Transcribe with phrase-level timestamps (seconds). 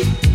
[0.00, 0.27] and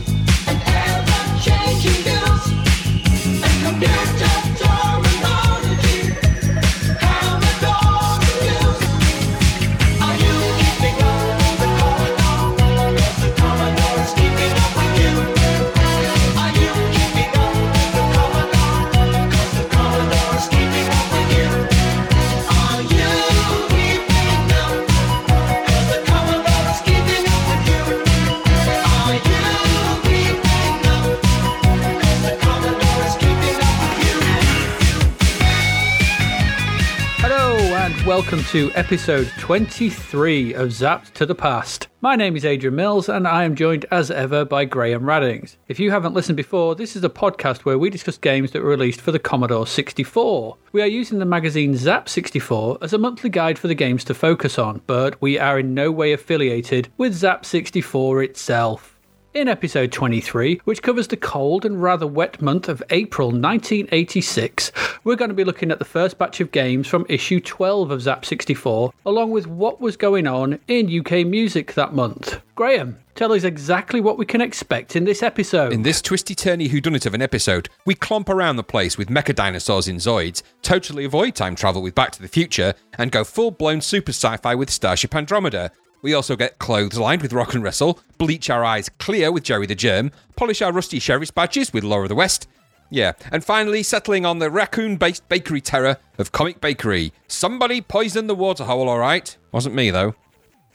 [38.48, 41.88] to episode 23 of Zapped to the Past.
[42.02, 45.56] My name is Adrian Mills and I am joined as ever by Graham Raddings.
[45.68, 48.70] If you haven't listened before, this is a podcast where we discuss games that were
[48.70, 50.58] released for the Commodore 64.
[50.72, 54.14] We are using the magazine Zap 64 as a monthly guide for the games to
[54.14, 58.93] focus on, but we are in no way affiliated with Zap 64 itself.
[59.34, 64.72] In episode 23, which covers the cold and rather wet month of April 1986,
[65.04, 68.04] we're going to be looking at the first batch of games from issue 12 of
[68.04, 72.40] Zap 64, along with what was going on in UK music that month.
[72.54, 75.74] Graham, tell us exactly what we can expect in this episode.
[75.74, 79.34] In this twisty turny whodunit of an episode, we clomp around the place with mecha
[79.34, 83.50] dinosaurs in Zoids, totally avoid time travel with Back to the Future, and go full
[83.50, 85.72] blown super sci fi with Starship Andromeda.
[86.04, 89.66] We also get clothes lined with Rock and Wrestle, bleach our eyes clear with Gerry
[89.66, 92.46] the Germ, polish our rusty sheriff's badges with Law of the West.
[92.90, 97.14] Yeah, and finally settling on the raccoon based bakery terror of Comic Bakery.
[97.30, 99.38] Somebody poisoned the water hole, alright?
[99.54, 100.14] Wasn't me, though.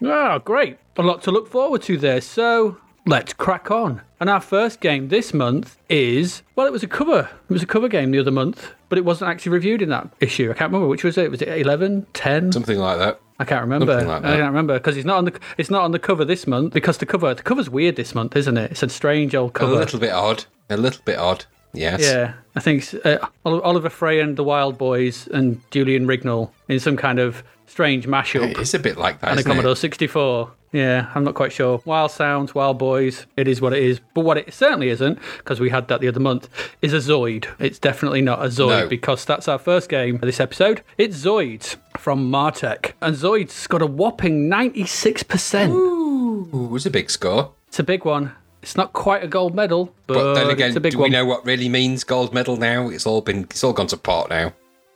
[0.03, 0.79] Ah, great.
[0.97, 2.21] A lot to look forward to there.
[2.21, 4.01] So let's crack on.
[4.19, 7.29] And our first game this month is well, it was a cover.
[7.49, 10.09] It was a cover game the other month, but it wasn't actually reviewed in that
[10.19, 10.49] issue.
[10.49, 11.29] I can't remember which was it.
[11.29, 12.51] Was it 11, 10?
[12.51, 13.21] Something like that.
[13.39, 14.01] I can't remember.
[14.03, 16.45] Like I can't remember because it's not on the it's not on the cover this
[16.45, 18.71] month because the cover the cover's weird this month, isn't it?
[18.71, 19.73] It's a strange old cover.
[19.73, 20.45] A little bit odd.
[20.69, 21.45] A little bit odd.
[21.73, 22.01] Yes.
[22.01, 26.97] Yeah, I think uh, Oliver Frey and the Wild Boys and Julian Rignall in some
[26.97, 28.51] kind of strange mashup.
[28.51, 29.29] It is a bit like that.
[29.29, 29.53] and a isn't it?
[29.53, 30.51] Commodore 64.
[30.71, 31.81] Yeah, I'm not quite sure.
[31.85, 33.99] Wild Sounds, Wild Boys, it is what it is.
[34.13, 36.47] But what it certainly isn't, because we had that the other month,
[36.83, 37.47] is a Zoid.
[37.57, 38.87] It's definitely not a Zoid No.
[38.87, 40.83] because that's our first game of this episode.
[40.99, 42.91] It's Zoids from Martech.
[43.01, 45.69] And Zoids got a whopping 96%.
[45.71, 47.53] Ooh, it was a big score.
[47.67, 48.33] It's a big one.
[48.61, 51.09] It's not quite a gold medal, but, But then again, it's a big do one.
[51.09, 52.89] we know what really means gold medal now?
[52.89, 54.53] It's all been, it's all gone to pot now.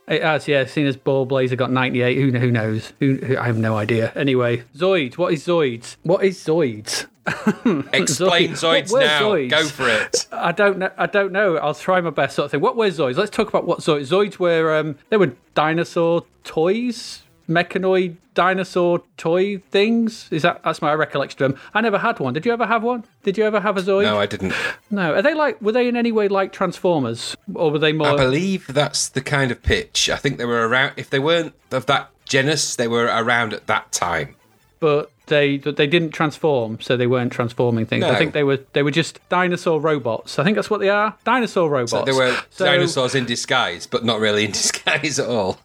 [0.08, 0.66] It has, yeah.
[0.66, 2.18] Seen as Ballblazer got 98.
[2.18, 2.94] Who, who knows?
[3.00, 4.12] Who, who, I have no idea.
[4.16, 5.18] Anyway, Zoids.
[5.18, 5.96] What is Zoids?
[6.04, 7.08] What is Zoids?
[7.94, 8.84] Explain Zoid.
[8.84, 9.22] Zoids now.
[9.22, 9.50] Zoids?
[9.50, 10.28] Go for it.
[10.34, 10.92] I don't know.
[10.98, 11.56] I don't know.
[11.58, 12.60] I'll try my best, sort of thing.
[12.60, 13.16] What were Zoids?
[13.16, 14.10] Let's talk about what Zoids.
[14.12, 14.76] Zoids were.
[14.76, 20.28] Um, they were dinosaur toys, mechanoid dinosaur toy things.
[20.32, 21.62] Is that that's my recollection of them?
[21.74, 22.34] I never had one.
[22.34, 23.04] Did you ever have one?
[23.24, 24.04] Did you ever have a Zoid?
[24.04, 24.54] No, I didn't.
[24.90, 25.14] No.
[25.14, 25.62] Are they like?
[25.62, 28.08] Were they in any way like Transformers, or were they more?
[28.08, 30.10] I believe that's the kind of pitch.
[30.10, 30.94] I think they were around.
[30.98, 34.36] If they weren't of that genus, they were around at that time.
[34.80, 38.04] but they they didn't transform, so they weren't transforming things.
[38.04, 40.38] I think they were they were just dinosaur robots.
[40.38, 41.16] I think that's what they are.
[41.24, 41.92] Dinosaur robots.
[41.92, 45.60] So they were So- dinosaurs in disguise, but not really in disguise at all.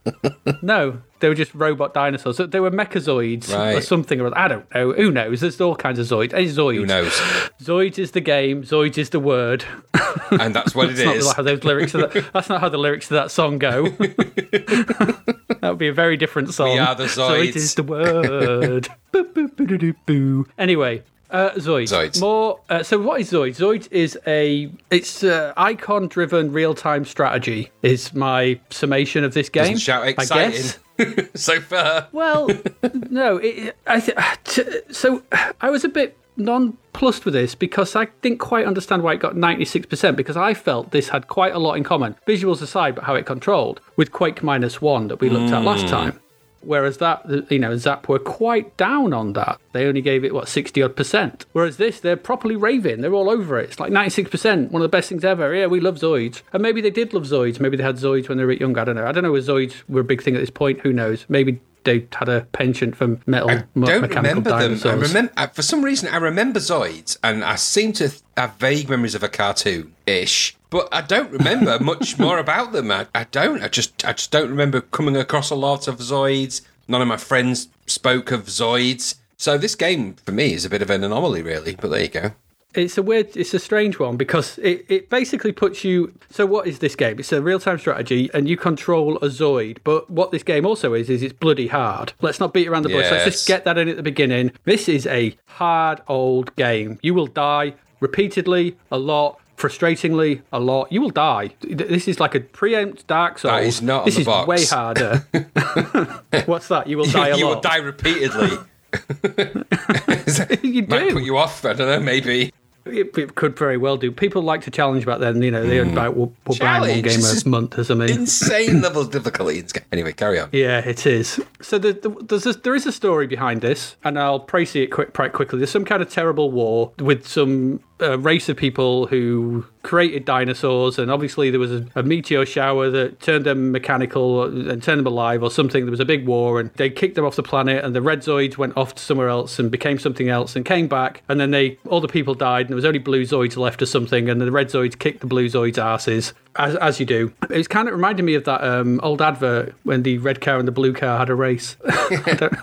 [0.63, 2.37] No, they were just robot dinosaurs.
[2.39, 3.83] They were mechazoids or Right.
[3.83, 4.37] something or other.
[4.37, 4.93] I don't know.
[4.93, 5.41] Who knows?
[5.41, 6.33] There's all kinds of zoids.
[6.33, 6.77] Any zoids.
[6.77, 7.13] Who knows?
[7.61, 8.63] Zoids is the game.
[8.63, 9.65] Zoids is the word.
[10.31, 11.33] And that's what it That's not is.
[11.33, 11.93] how those lyrics.
[11.93, 13.89] That, that's not how the lyrics to that song go.
[13.89, 16.73] that would be a very different song.
[16.73, 17.57] We are the Zoids Zoids.
[17.57, 18.89] is the word.
[19.13, 20.47] Boo, boo, boo, doo, doo, boo.
[20.59, 21.03] Anyway.
[21.31, 21.93] Uh, Zoids.
[21.93, 22.21] Zoids.
[22.21, 22.61] More.
[22.69, 23.57] Uh, so, what is Zoids?
[23.57, 27.71] Zoids is a it's uh, icon-driven real-time strategy.
[27.83, 29.65] Is my summation of this game?
[29.65, 30.79] Doesn't shout I guess.
[30.99, 32.09] exciting so far.
[32.13, 32.49] Well,
[33.11, 33.37] no.
[33.37, 35.23] It, I th- t- so
[35.61, 39.35] I was a bit nonplussed with this because I didn't quite understand why it got
[39.35, 43.17] 96% because I felt this had quite a lot in common, visuals aside, but how
[43.17, 46.21] it controlled, with Quake Minus One that we looked at last time.
[46.61, 49.61] Whereas that, you know, Zap were quite down on that.
[49.73, 51.47] They only gave it, what, 60 odd percent.
[51.53, 53.01] Whereas this, they're properly raving.
[53.01, 53.71] They're all over it.
[53.71, 55.55] It's like 96%, one of the best things ever.
[55.55, 56.43] Yeah, we love Zoids.
[56.53, 57.61] And maybe they did love Zoids.
[57.61, 58.77] Maybe they had Zoids when they were young.
[58.77, 59.07] I don't know.
[59.07, 60.81] I don't know if Zoids were a big thing at this point.
[60.81, 61.25] Who knows?
[61.29, 64.61] Maybe they had a penchant for metal I don't mechanical remember them.
[64.61, 64.87] dinosaurs.
[64.87, 69.15] I remember for some reason I remember Zoids, and I seem to have vague memories
[69.15, 72.91] of a cartoon ish, but I don't remember much more about them.
[72.91, 73.63] I, I don't.
[73.63, 76.61] I just I just don't remember coming across a lot of Zoids.
[76.87, 79.17] None of my friends spoke of Zoids.
[79.37, 81.75] So this game for me is a bit of an anomaly, really.
[81.75, 82.33] But there you go.
[82.75, 86.13] It's a weird, it's a strange one because it, it basically puts you.
[86.31, 87.19] So, what is this game?
[87.19, 89.79] It's a real time strategy and you control a Zoid.
[89.85, 92.13] But what this game also is, is it's bloody hard.
[92.21, 93.11] Let's not beat around the bush.
[93.11, 94.53] Let's just get that in at the beginning.
[94.65, 96.99] This is a hard old game.
[97.03, 101.51] You will die repeatedly, a lot, frustratingly, a lot, you will die.
[101.63, 103.53] This is like a preempt Dark Souls.
[103.53, 104.47] That is not on This the is box.
[104.47, 105.27] way harder.
[106.47, 106.87] What's that?
[106.87, 108.59] You will die a you will die repeatedly.
[110.63, 111.65] you Might put you off.
[111.65, 112.01] I don't know.
[112.01, 112.53] Maybe.
[112.91, 114.11] It, it could very well do.
[114.11, 115.43] People like to challenge back then.
[115.43, 115.91] You know, they hmm.
[115.91, 116.89] were like, we'll, we'll buy one.
[116.89, 118.09] Game This a month or something.
[118.09, 119.59] Insane level of difficulty.
[119.59, 119.85] in this game.
[119.93, 120.49] Anyway, carry on.
[120.53, 121.41] Yeah, it is.
[121.61, 124.89] So the, the, there's a, there is a story behind this, and I'll praise it
[124.89, 125.59] quick, quite quickly.
[125.59, 130.99] There's some kind of terrible war with some uh, race of people who created dinosaurs,
[130.99, 135.07] and obviously there was a, a meteor shower that turned them mechanical and turned them
[135.07, 135.85] alive or something.
[135.85, 138.21] There was a big war, and they kicked them off the planet, and the red
[138.21, 141.51] zoids went off to somewhere else and became something else and came back, and then
[141.51, 144.41] they all the people died, and there was only blue zoids left or something, and
[144.41, 146.33] the red zoids kicked the blue zoids' asses.
[146.59, 147.33] As, as you do.
[147.51, 150.67] It's kind of reminded me of that um, old advert when the red car and
[150.67, 151.77] the blue car had a race.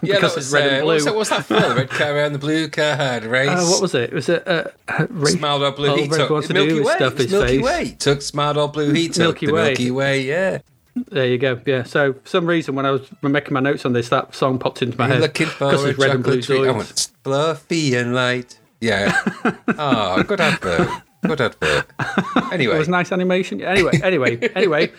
[0.06, 0.94] Yeah, because that it's was, red uh, and blue.
[0.94, 1.54] What's that, what's that for?
[1.54, 3.50] The red car and the blue car had a race.
[3.56, 4.12] Uh, what was it?
[4.12, 4.66] Was it uh,
[5.10, 5.34] race?
[5.36, 6.96] Smiled all blue heat Red took to Milky Way.
[6.96, 7.64] stuff his Milky face.
[7.64, 7.96] Way.
[7.98, 9.64] Took smiled blue took Milky the Way.
[9.68, 10.22] Milky Way.
[10.24, 10.60] Yeah.
[10.96, 11.62] There you go.
[11.66, 11.84] Yeah.
[11.84, 14.82] So for some reason when I was making my notes on this, that song popped
[14.82, 16.68] into my You're head looking for because a red and blue treat.
[16.68, 16.84] I
[17.24, 18.60] fluffy and light.
[18.82, 19.16] Yeah.
[19.78, 20.90] oh, good advert.
[21.28, 21.86] Good advert.
[22.52, 23.62] Anyway, It was nice animation.
[23.62, 24.92] Anyway, anyway, anyway.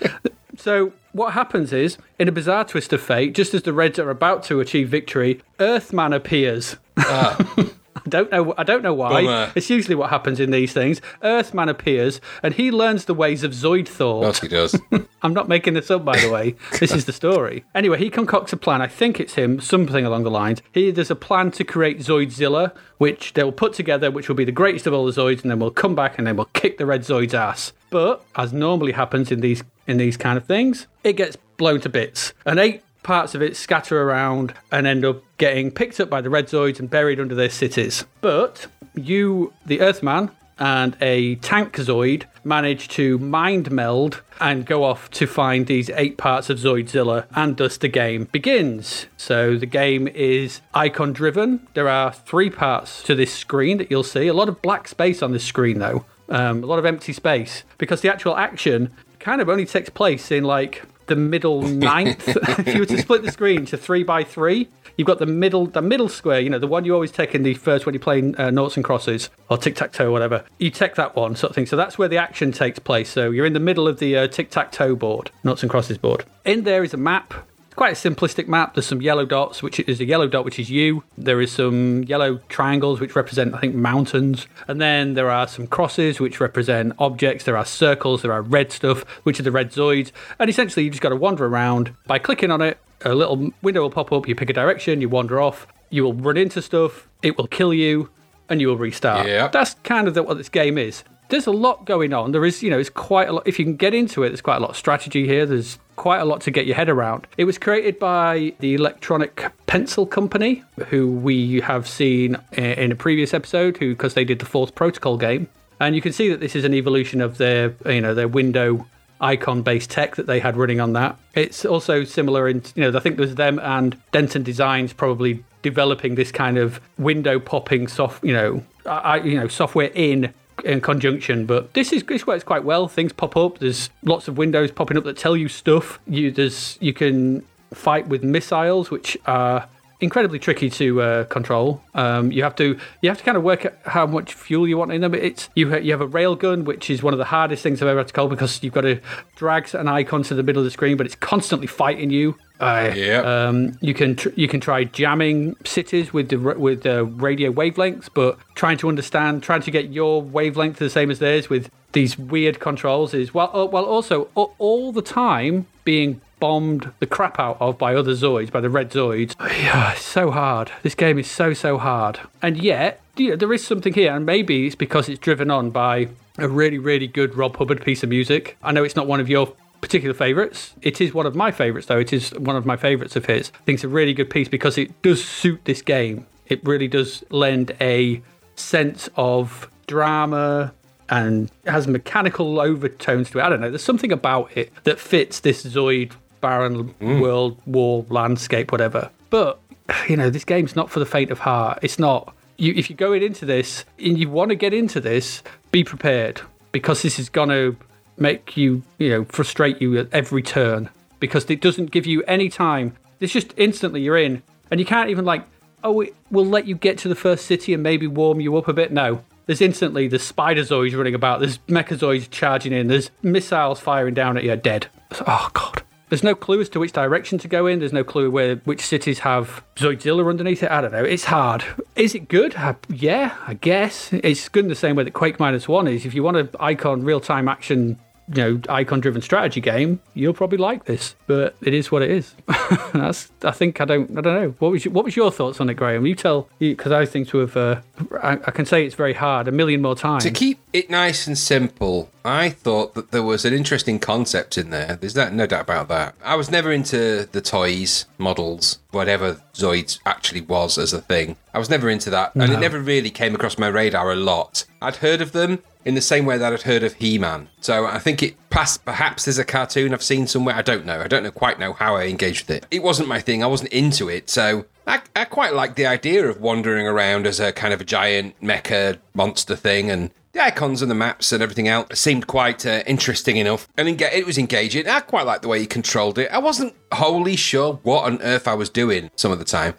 [0.57, 4.11] So what happens is, in a bizarre twist of fate, just as the Reds are
[4.11, 6.77] about to achieve victory, Earthman appears.
[6.97, 7.71] I
[8.09, 8.55] don't know.
[8.57, 9.23] I don't know why.
[9.23, 9.53] Bummer.
[9.55, 11.01] It's usually what happens in these things.
[11.23, 14.79] Earthman appears, and he learns the ways of Zoid what he does.
[15.23, 16.55] I'm not making this up, by the way.
[16.81, 17.65] this is the story.
[17.75, 18.83] Anyway, he concocts a plan.
[18.83, 20.63] I think it's him, something along the lines.
[20.73, 24.45] He there's a plan to create Zoidzilla, which they will put together, which will be
[24.45, 26.79] the greatest of all the Zoids, and then we'll come back and then we'll kick
[26.79, 27.73] the Red Zoid's ass.
[27.91, 31.89] But as normally happens in these in these kind of things, it gets blown to
[31.89, 32.35] bits.
[32.45, 36.29] And eight parts of it scatter around and end up getting picked up by the
[36.29, 38.05] Red Zoids and buried under their cities.
[38.21, 45.09] But you, the Earthman, and a tank Zoid manage to mind meld and go off
[45.11, 49.07] to find these eight parts of Zoidzilla, and thus the game begins.
[49.17, 51.67] So the game is icon driven.
[51.75, 54.27] There are three parts to this screen that you'll see.
[54.27, 56.05] A lot of black space on this screen, though.
[56.29, 60.33] Um, a lot of empty space because the actual action kind of only takes place
[60.33, 62.29] in like the middle ninth.
[62.59, 65.67] if you were to split the screen to three by three, you've got the middle,
[65.67, 66.41] the middle square.
[66.41, 68.77] You know, the one you always take in the first when you're playing uh, noughts
[68.77, 70.45] and crosses or tic tac toe, whatever.
[70.59, 71.67] You take that one sort of thing.
[71.67, 73.09] So that's where the action takes place.
[73.09, 75.99] So you're in the middle of the uh, tic tac toe board, noughts and crosses
[75.99, 76.25] board.
[76.45, 77.35] In there is a map.
[77.77, 78.75] Quite a simplistic map.
[78.75, 81.05] There's some yellow dots, which is a yellow dot, which is you.
[81.19, 84.47] There is some yellow triangles, which represent, I think, mountains.
[84.67, 87.45] And then there are some crosses, which represent objects.
[87.45, 88.23] There are circles.
[88.23, 90.11] There are red stuff, which are the red zoids.
[90.39, 92.79] And essentially, you just got to wander around by clicking on it.
[93.05, 94.27] A little window will pop up.
[94.27, 95.03] You pick a direction.
[95.03, 95.67] You wander off.
[95.91, 97.07] You will run into stuff.
[97.23, 98.09] It will kill you,
[98.49, 99.27] and you will restart.
[99.27, 99.53] Yep.
[99.53, 101.05] That's kind of the, what this game is.
[101.29, 102.33] There's a lot going on.
[102.33, 103.43] There is, you know, it's quite a lot.
[103.47, 105.45] If you can get into it, there's quite a lot of strategy here.
[105.47, 107.27] There's quite a lot to get your head around.
[107.37, 112.97] It was created by the Electronic Pencil Company, who we have seen eh, in a
[112.97, 115.49] previous episode, who because they did the fourth Protocol game,
[115.81, 118.87] and you can see that this is an evolution of their, you know, their window
[119.21, 121.19] icon-based tech that they had running on that.
[121.35, 126.15] It's also similar in, you know, I think there's them and Denton Designs probably developing
[126.15, 130.33] this kind of window popping soft, you know, I, you know, software in
[130.65, 131.47] in conjunction.
[131.47, 132.89] But this is this works quite well.
[132.89, 133.59] Things pop up.
[133.59, 135.99] There's lots of windows popping up that tell you stuff.
[136.07, 137.45] You there's you can
[137.75, 139.69] fight with missiles, which are
[140.01, 141.83] incredibly tricky to uh, control.
[141.95, 144.77] Um, you have to you have to kind of work out how much fuel you
[144.79, 145.15] want in them.
[145.15, 147.89] It's you ha- you have a railgun, which is one of the hardest things I've
[147.89, 149.01] ever had to call because you've got to
[149.37, 152.37] drag an icon to the middle of the screen, but it's constantly fighting you.
[152.59, 153.21] Uh, Yeah.
[153.21, 158.09] um, you can tr- you can try jamming cities with the with the radio wavelengths,
[158.15, 162.19] but trying to understand, trying to get your wavelength the same as theirs with these
[162.19, 167.57] weird controls is while uh, while also all the time being bombed the crap out
[167.61, 169.35] of by other Zoids, by the red Zoids.
[169.67, 170.71] Yeah, so hard.
[170.83, 174.27] This game is so so hard, and yet you know, there is something here, and
[174.27, 178.09] maybe it's because it's driven on by a really really good Rob Hubbard piece of
[178.09, 178.57] music.
[178.63, 180.75] I know it's not one of your particular favourites.
[180.83, 181.99] It is one of my favourites, though.
[181.99, 183.53] It is one of my favourites of his.
[183.55, 186.27] I think it's a really good piece because it does suit this game.
[186.47, 188.23] It really does lend a
[188.57, 190.73] sense of drama
[191.09, 193.43] and has mechanical overtones to it.
[193.43, 193.71] I don't know.
[193.71, 197.21] There's something about it that fits this Zoid barren mm.
[197.21, 199.11] world war landscape, whatever.
[199.31, 199.61] But
[200.09, 201.79] you know, this game's not for the faint of heart.
[201.83, 202.35] It's not.
[202.59, 206.41] You, if you're going into this and you want to get into this, be prepared
[206.73, 207.77] because this is going to
[208.17, 210.89] make you, you know, frustrate you at every turn
[211.21, 212.97] because it doesn't give you any time.
[213.21, 215.45] It's just instantly you're in, and you can't even like,
[215.85, 218.69] oh, it will let you get to the first city and maybe warm you up
[218.69, 218.93] a bit.
[218.93, 224.15] No, there's instantly there's spider zoids running about, there's mechazoids charging in, there's missiles firing
[224.15, 224.89] down at you, dead.
[225.27, 225.83] Oh god.
[226.09, 227.81] There's no clue as to which direction to go in.
[227.81, 230.71] There's no clue where which cities have Zoidzilla underneath it.
[230.71, 231.05] I don't know.
[231.05, 231.65] It's hard.
[231.97, 232.55] Is it good?
[232.55, 234.13] Uh, yeah, I guess.
[234.13, 236.07] It's good in the same way that Quake Minus One is.
[236.07, 237.99] If you want an icon real time action
[238.29, 242.11] you know icon driven strategy game you'll probably like this but it is what it
[242.11, 242.35] is
[242.93, 245.61] that's i think i don't i don't know what was your, what was your thoughts
[245.61, 247.81] on it graham you tell because i think to have uh,
[248.23, 251.27] I, I can say it's very hard a million more times To keep it nice
[251.27, 254.99] and simple, I thought that there was an interesting concept in there.
[255.01, 256.17] There's no, no doubt about that.
[256.25, 261.37] I was never into the toys, models, whatever Zoids actually was as a thing.
[261.55, 264.65] I was never into that, and it never really came across my radar a lot.
[264.83, 267.49] I'd heard of them in the same way that I'd heard of He-Man.
[267.61, 268.85] So I think it passed.
[268.85, 270.57] Perhaps there's a cartoon I've seen somewhere.
[270.57, 271.01] I don't know.
[271.01, 272.67] I don't know quite know how I engaged with it.
[272.73, 273.45] It wasn't my thing.
[273.45, 274.29] I wasn't into it.
[274.29, 277.85] So I, I quite like the idea of wandering around as a kind of a
[277.85, 282.67] giant mecha monster thing and the icons and the maps and everything else seemed quite
[282.67, 284.87] uh, interesting enough and it was engaging.
[284.87, 286.31] I quite liked the way you controlled it.
[286.31, 289.75] I wasn't wholly sure what on earth I was doing some of the time.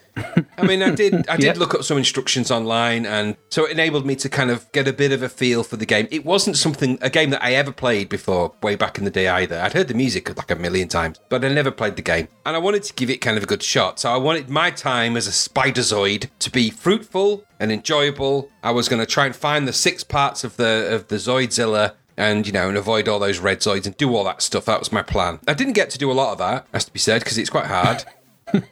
[0.57, 1.53] I mean, I did I did Yeah.
[1.57, 4.93] look up some instructions online, and so it enabled me to kind of get a
[4.93, 6.07] bit of a feel for the game.
[6.11, 9.27] It wasn't something a game that I ever played before, way back in the day
[9.27, 9.59] either.
[9.59, 12.55] I'd heard the music like a million times, but I never played the game, and
[12.55, 13.99] I wanted to give it kind of a good shot.
[13.99, 18.49] So I wanted my time as a Spiderzoid to be fruitful and enjoyable.
[18.63, 21.93] I was going to try and find the six parts of the of the Zoidzilla
[22.17, 24.65] and you know and avoid all those red zoids and do all that stuff.
[24.65, 25.39] That was my plan.
[25.47, 27.49] I didn't get to do a lot of that has to be said because it's
[27.49, 28.03] quite hard.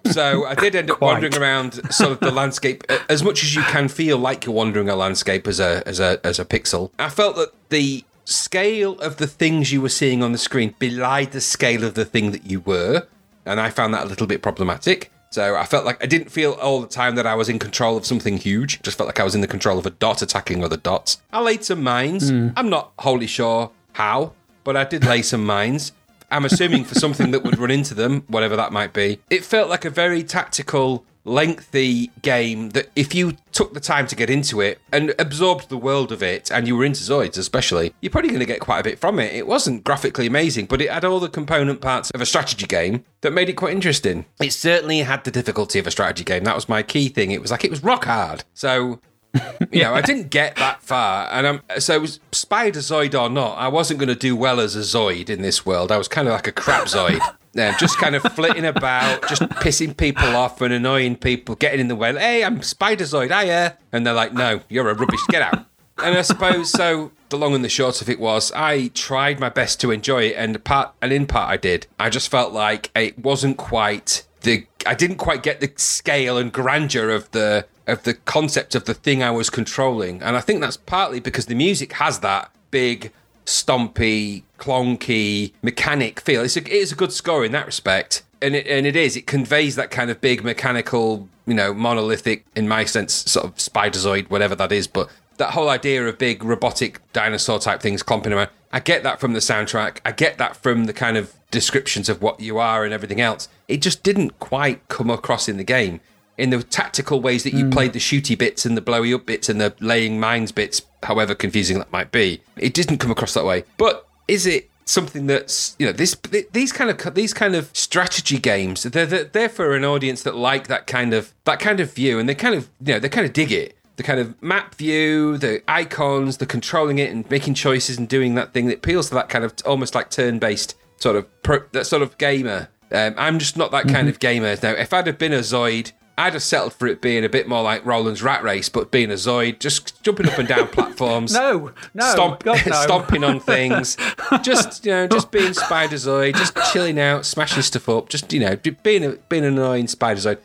[0.10, 1.12] So i did end up Quite.
[1.16, 4.88] wandering around sort of the landscape as much as you can feel like you're wandering
[4.88, 6.92] a landscape as a as a as a pixel.
[6.98, 11.32] I felt that the scale of the things you were seeing on the screen belied
[11.34, 13.06] the scale of the thing that you were
[13.46, 16.54] and i found that a little bit problematic so I felt like I didn't feel
[16.54, 18.82] all the time that I was in control of something huge.
[18.84, 21.22] Just felt like I was in the control of a dot attacking other dots.
[21.34, 22.30] I laid some mines.
[22.30, 22.52] Hmm.
[22.56, 24.32] I'm not wholly sure how,
[24.64, 25.92] but I did lay some mines.
[26.32, 29.20] I'm assuming for something that would run into them, whatever that might be.
[29.30, 34.16] It felt like a very tactical, lengthy game that if you took the time to
[34.16, 37.94] get into it and absorbed the world of it, and you were into Zoids especially,
[38.02, 39.34] you're probably going to get quite a bit from it.
[39.34, 43.04] It wasn't graphically amazing, but it had all the component parts of a strategy game
[43.22, 44.26] that made it quite interesting.
[44.42, 46.44] It certainly had the difficulty of a strategy game.
[46.44, 47.32] That was my key thing.
[47.32, 48.44] It was like it was rock hard.
[48.54, 49.00] So
[49.72, 53.58] you know, I didn't get that far, and I'm so was Spider Zoid or not,
[53.58, 55.92] I wasn't going to do well as a Zoid in this world.
[55.92, 57.20] I was kind of like a crap Zoid,
[57.56, 61.88] yeah, just kind of flitting about, just pissing people off and annoying people, getting in
[61.88, 62.14] the way.
[62.14, 65.66] Hey, I'm Spider Zoid, hiya, and they're like, no, you're a rubbish, get out.
[65.98, 67.12] And I suppose so.
[67.30, 70.36] The long and the short of it was, I tried my best to enjoy it,
[70.38, 71.88] and part and in part I did.
[72.00, 76.52] I just felt like it wasn't quite the I didn't quite get the scale and
[76.54, 80.62] grandeur of the of the concept of the thing I was controlling, and I think
[80.62, 83.12] that's partly because the music has that big,
[83.46, 86.44] stompy, clonky, mechanic feel.
[86.44, 89.16] It's a, it is a good score in that respect, and it and it is.
[89.16, 93.56] It conveys that kind of big mechanical, you know, monolithic, in my sense, sort of
[93.56, 95.10] spiderzoid, whatever that is, but.
[95.38, 99.34] That whole idea of big robotic dinosaur type things clomping around, I get that from
[99.34, 99.98] the soundtrack.
[100.06, 103.50] I get that from the kind of descriptions of what you are and everything else.
[103.68, 106.00] It just didn't quite come across in the game
[106.38, 107.72] in the tactical ways that you mm.
[107.72, 111.34] played the shooty bits and the blowy up bits and the laying mines bits, however
[111.36, 112.42] confusing that might be.
[112.58, 113.64] It didn't come across that way.
[113.78, 116.16] But is it something that's you know this
[116.52, 120.36] these kind of these kind of strategy games they're they're, they're for an audience that
[120.36, 123.10] like that kind of that kind of view and they kind of you know they
[123.10, 127.30] kind of dig it the kind of map view, the icons, the controlling it and
[127.30, 130.76] making choices and doing that thing that appeals to that kind of almost like turn-based
[130.98, 132.70] sort of pro, that sort of gamer.
[132.92, 134.56] Um, I'm just not that kind of gamer.
[134.62, 137.48] Now, if I'd have been a Zoid, I'd have settled for it being a bit
[137.48, 141.34] more like Roland's Rat Race, but being a Zoid, just jumping up and down platforms.
[141.34, 142.74] no no Stomp, God, no.
[142.74, 143.98] stomping on things,
[144.42, 148.40] just you know, just being Spider Zoid, just chilling out, smashing stuff up, just you
[148.40, 150.40] know, being a, being an annoying Spider Zoid.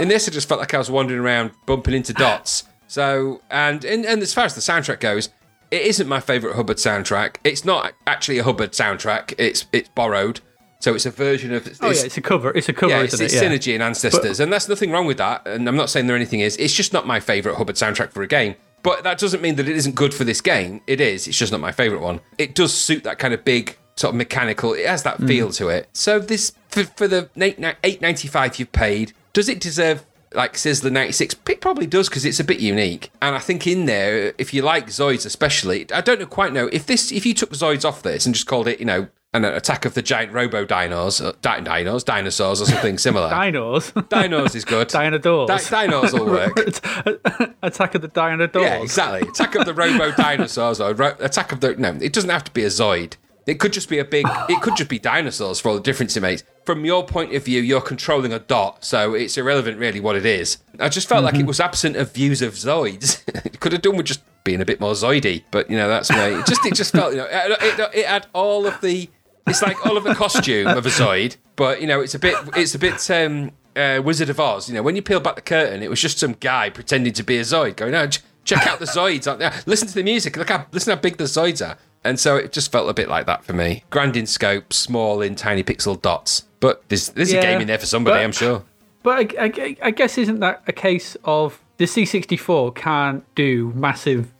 [0.00, 2.64] In this, I just felt like I was wandering around, bumping into dots.
[2.86, 5.28] So, and and, and as far as the soundtrack goes,
[5.70, 7.36] it isn't my favorite Hubbard soundtrack.
[7.44, 9.34] It's not actually a Hubbard soundtrack.
[9.38, 10.40] It's it's borrowed,
[10.80, 11.66] so it's a version of.
[11.80, 13.50] oh yeah it's a cover it's a cover Yeah, it's, isn't it's it yeah.
[13.50, 15.46] Synergy and Ancestors, and that's nothing wrong with that.
[15.46, 16.56] And I'm not saying there anything is.
[16.56, 18.56] It's just not my favorite Hubbard soundtrack for a game.
[18.82, 20.80] But that doesn't mean that it isn't good for this game.
[20.86, 21.28] It is.
[21.28, 22.20] It's just not my favorite one.
[22.38, 24.72] It does suit that kind of big, sort of mechanical.
[24.72, 25.26] It has that Mm.
[25.28, 25.88] feel to it.
[25.92, 30.04] So this for, for the eight ninety five you've paid, does it deserve?
[30.32, 33.10] Like Sizzler 96, it probably does because it's a bit unique.
[33.20, 36.68] And I think in there, if you like Zoids especially, I don't know quite know
[36.72, 39.44] if this if you took Zoids off this and just called it, you know, an
[39.44, 43.30] Attack of the Giant Robo Dinos, uh, di- dinos, dinosaurs, or something similar.
[43.30, 43.92] Dinos.
[44.08, 44.88] Dinos is good.
[44.88, 45.46] Dinosaurs.
[45.48, 46.56] Di- dinos will work.
[47.62, 48.62] Attack of the Dinosaurs.
[48.62, 49.28] Yeah, exactly.
[49.28, 51.76] Attack of the Robo Dinosaurs or ro- Attack of the.
[51.76, 53.14] No, it doesn't have to be a Zoid.
[53.46, 54.26] It could just be a big.
[54.48, 56.44] It could just be dinosaurs for all the difference it makes.
[56.66, 60.26] From your point of view, you're controlling a dot, so it's irrelevant really what it
[60.26, 60.58] is.
[60.78, 63.22] I just felt like it was absent of views of Zoids.
[63.46, 66.10] it could have done with just being a bit more Zoidy, but you know that's
[66.10, 66.18] me.
[66.18, 69.08] It just it just felt you know it, it, it had all of the.
[69.46, 72.36] It's like all of the costume of a Zoid, but you know it's a bit
[72.56, 74.68] it's a bit um, uh, Wizard of Oz.
[74.68, 77.22] You know when you peel back the curtain, it was just some guy pretending to
[77.22, 79.26] be a Zoid, going, "Oh, ch- check out the Zoids!
[79.26, 79.52] out there.
[79.66, 80.36] Listen to the music.
[80.36, 83.08] Look how listen how big the Zoids are." And so it just felt a bit
[83.08, 83.84] like that for me.
[83.90, 86.44] Grand in scope, small in tiny pixel dots.
[86.60, 88.62] But there's there's a game in there for somebody, but- I'm sure.
[89.02, 94.30] But I, I- I guess isn't that a case of the C64 can't do massive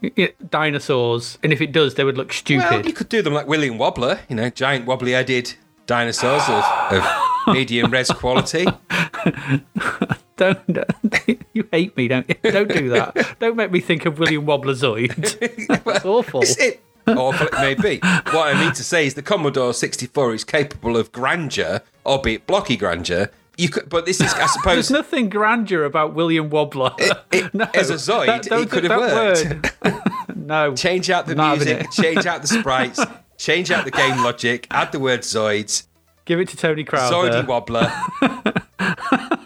[0.50, 2.70] dinosaurs, and if it does, they would look stupid.
[2.70, 5.54] Well, you could do them like William Wobbler, you know, giant wobbly-headed
[5.86, 7.04] dinosaurs of, of
[7.54, 8.64] medium res quality.
[10.36, 12.34] don't, don't- you hate me, don't you?
[12.52, 13.36] Don't do that.
[13.38, 15.82] don't make me think of William Wobblezoid.
[15.84, 16.42] That's awful.
[16.42, 16.82] Is it?
[17.06, 18.00] Awful it may be.
[18.32, 22.76] What I mean to say is the Commodore 64 is capable of grandeur, albeit blocky
[22.76, 23.30] grandeur.
[23.60, 26.94] You could, but this is, I suppose, There's nothing grandeur about William Wobbler.
[27.30, 30.36] it- as a Zoid, that- don't- it could have that worked.
[30.36, 30.74] no.
[30.74, 33.00] change out the music, change out the sprites,
[33.36, 35.86] change out the game logic, add the word Zoids,
[36.26, 37.14] Give it to Tony Crowther.
[37.30, 37.90] Zoidy Wobbler,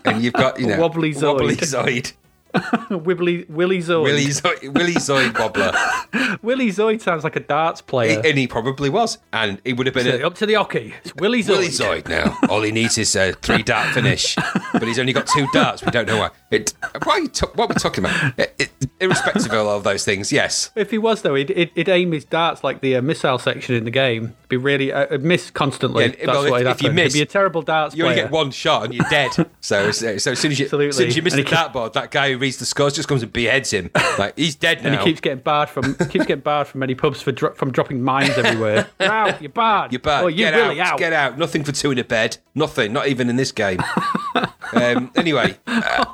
[0.05, 1.23] and you've got you know Wobbly Zoid.
[1.23, 2.13] Wobbly Zoid,
[2.91, 4.05] Wibbly, Willy Zoid.
[4.05, 8.21] Willy Zoid, Willy Zoid Wobbler, Willy Zoid sounds like a darts player.
[8.25, 10.95] and he probably was, and he would have been a Up to the hockey.
[11.05, 11.49] It's Willy Zoid.
[11.49, 12.37] Willy Zoid now.
[12.49, 14.37] All he needs is a three dart finish,
[14.73, 15.85] but he's only got two darts.
[15.85, 16.31] We don't know why.
[16.51, 16.73] It.
[17.03, 18.39] Why are you ta- what are we talking about?
[18.39, 18.71] It, it,
[19.01, 20.71] irrespective of all of those things, yes.
[20.77, 23.85] If he was though, he'd, he'd, aim his darts like the uh, missile section in
[23.85, 24.37] the game.
[24.49, 26.05] Be really uh, miss constantly.
[26.05, 28.05] Yeah, That's well, if- what he'd if you miss, he'd be a terrible darts You
[28.05, 28.27] only player.
[28.27, 29.31] get one shot and you're dead.
[29.61, 30.89] so, so, so as soon as you, Absolutely.
[30.89, 32.93] as soon as you miss And the he dartboard, that guy who reads the scores
[32.93, 33.91] just comes and beheads him.
[34.19, 34.91] Like he's dead now.
[34.91, 37.73] and he keeps getting barred from keeps getting barred from many pubs for dro- from
[37.73, 38.87] dropping mines everywhere.
[39.01, 39.43] You're out.
[39.43, 39.91] You're barred.
[39.93, 40.25] You're barred.
[40.25, 40.99] Oh, you get really out, out.
[41.01, 41.37] Get out.
[41.39, 42.37] Nothing for two in a bed.
[42.55, 42.93] Nothing.
[42.93, 43.81] Not even in this game.
[44.73, 45.59] um, anyway,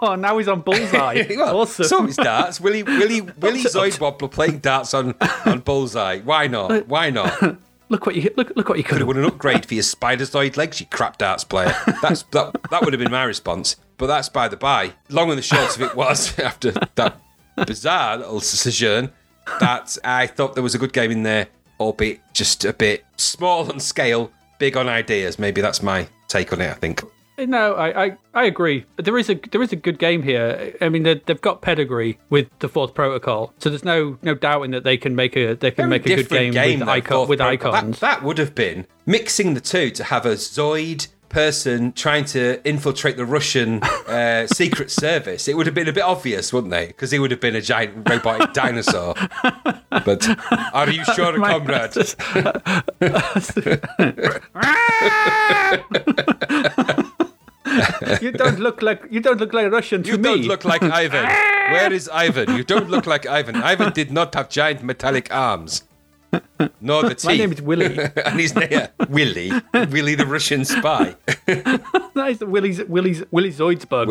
[0.03, 1.27] Oh, now he's on bullseye.
[1.37, 1.85] well, awesome.
[1.85, 2.59] Some of his darts.
[2.61, 6.21] Willie Willie Willie to- up Zoid Wobbler playing darts on on bullseye.
[6.21, 6.87] Why not?
[6.89, 7.59] Why not?
[7.91, 8.51] look what you look.
[8.57, 9.07] Look what you could have.
[9.09, 11.75] won an upgrade for your spider Zoid legs, you crap darts player.
[12.01, 12.57] That's that.
[12.71, 13.77] That would have been my response.
[14.01, 14.95] But that's by the by.
[15.11, 17.21] Long and the short of it was after that
[17.67, 19.11] bizarre little sojourn
[19.61, 23.71] that I thought there was a good game in there, albeit just a bit small
[23.71, 25.39] on scale, big on ideas.
[25.39, 26.71] Maybe that's my take on it.
[26.71, 27.03] I think.
[27.37, 28.87] Eh, no, I, I, I agree.
[28.97, 30.75] There is a there is a good game here.
[30.81, 34.71] I mean, they- they've got pedigree with the Fourth Protocol, so there's no no doubting
[34.71, 37.29] that they can make a they can Very make a good different game, with, icon,
[37.29, 37.99] with icons.
[38.01, 42.61] That, that would have been mixing the two to have a Zoid person trying to
[42.69, 45.49] infiltrate the Russian uh, secret service.
[45.49, 46.89] It would have been a bit obvious, wouldn't they?
[46.89, 49.15] Because he would have been a giant robotic dinosaur.
[49.91, 50.29] But
[50.75, 51.95] are you sure, My- comrade?
[58.21, 60.23] you don't look like you don't look like a Russian to You me.
[60.23, 61.25] don't look like Ivan.
[61.73, 62.57] Where is Ivan?
[62.57, 63.57] You don't look like Ivan.
[63.57, 65.85] Ivan did not have giant metallic arms.
[66.81, 67.25] Nor the teeth.
[67.25, 67.99] My name is Willy.
[68.25, 68.91] and he's there.
[69.09, 69.51] Willy.
[69.75, 71.17] Willy the Russian spy.
[71.47, 74.07] that is the Willy's Willy's Willy Zoidsbug.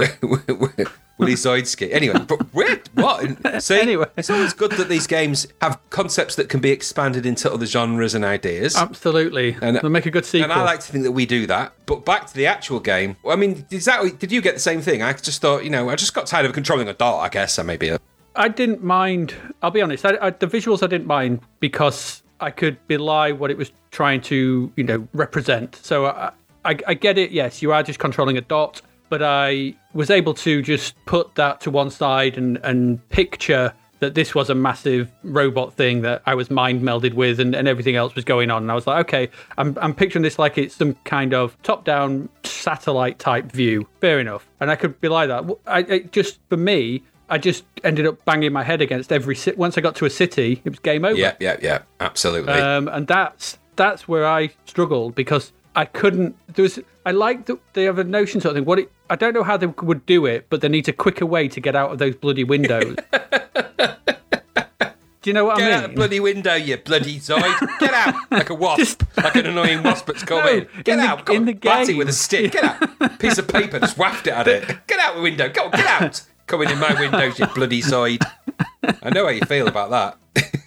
[1.18, 1.92] Willy Zoidsky.
[1.94, 3.62] Anyway, but what?
[3.62, 4.06] See, Anyway.
[4.18, 8.16] it's always good that these games have concepts that can be expanded into other genres
[8.16, 8.76] and ideas.
[8.76, 10.52] Absolutely, And- they'll make a good sequel.
[10.52, 11.74] and I like to think that we do that.
[11.86, 13.18] But back to the actual game.
[13.28, 15.02] I mean, is that, did you get the same thing?
[15.02, 17.60] I just thought, you know, I just got tired of controlling a dot, I guess.
[17.60, 17.92] I maybe.
[18.36, 19.34] I didn't mind.
[19.62, 20.06] I'll be honest.
[20.06, 24.22] I, I, the visuals I didn't mind because I could belie what it was trying
[24.22, 25.76] to, you know, represent.
[25.76, 26.32] So I,
[26.66, 27.32] I, I get it.
[27.32, 31.62] Yes, you are just controlling a dot, but I was able to just put that
[31.62, 36.34] to one side and and picture that this was a massive robot thing that I
[36.34, 38.64] was mind melded with, and, and everything else was going on.
[38.64, 41.84] And I was like, okay, I'm I'm picturing this like it's some kind of top
[41.84, 43.88] down satellite type view.
[44.00, 45.44] Fair enough, and I could belie that.
[45.68, 47.04] I, just for me.
[47.30, 49.58] I just ended up banging my head against every city.
[49.58, 51.18] Once I got to a city, it was game over.
[51.18, 51.82] Yeah, yeah, yeah.
[52.00, 52.54] Absolutely.
[52.54, 56.36] Um, and that's that's where I struggled because I couldn't.
[56.56, 58.66] There was I like that they have a notion sort of thing.
[58.66, 61.26] What it, I don't know how they would do it, but they need a quicker
[61.26, 62.96] way to get out of those bloody windows.
[65.22, 65.74] do you know what Get I mean?
[65.80, 67.80] Get out the bloody window, you bloody Zoid.
[67.80, 70.68] Get out like a wasp, like an annoying wasp that's come No, in.
[70.84, 71.98] Get in the- out, go in the game.
[71.98, 72.52] with a stick.
[72.54, 74.66] Get out, piece of paper, just waft it at it.
[74.88, 76.22] Get out the window, go, get out.
[76.50, 78.24] Coming in my windows, you bloody side.
[79.04, 80.18] I know how you feel about that.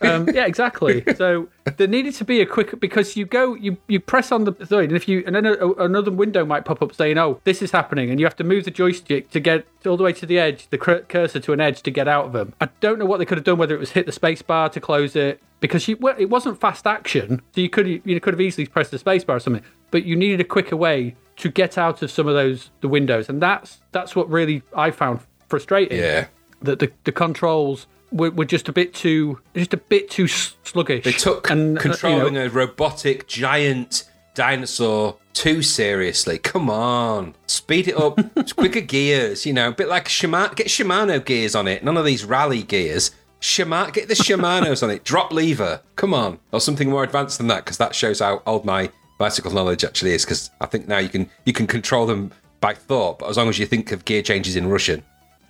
[0.01, 1.03] Um, yeah, exactly.
[1.17, 4.53] So there needed to be a quick because you go, you you press on the
[4.53, 7.41] Zoid, and if you and then a, a- another window might pop up saying, "Oh,
[7.45, 10.13] this is happening," and you have to move the joystick to get all the way
[10.13, 12.55] to the edge, the cur- cursor to an edge to get out of them.
[12.61, 14.69] I don't know what they could have done, whether it was hit the space bar
[14.71, 18.41] to close it because you, it wasn't fast action, so you could you could have
[18.41, 21.79] easily pressed the space bar or something, but you needed a quicker way to get
[21.79, 25.21] out of some of those the windows, and that's that's what really I found
[25.53, 26.27] frustrating Yeah.
[26.63, 31.05] that the, the controls were, were just a bit too just a bit too sluggish.
[31.05, 36.39] They took and uh, controlling you know, a robotic giant dinosaur too seriously.
[36.39, 38.19] Come on, speed it up.
[38.37, 40.55] It's quicker gears, you know, a bit like Shimano.
[40.57, 41.85] Get Shimano gears on it.
[41.85, 43.11] None of these rally gears.
[43.41, 45.05] Shimano, get the Shimano's on it.
[45.05, 45.81] Drop lever.
[45.97, 49.53] Come on, or something more advanced than that, because that shows how old my bicycle
[49.53, 50.25] knowledge actually is.
[50.25, 53.49] Because I think now you can you can control them by thought, but as long
[53.49, 55.03] as you think of gear changes in Russian.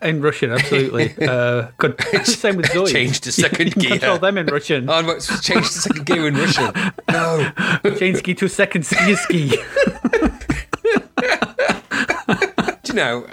[0.02, 1.14] In Russian, absolutely.
[1.26, 2.00] uh, good.
[2.24, 2.92] Same with Zoid.
[2.92, 3.90] Change to second gear.
[3.90, 4.88] Control them in Russian.
[4.88, 6.72] Oh, it's change to second gear in Russian.
[7.10, 7.50] No.
[7.98, 9.48] Change ski to second ski ski.
[12.82, 13.26] Do you know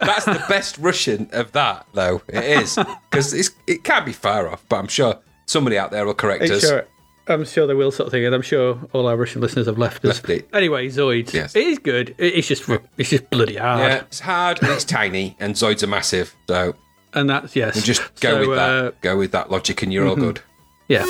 [0.00, 2.22] that's the best Russian of that though?
[2.28, 2.78] It is
[3.10, 4.64] because it can't be far off.
[4.68, 6.62] But I'm sure somebody out there will correct us.
[6.62, 6.86] sure.
[7.28, 9.78] I'm sure they will sort of thing, and I'm sure all our Russian listeners have
[9.78, 10.16] left us.
[10.16, 10.48] Left it.
[10.52, 11.32] Anyway, Zoid.
[11.32, 11.54] Yes.
[11.54, 12.14] It is good.
[12.18, 13.80] It- It's just it's just bloody hard.
[13.80, 16.34] Yeah, it's hard and it's tiny, and Zoids are massive.
[16.48, 16.74] So
[17.14, 17.80] And that's yes.
[17.84, 18.84] just go So, with that.
[18.84, 20.40] uh, go with that logic, and you're all good.
[20.88, 21.04] yeah.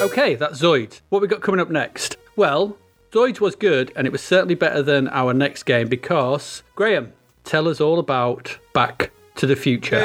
[0.00, 1.00] Okay, that's Zoid.
[1.10, 2.16] What we got coming up next?
[2.36, 2.76] Well,
[3.12, 7.12] Zoid was good, and it was certainly better than our next game because Graham,
[7.44, 9.98] tell us all about Back to the Future.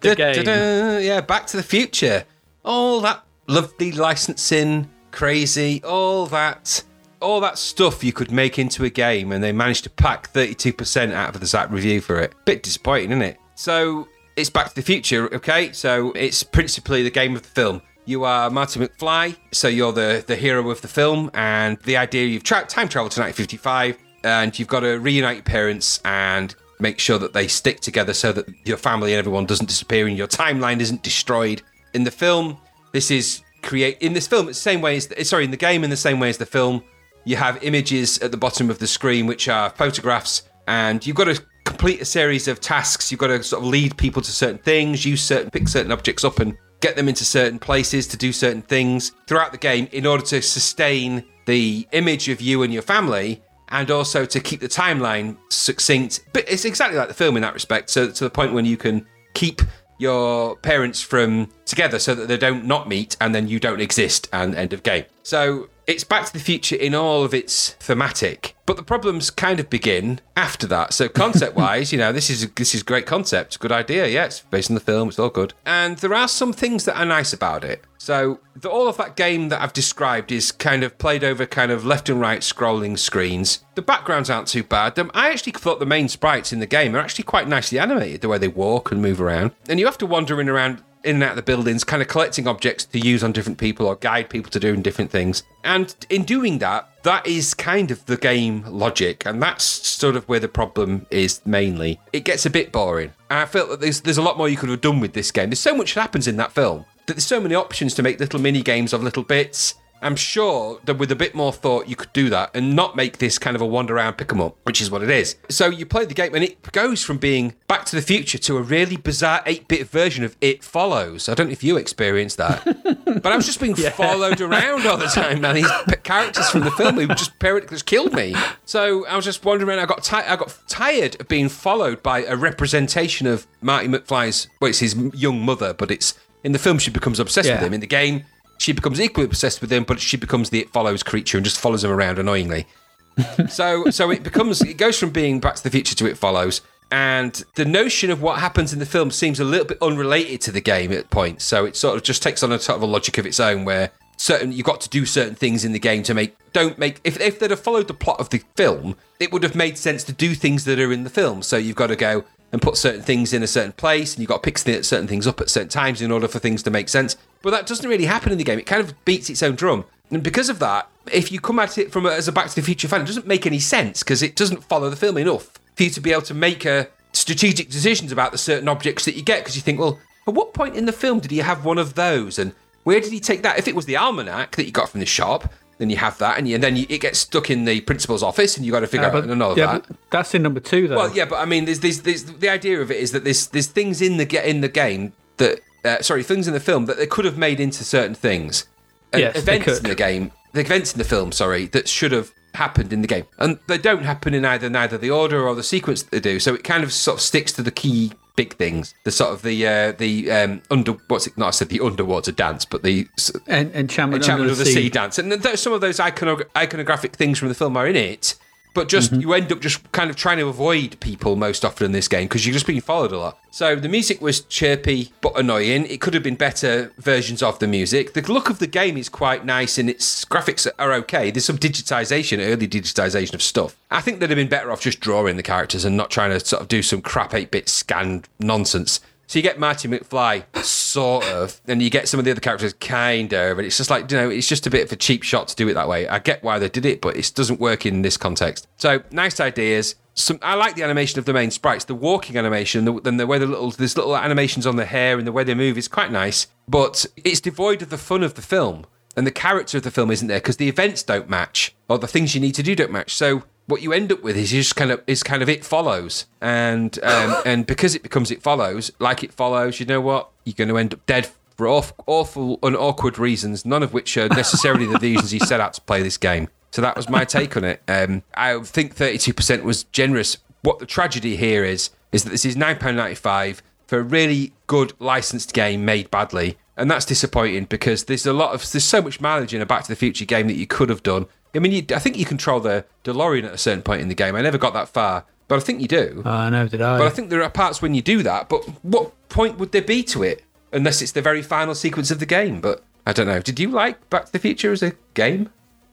[0.00, 1.04] the, game.
[1.04, 2.24] Yeah, Back to the Future.
[2.64, 6.82] All that lovely licensing, crazy, all that,
[7.20, 10.72] all that stuff you could make into a game, and they managed to pack thirty-two
[10.72, 12.34] percent out of the Zap review for it.
[12.44, 13.38] Bit disappointing, isn't it?
[13.54, 15.72] So it's Back to the Future, okay?
[15.72, 17.82] So it's principally the game of the film.
[18.04, 22.24] You are Marty McFly, so you're the, the hero of the film, and the idea
[22.26, 27.18] you've tra- time traveled to 1955, and you've got to reunite parents and make sure
[27.18, 30.80] that they stick together so that your family and everyone doesn't disappear and your timeline
[30.80, 31.62] isn't destroyed.
[31.94, 32.58] In the film,
[32.92, 35.56] this is create in this film it's the same way as eh, sorry in the
[35.56, 36.82] game in the same way as the film.
[37.24, 41.24] You have images at the bottom of the screen which are photographs, and you've got
[41.24, 43.10] to complete a series of tasks.
[43.10, 46.24] You've got to sort of lead people to certain things, use certain pick certain objects
[46.24, 50.06] up and get them into certain places to do certain things throughout the game in
[50.06, 54.68] order to sustain the image of you and your family and also to keep the
[54.68, 56.24] timeline succinct.
[56.32, 57.90] But it's exactly like the film in that respect.
[57.90, 59.62] So to the point when you can keep
[59.98, 64.28] your parents from together so that they don't not meet and then you don't exist
[64.32, 65.04] and end of game.
[65.22, 69.58] So it's Back to the Future in all of its thematic, but the problems kind
[69.58, 70.92] of begin after that.
[70.92, 74.06] So concept wise, you know, this is this is great concept, good idea.
[74.06, 76.96] Yeah, it's based on the film, it's all good, and there are some things that
[76.96, 77.82] are nice about it.
[77.96, 81.72] So the, all of that game that I've described is kind of played over kind
[81.72, 83.64] of left and right scrolling screens.
[83.74, 84.98] The backgrounds aren't too bad.
[84.98, 88.20] Um, I actually thought the main sprites in the game are actually quite nicely animated,
[88.20, 91.16] the way they walk and move around, and you have to wander in around in
[91.16, 93.96] and out of the buildings, kind of collecting objects to use on different people or
[93.96, 95.42] guide people to doing different things.
[95.64, 100.28] And in doing that, that is kind of the game logic, and that's sort of
[100.28, 102.00] where the problem is mainly.
[102.12, 103.12] It gets a bit boring.
[103.30, 105.30] And I felt that there's there's a lot more you could have done with this
[105.30, 105.50] game.
[105.50, 108.20] There's so much that happens in that film that there's so many options to make
[108.20, 109.74] little mini games of little bits.
[110.00, 113.18] I'm sure that with a bit more thought, you could do that and not make
[113.18, 115.36] this kind of a wander around pick 'em up, which is what it is.
[115.48, 118.56] So you play the game and it goes from being Back to the Future to
[118.58, 121.28] a really bizarre 8 bit version of It Follows.
[121.28, 122.64] I don't know if you experienced that,
[123.22, 125.56] but I was just being followed around all the time, man.
[125.56, 128.34] These p- characters from the film who just, periodically just killed me.
[128.64, 129.80] So I was just wandering around.
[129.80, 134.48] I got, ti- I got tired of being followed by a representation of Marty McFly's,
[134.60, 137.74] well, it's his young mother, but it's in the film she becomes obsessed with him.
[137.74, 138.24] In the game,
[138.58, 141.60] she becomes equally obsessed with him, but she becomes the it follows creature and just
[141.60, 142.66] follows him around annoyingly.
[143.48, 146.60] so so it becomes it goes from being Back to the Future to It Follows.
[146.90, 150.52] And the notion of what happens in the film seems a little bit unrelated to
[150.52, 151.44] the game at points.
[151.44, 153.66] So it sort of just takes on a sort of a logic of its own
[153.66, 157.00] where certain you've got to do certain things in the game to make don't make
[157.04, 160.02] if, if they'd have followed the plot of the film, it would have made sense
[160.04, 161.42] to do things that are in the film.
[161.42, 164.28] So you've got to go and put certain things in a certain place and you've
[164.28, 166.88] got to pick certain things up at certain times in order for things to make
[166.88, 167.16] sense.
[167.42, 168.58] But that doesn't really happen in the game.
[168.58, 169.84] It kind of beats its own drum.
[170.10, 172.54] And because of that, if you come at it from a, as a Back to
[172.54, 175.50] the Future fan, it doesn't make any sense because it doesn't follow the film enough
[175.76, 179.14] for you to be able to make a strategic decisions about the certain objects that
[179.14, 179.40] you get.
[179.40, 181.94] Because you think, well, at what point in the film did he have one of
[181.94, 182.52] those, and
[182.84, 183.58] where did he take that?
[183.58, 186.38] If it was the almanac that you got from the shop, then you have that,
[186.38, 188.80] and, you, and then you, it gets stuck in the principal's office, and you got
[188.80, 189.86] to figure out none of yeah, that.
[190.10, 190.96] that's in number two, though.
[190.96, 193.46] Well, yeah, but I mean, there's, there's, there's the idea of it is that there's
[193.48, 196.96] there's things in the in the game that uh, sorry, things in the film that
[196.96, 198.66] they could have made into certain things.
[199.12, 202.12] And Yes, they events in the game, the events in the film, sorry, that should
[202.12, 205.54] have happened in the game, and they don't happen in either neither the order or
[205.54, 206.38] the sequence that they do.
[206.40, 209.42] So it kind of sort of sticks to the key big things, the sort of
[209.42, 211.38] the uh, the um, under what's it?
[211.38, 213.08] Not I said the underwater dance, but the
[213.46, 214.88] and En- enchantment, Enchantment under of the sea.
[214.90, 218.34] dance, and th- some of those icono- iconographic things from the film are in it.
[218.74, 219.20] But just Mm-hmm.
[219.22, 222.26] you end up just kind of trying to avoid people most often in this game
[222.26, 223.38] because you're just being followed a lot.
[223.50, 225.86] So the music was chirpy but annoying.
[225.86, 228.12] It could have been better versions of the music.
[228.12, 231.30] The look of the game is quite nice and its graphics are okay.
[231.30, 233.76] There's some digitization, early digitization of stuff.
[233.90, 236.40] I think they'd have been better off just drawing the characters and not trying to
[236.44, 239.00] sort of do some crap 8-bit scanned nonsense.
[239.28, 242.72] So you get Marty McFly, sort of, and you get some of the other characters,
[242.72, 245.22] kind of, and it's just like, you know, it's just a bit of a cheap
[245.22, 246.08] shot to do it that way.
[246.08, 248.66] I get why they did it, but it doesn't work in this context.
[248.78, 249.96] So nice ideas.
[250.14, 253.26] Some, I like the animation of the main sprites, the walking animation, the, and the
[253.26, 255.88] way the little there's little animations on the hair and the way they move is
[255.88, 258.86] quite nice, but it's devoid of the fun of the film.
[259.14, 262.08] And the character of the film isn't there because the events don't match, or the
[262.08, 263.14] things you need to do don't match.
[263.14, 265.64] So what you end up with is you just kind of is kind of it
[265.64, 270.30] follows, and um, and because it becomes it follows, like it follows, you know what?
[270.44, 274.16] You're going to end up dead for awful, awful and awkward reasons, none of which
[274.16, 276.48] are necessarily the reasons he set out to play this game.
[276.70, 277.82] So that was my take on it.
[277.88, 280.38] Um, I think 32% was generous.
[280.62, 285.52] What the tragedy here is is that this is £9.95 for a really good licensed
[285.52, 286.56] game made badly.
[286.76, 289.82] And that's disappointing because there's a lot of there's so much mileage in a Back
[289.82, 291.26] to the Future game that you could have done.
[291.54, 294.14] I mean, you, I think you control the DeLorean at a certain point in the
[294.14, 294.34] game.
[294.34, 296.22] I never got that far, but I think you do.
[296.24, 296.98] Uh, I know, did I?
[296.98, 298.48] But I think there are parts when you do that.
[298.48, 302.20] But what point would there be to it unless it's the very final sequence of
[302.20, 302.60] the game?
[302.60, 303.40] But I don't know.
[303.40, 305.50] Did you like Back to the Future as a game?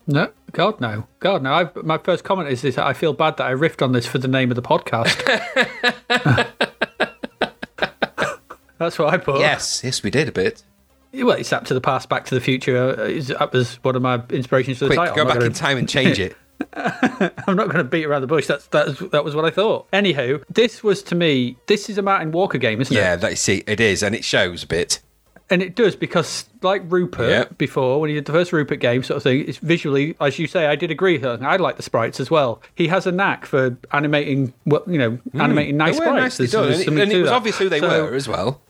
[0.08, 1.08] no, God, no.
[1.20, 1.52] God, no.
[1.52, 4.20] I, my first comment is this I feel bad that I riffed on this for
[4.20, 5.16] the name of the podcast.
[8.78, 9.40] That's what I put.
[9.40, 10.64] Yes, yes, we did a bit.
[11.24, 12.96] Well, it's up to the past, back to the future.
[13.00, 15.16] Uh, is- that was one of my inspirations for the Quick, title.
[15.16, 16.36] go back gonna- in time and change it.
[16.74, 18.48] I'm not going to beat around the bush.
[18.48, 19.92] That's, that's that was what I thought.
[19.92, 21.58] Anywho, this was to me.
[21.68, 23.00] This is a Martin Walker game, isn't it?
[23.00, 23.22] yeah, it?
[23.22, 25.02] that see, it is, and it shows a bit.
[25.50, 27.44] And it does because, like Rupert Yeah.
[27.58, 30.48] before, when he did the first Rupert game, sort of thing, it's visually, as you
[30.48, 31.22] say, I did agree.
[31.24, 32.62] I like the sprites as well.
[32.74, 36.04] He has a knack for animating, well, you know, animating nice Hmm.
[36.06, 36.40] They were sprites.
[36.40, 38.62] nicely done, and it, and it was obvious who they So- were as well.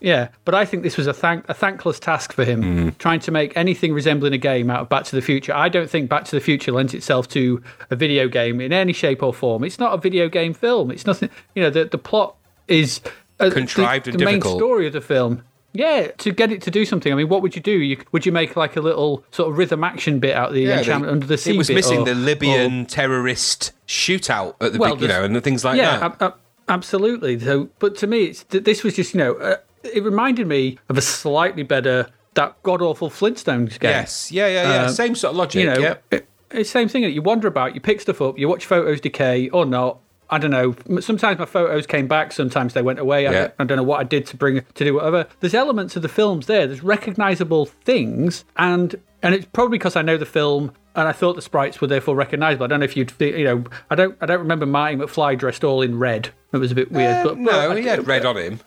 [0.00, 2.88] Yeah, but I think this was a thank a thankless task for him Hmm.
[2.98, 5.54] trying to make anything resembling a game out of Back to the Future.
[5.54, 8.92] I don't think Back to the Future lends itself to a video game in any
[8.94, 9.62] shape or form.
[9.64, 10.90] It's not a video game film.
[10.90, 11.28] It's nothing.
[11.54, 12.34] You know, the the plot
[12.66, 13.00] is
[13.40, 14.58] uh, Contrived the, and the main difficult.
[14.58, 15.42] story of the film.
[15.72, 17.12] Yeah, to get it to do something.
[17.12, 17.70] I mean, what would you do?
[17.70, 20.62] You, would you make like a little sort of rhythm action bit out of the
[20.62, 21.54] Yeah, enchantment they- under the sea?
[21.54, 25.08] It was bit, missing or- the or- Libyan terrorist shootout at the Well, big, you
[25.08, 26.02] know, there's- and things like yeah, that.
[26.02, 26.34] ab- ab-
[26.68, 27.38] absolutely.
[27.38, 30.98] So, but to me, it's this was just you know, uh, it reminded me of
[30.98, 33.90] a slightly better that god awful Flintstones game.
[33.90, 34.82] yes, yeah, yeah, yeah.
[34.86, 35.60] Um, Same sort of logic.
[35.62, 35.94] you know, yeah.
[36.10, 37.04] it, it's the same thing.
[37.04, 39.98] You wander about, you pick stuff up, you watch photos decay or not.
[40.32, 40.76] I don't know.
[41.00, 43.26] Sometimes my photos came back, sometimes they went away.
[43.26, 43.40] I, Yeah.
[43.40, 45.26] don't, I don't know what I did to bring to do whatever.
[45.40, 46.68] There's elements of the films there.
[46.68, 51.34] There's recognizable things, and and it's probably because I know the film and I thought
[51.36, 52.64] the sprites were therefore recognizable.
[52.64, 55.64] I don't know if you'd, you know, I don't I don't remember Marty McFly dressed
[55.64, 56.30] all in red.
[56.52, 57.26] It was a bit weird.
[57.26, 58.60] Uh, but no, but he had red on him.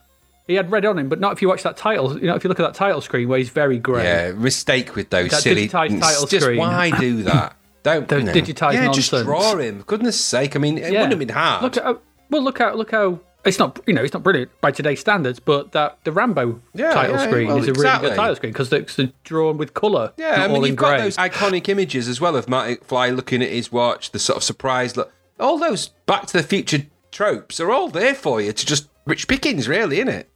[0.48, 2.20] He had red on him, but not if you watch that title.
[2.20, 4.04] You know, if you look at that title screen where he's very grey.
[4.04, 5.68] Yeah, mistake with those That silly.
[5.70, 6.58] title just screen.
[6.60, 7.56] why do that?
[7.84, 8.34] Don't Those you know.
[8.34, 9.84] digitised Yeah, just draw him.
[9.88, 10.56] Goodness sake!
[10.56, 11.64] I mean, it wouldn't have been hard.
[11.64, 11.98] Look at
[12.30, 15.40] well, look how look how it's not you know it's not brilliant by today's standards,
[15.40, 18.54] but that the Rambo Yeah, title yeah, screen well, is a really good title screen
[18.54, 20.14] because it's drawn with colour.
[20.18, 21.00] Yeah, I mean, you've got grey.
[21.00, 24.44] those iconic images as well of Marty Fly looking at his watch, the sort of
[24.44, 25.12] surprise look.
[25.40, 29.28] All those Back to the Future tropes are all there for you to just rich
[29.28, 30.30] pickings, really, isn't it?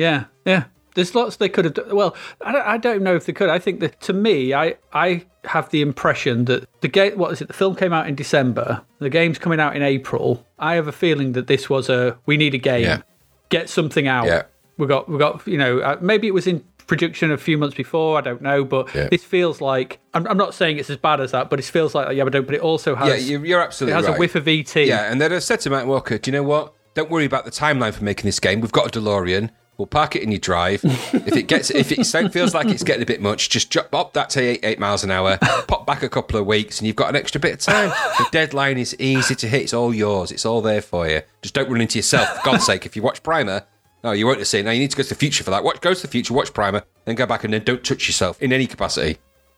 [0.00, 0.64] Yeah, yeah.
[0.94, 1.94] There's lots they could have done.
[1.94, 3.48] Well, I don't, I don't know if they could.
[3.48, 7.16] I think that to me, I I have the impression that the game.
[7.16, 7.48] What is it?
[7.48, 8.82] The film came out in December.
[8.98, 10.44] The game's coming out in April.
[10.58, 12.84] I have a feeling that this was a we need a game.
[12.84, 13.02] Yeah.
[13.50, 14.26] Get something out.
[14.26, 14.42] Yeah.
[14.78, 17.76] We got we got you know uh, maybe it was in production a few months
[17.76, 18.18] before.
[18.18, 19.08] I don't know, but Yeah.
[19.08, 21.94] this feels like I'm, I'm not saying it's as bad as that, but it feels
[21.94, 22.46] like yeah, but don't.
[22.46, 24.16] But it also has Yeah, you're, you're it absolutely has right.
[24.16, 24.74] a whiff of ET.
[24.74, 26.74] Yeah, and they'd have said to Matt Walker, do you know what?
[26.94, 28.60] Don't worry about the timeline for making this game.
[28.60, 29.50] We've got a DeLorean.
[29.80, 30.82] We'll park it in your drive.
[30.84, 34.12] if it gets, if it feels like it's getting a bit much, just drop up
[34.12, 35.38] that to eight, eight miles an hour.
[35.68, 37.88] Pop back a couple of weeks, and you've got an extra bit of time.
[38.18, 39.62] The deadline is easy to hit.
[39.62, 40.32] It's all yours.
[40.32, 41.22] It's all there for you.
[41.40, 42.28] Just don't run into yourself.
[42.28, 43.64] For God's sake, if you watch Primer,
[44.04, 44.66] no, you won't have seen.
[44.66, 45.64] Now you need to go to the future for that.
[45.64, 48.42] Watch, go to the future, watch Primer, then go back, and then don't touch yourself
[48.42, 49.16] in any capacity.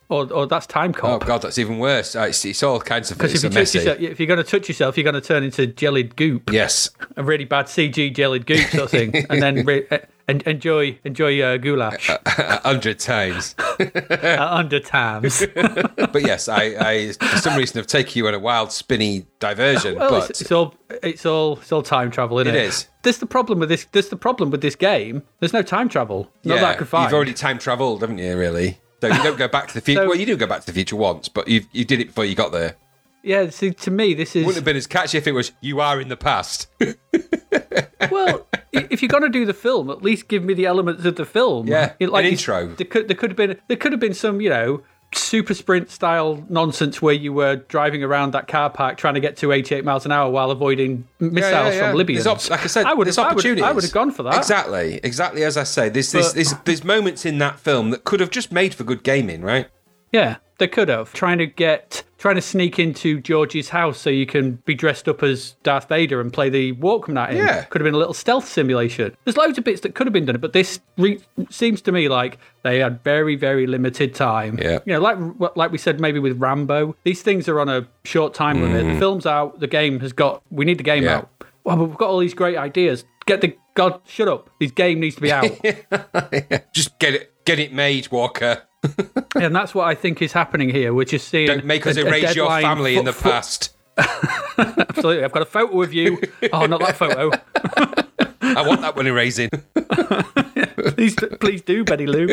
[0.09, 2.15] Or or that's time Oh god, that's even worse.
[2.17, 3.79] Uh, It's, it's all kinds of Because if you a touch messy.
[3.79, 6.91] yourself, if you're going to touch yourself, you're going to turn into jellied goop, Yes,
[7.17, 10.99] a really bad CG jellied goop sort of thing, and then re- uh, en- enjoy
[11.05, 13.55] enjoy uh, goulash a hundred times.
[13.59, 15.45] uh, hundred times.
[16.13, 19.97] But yes, I, I for some reason have taken you on a wild, spinny diversion.
[19.99, 22.67] Well, but it's, it's all it's all it's all time travel, isn't It it?
[22.67, 22.89] is.
[23.03, 23.87] This the problem with this.
[23.93, 25.23] This the problem with this game.
[25.41, 26.31] There's no time travel.
[26.45, 27.05] Not that I could find.
[27.11, 28.37] you've already time travelled, haven't you?
[28.37, 28.79] Really?
[29.03, 30.03] So you don't go back to the future.
[30.03, 32.07] So- well, you do go back to the future once, but you you did it
[32.07, 32.77] before you got there.
[33.25, 33.51] yeah.
[33.51, 36.01] See, to me, this is Wouldn't have been as catchy if it was you are
[36.01, 36.69] in the past.
[38.13, 38.47] well.
[38.73, 41.27] if you're going to do the film, at least give me the elements of the
[41.27, 41.67] film.
[41.67, 42.69] Yeah, like an intro.
[42.69, 44.83] There could there could have been there could have been some you know
[45.15, 49.37] super sprint style nonsense where you were driving around that car park trying to get
[49.39, 51.91] to 88 miles an hour while avoiding missiles Yeah, yeah, yeah.
[51.93, 52.07] from.
[52.07, 53.61] There's op- like I said, I would there's have, I would.
[53.61, 54.37] I would have gone for that.
[54.39, 55.89] Exactly, exactly as I say.
[55.89, 58.85] There's there's, But- there's there's moments in that film that could have just made for
[58.85, 59.69] good gaming, right?
[60.13, 61.13] Yeah, they could have.
[61.13, 65.23] Trying to get, trying to sneak into George's house so you can be dressed up
[65.23, 67.39] as Darth Vader and play the Walkman at him.
[67.45, 67.65] Yeah.
[67.65, 69.15] Could have been a little stealth simulation.
[69.25, 71.21] There's loads of bits that could have been done, but this re-
[71.51, 74.59] seems to me like they had very, very limited time.
[74.63, 74.79] Yeah.
[74.87, 78.35] You know, like like we said, maybe with Rambo, these things are on a short
[78.35, 78.87] time limit.
[78.95, 80.43] The film's out, the game has got.
[80.51, 81.07] We need the game Mm.
[81.07, 81.17] Yeah.
[81.19, 81.31] out.
[81.65, 83.05] Well, but we've got all these great ideas.
[83.27, 84.51] Get the God, shut up.
[84.61, 85.45] This game needs to be out.
[86.73, 88.63] Just get it get it made, Walker.
[89.37, 90.93] and that's what I think is happening here.
[90.93, 91.47] We're just seeing.
[91.47, 93.75] Don't make us a- a erase your deadline family in the fo- past.
[94.59, 95.25] Absolutely.
[95.25, 96.19] I've got a photo of you.
[96.53, 97.31] Oh, not that photo.
[98.43, 99.51] I want that one erasing.
[100.95, 102.27] Please, please do, Betty Lou.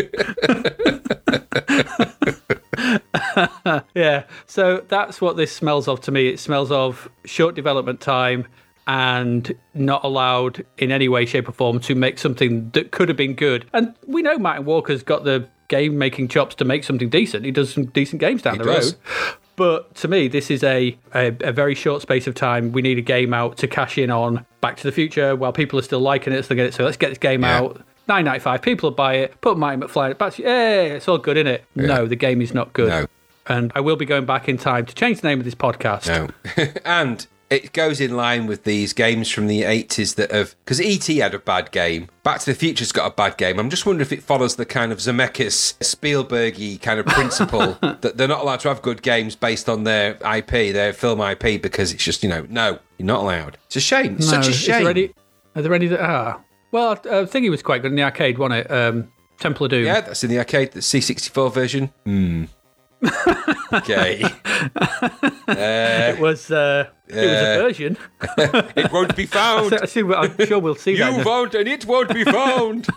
[3.95, 4.23] yeah.
[4.47, 6.27] So that's what this smells of to me.
[6.29, 8.47] It smells of short development time
[8.87, 13.17] and not allowed in any way, shape, or form to make something that could have
[13.17, 13.65] been good.
[13.73, 17.45] And we know Martin Walker's got the game making chops to make something decent.
[17.45, 18.93] He does some decent games down He the does.
[18.93, 19.01] road.
[19.55, 22.71] But to me, this is a, a a very short space of time.
[22.71, 25.77] We need a game out to cash in on Back to the Future while people
[25.77, 26.43] are still liking it.
[26.43, 26.73] So they get it.
[26.73, 27.57] So let's get this game Yeah.
[27.59, 27.81] out.
[28.07, 28.61] Nine ninety five.
[28.61, 29.39] People will buy it.
[29.41, 30.17] Put Marty McFly.
[30.17, 31.65] Back to hey, it's all good, is it?
[31.75, 32.87] No, the game is not good.
[32.87, 33.05] No.
[33.47, 36.07] And I will be going back in time to change the name of this podcast.
[36.07, 36.71] No.
[36.85, 40.55] and it goes in line with these games from the 80s that have.
[40.63, 41.17] Because E.T.
[41.17, 42.07] had a bad game.
[42.23, 43.59] Back to the Future's got a bad game.
[43.59, 48.17] I'm just wondering if it follows the kind of Zemeckis, Spielbergy kind of principle that
[48.17, 51.91] they're not allowed to have good games based on their IP, their film IP, because
[51.93, 53.57] it's just, you know, no, you're not allowed.
[53.65, 54.15] It's a shame.
[54.17, 54.83] It's No, such a shame.
[54.83, 55.11] there any,
[55.55, 56.43] are there any that are?
[56.71, 58.71] Well, I think he was quite good in the arcade, wasn't it?
[58.71, 59.85] Um, Temple of Doom.
[59.85, 61.87] Yeah, that's in the arcade, the C64 version.
[62.05, 62.43] Hmm.
[63.73, 64.23] Okay.
[65.51, 66.51] It was.
[66.51, 67.97] Uh, it was a version.
[68.75, 69.73] It won't be found.
[69.81, 71.11] I see, I'm sure we'll see that.
[71.11, 72.87] You the- won't, and it won't be found.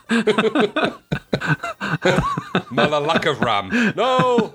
[2.71, 3.71] Mother lack of ram.
[3.97, 4.55] No.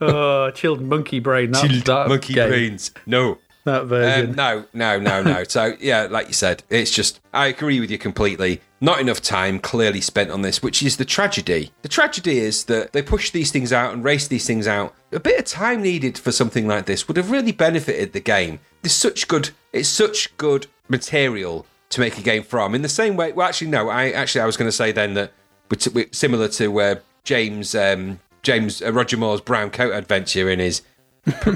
[0.00, 1.52] Oh, chilled monkey brain.
[1.52, 2.90] That, that Monkey game, brains.
[3.06, 3.38] No.
[3.64, 4.30] That version.
[4.30, 5.44] Um, no, no, no, no.
[5.44, 8.60] So, yeah, like you said, it's just, I agree with you completely.
[8.80, 11.70] Not enough time clearly spent on this, which is the tragedy.
[11.82, 14.94] The tragedy is that they push these things out and race these things out.
[15.12, 18.58] A bit of time needed for something like this would have really benefited the game.
[18.82, 22.74] There's such good, it's such good material to make a game from.
[22.74, 25.14] In the same way, well, actually, no, I actually, I was going to say then
[25.14, 25.32] that
[25.70, 30.58] we're, we're similar to where James, um, James uh, Roger Moore's brown coat adventure in
[30.58, 30.82] his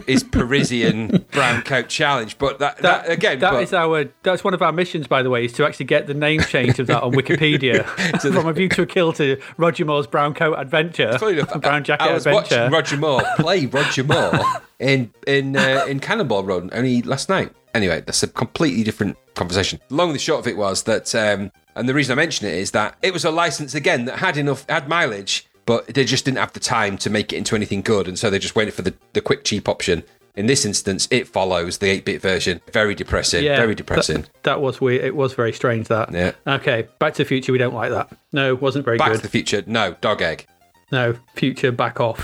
[0.07, 2.39] his Parisian brown coat challenge.
[2.39, 5.31] But that, that, again, that but- is our that's one of our missions, by the
[5.31, 7.85] way, is to actually get the name change of that on Wikipedia
[8.21, 12.05] from a view to a kill to Roger Moore's brown coat adventure, enough, brown jacket
[12.05, 12.71] I was adventure.
[12.71, 14.41] watching Roger Moore play Roger Moore
[14.79, 17.53] in in uh, in Cannonball Run only last night.
[17.75, 19.79] Anyway, that's a completely different conversation.
[19.91, 22.55] Long and the short of it was that, um, and the reason I mention it
[22.55, 26.25] is that it was a license again that had enough had mileage, but they just
[26.25, 28.73] didn't have the time to make it into anything good, and so they just went
[28.73, 30.03] for the the quick cheap option.
[30.35, 32.61] In this instance, it follows the 8-bit version.
[32.71, 33.43] Very depressing.
[33.43, 34.21] yeah, very depressing.
[34.23, 35.03] That, that was weird.
[35.03, 35.89] It was very strange.
[35.89, 36.13] That.
[36.13, 36.33] Yeah.
[36.47, 37.53] Okay, Back to the Future.
[37.53, 38.15] We don't like that.
[38.35, 39.17] No, wasn't very Back good.
[39.17, 39.63] to the Future.
[39.67, 40.47] No, dog egg.
[40.93, 42.21] No, Future, back off.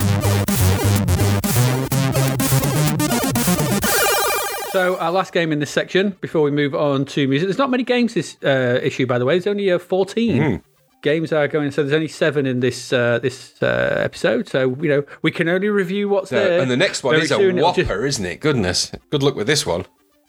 [4.72, 7.46] So our last game in this section before we move on to music.
[7.46, 9.34] There's not many games this uh, issue, by the way.
[9.34, 10.56] There's only uh, 14 Hmm.
[11.02, 11.70] Games are going.
[11.70, 14.48] So there's only seven in this uh, this uh, episode.
[14.48, 16.60] So you know we can only review what's there.
[16.60, 18.40] and the next one Very is a whopper, just- isn't it?
[18.40, 18.90] Goodness.
[19.10, 19.84] Good luck with this one.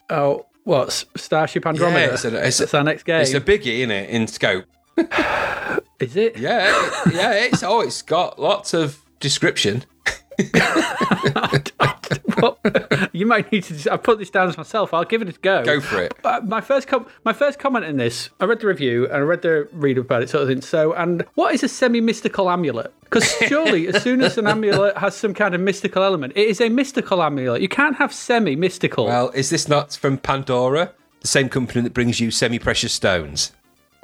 [0.10, 2.00] oh, what's Starship Andromeda?
[2.08, 3.22] Yeah, it's a- it's a- our next game.
[3.22, 4.66] It's a biggie, isn't it, in scope?
[6.00, 6.38] Is it?
[6.38, 6.68] Yeah,
[7.12, 7.32] yeah.
[7.34, 9.86] It's oh, it's got lots of description.
[12.44, 12.60] Well,
[13.14, 13.94] you might need to.
[13.94, 14.94] I put this down as myself.
[14.94, 15.64] I'll give it a go.
[15.64, 16.14] Go for it.
[16.26, 19.20] Uh, my first com- my first comment in this, I read the review and I
[19.20, 20.62] read the read about it sort of thing.
[20.62, 22.94] So, and what is a semi-mystical amulet?
[23.06, 26.60] Because surely, as soon as an amulet has some kind of mystical element, it is
[26.60, 27.62] a mystical amulet.
[27.62, 29.06] You can't have semi-mystical.
[29.06, 30.92] Well, is this not from Pandora,
[31.22, 33.54] the same company that brings you semi-precious stones?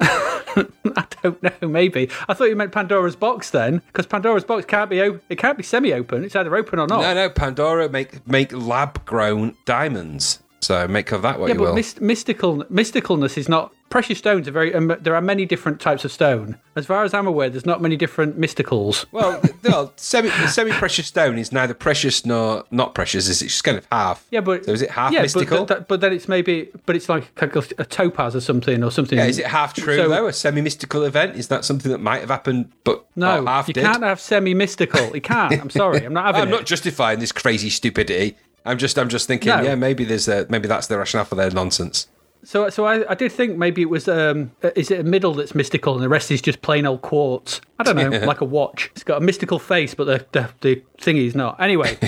[0.00, 1.68] I don't know.
[1.68, 5.36] Maybe I thought you meant Pandora's box then, because Pandora's box can't be op- it
[5.38, 6.24] can't be semi-open.
[6.24, 7.00] It's either open or not.
[7.02, 10.42] No, no, Pandora make make lab-grown diamonds.
[10.60, 11.74] So make of that what Yeah, you but will.
[11.74, 14.74] myst- mystical mysticalness is not precious stones are very.
[14.74, 16.56] Um, there are many different types of stone.
[16.76, 19.04] As far as I'm aware, there's not many different mysticals.
[19.12, 23.28] Well, no, semi semi-precious stone is neither precious nor not precious.
[23.28, 24.24] It's just kind of half.
[24.30, 25.58] Yeah, but so is it half yeah, mystical?
[25.64, 28.82] But, th- th- but then it's maybe, but it's like a, a topaz or something
[28.82, 29.18] or something.
[29.18, 30.26] yeah, is it half true So- though?
[30.28, 33.84] A semi-mystical event is that something that might have happened, but No, half you did?
[33.84, 35.14] can't have semi-mystical.
[35.14, 35.60] You can't.
[35.60, 36.52] I'm sorry, I'm not having I'm it.
[36.52, 38.36] not justifying this crazy stupidity.
[38.64, 39.62] I'm just, I'm just thinking, No.
[39.62, 42.06] yeah, maybe there's, a, maybe that's the rationale for their nonsense.
[42.42, 44.08] So, so I, I did think maybe it was.
[44.08, 47.60] Um, is it a middle that's mystical and the rest is just plain old quartz?
[47.78, 48.90] I don't know, like a watch.
[48.94, 51.60] It's got a mystical face, but the the, the thingy is not.
[51.60, 51.98] Anyway,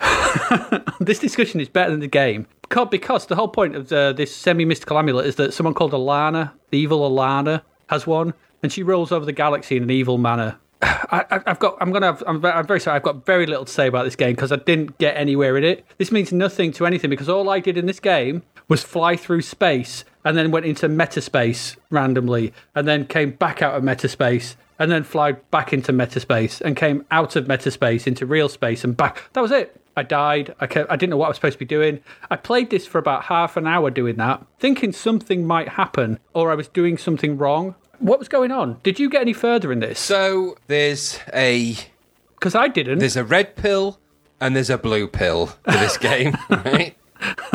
[1.00, 4.34] this discussion is better than the game because, because the whole point of the, this
[4.34, 9.12] semi-mystical amulet is that someone called Alana, the evil Alana, has one, and she rules
[9.12, 10.58] over the galaxy in an evil manner.
[10.84, 11.76] I, I've got.
[11.80, 12.06] I'm gonna.
[12.06, 12.96] Have, I'm, I'm very sorry.
[12.96, 15.64] I've got very little to say about this game because I didn't get anywhere in
[15.64, 15.84] it.
[15.98, 19.42] This means nothing to anything because all I did in this game was fly through
[19.42, 24.90] space and then went into metaspace randomly and then came back out of metaspace and
[24.90, 29.22] then fly back into metaspace and came out of metaspace into real space and back.
[29.34, 29.80] That was it.
[29.96, 30.54] I died.
[30.60, 32.00] I, kept, I didn't know what I was supposed to be doing.
[32.30, 36.50] I played this for about half an hour doing that, thinking something might happen or
[36.50, 37.76] I was doing something wrong.
[38.04, 38.78] What was going on?
[38.82, 39.98] Did you get any further in this?
[39.98, 41.74] So there's a,
[42.34, 42.98] Because I didn't.
[42.98, 43.98] there's a red pill
[44.40, 46.94] and there's a blue pill for this game, right?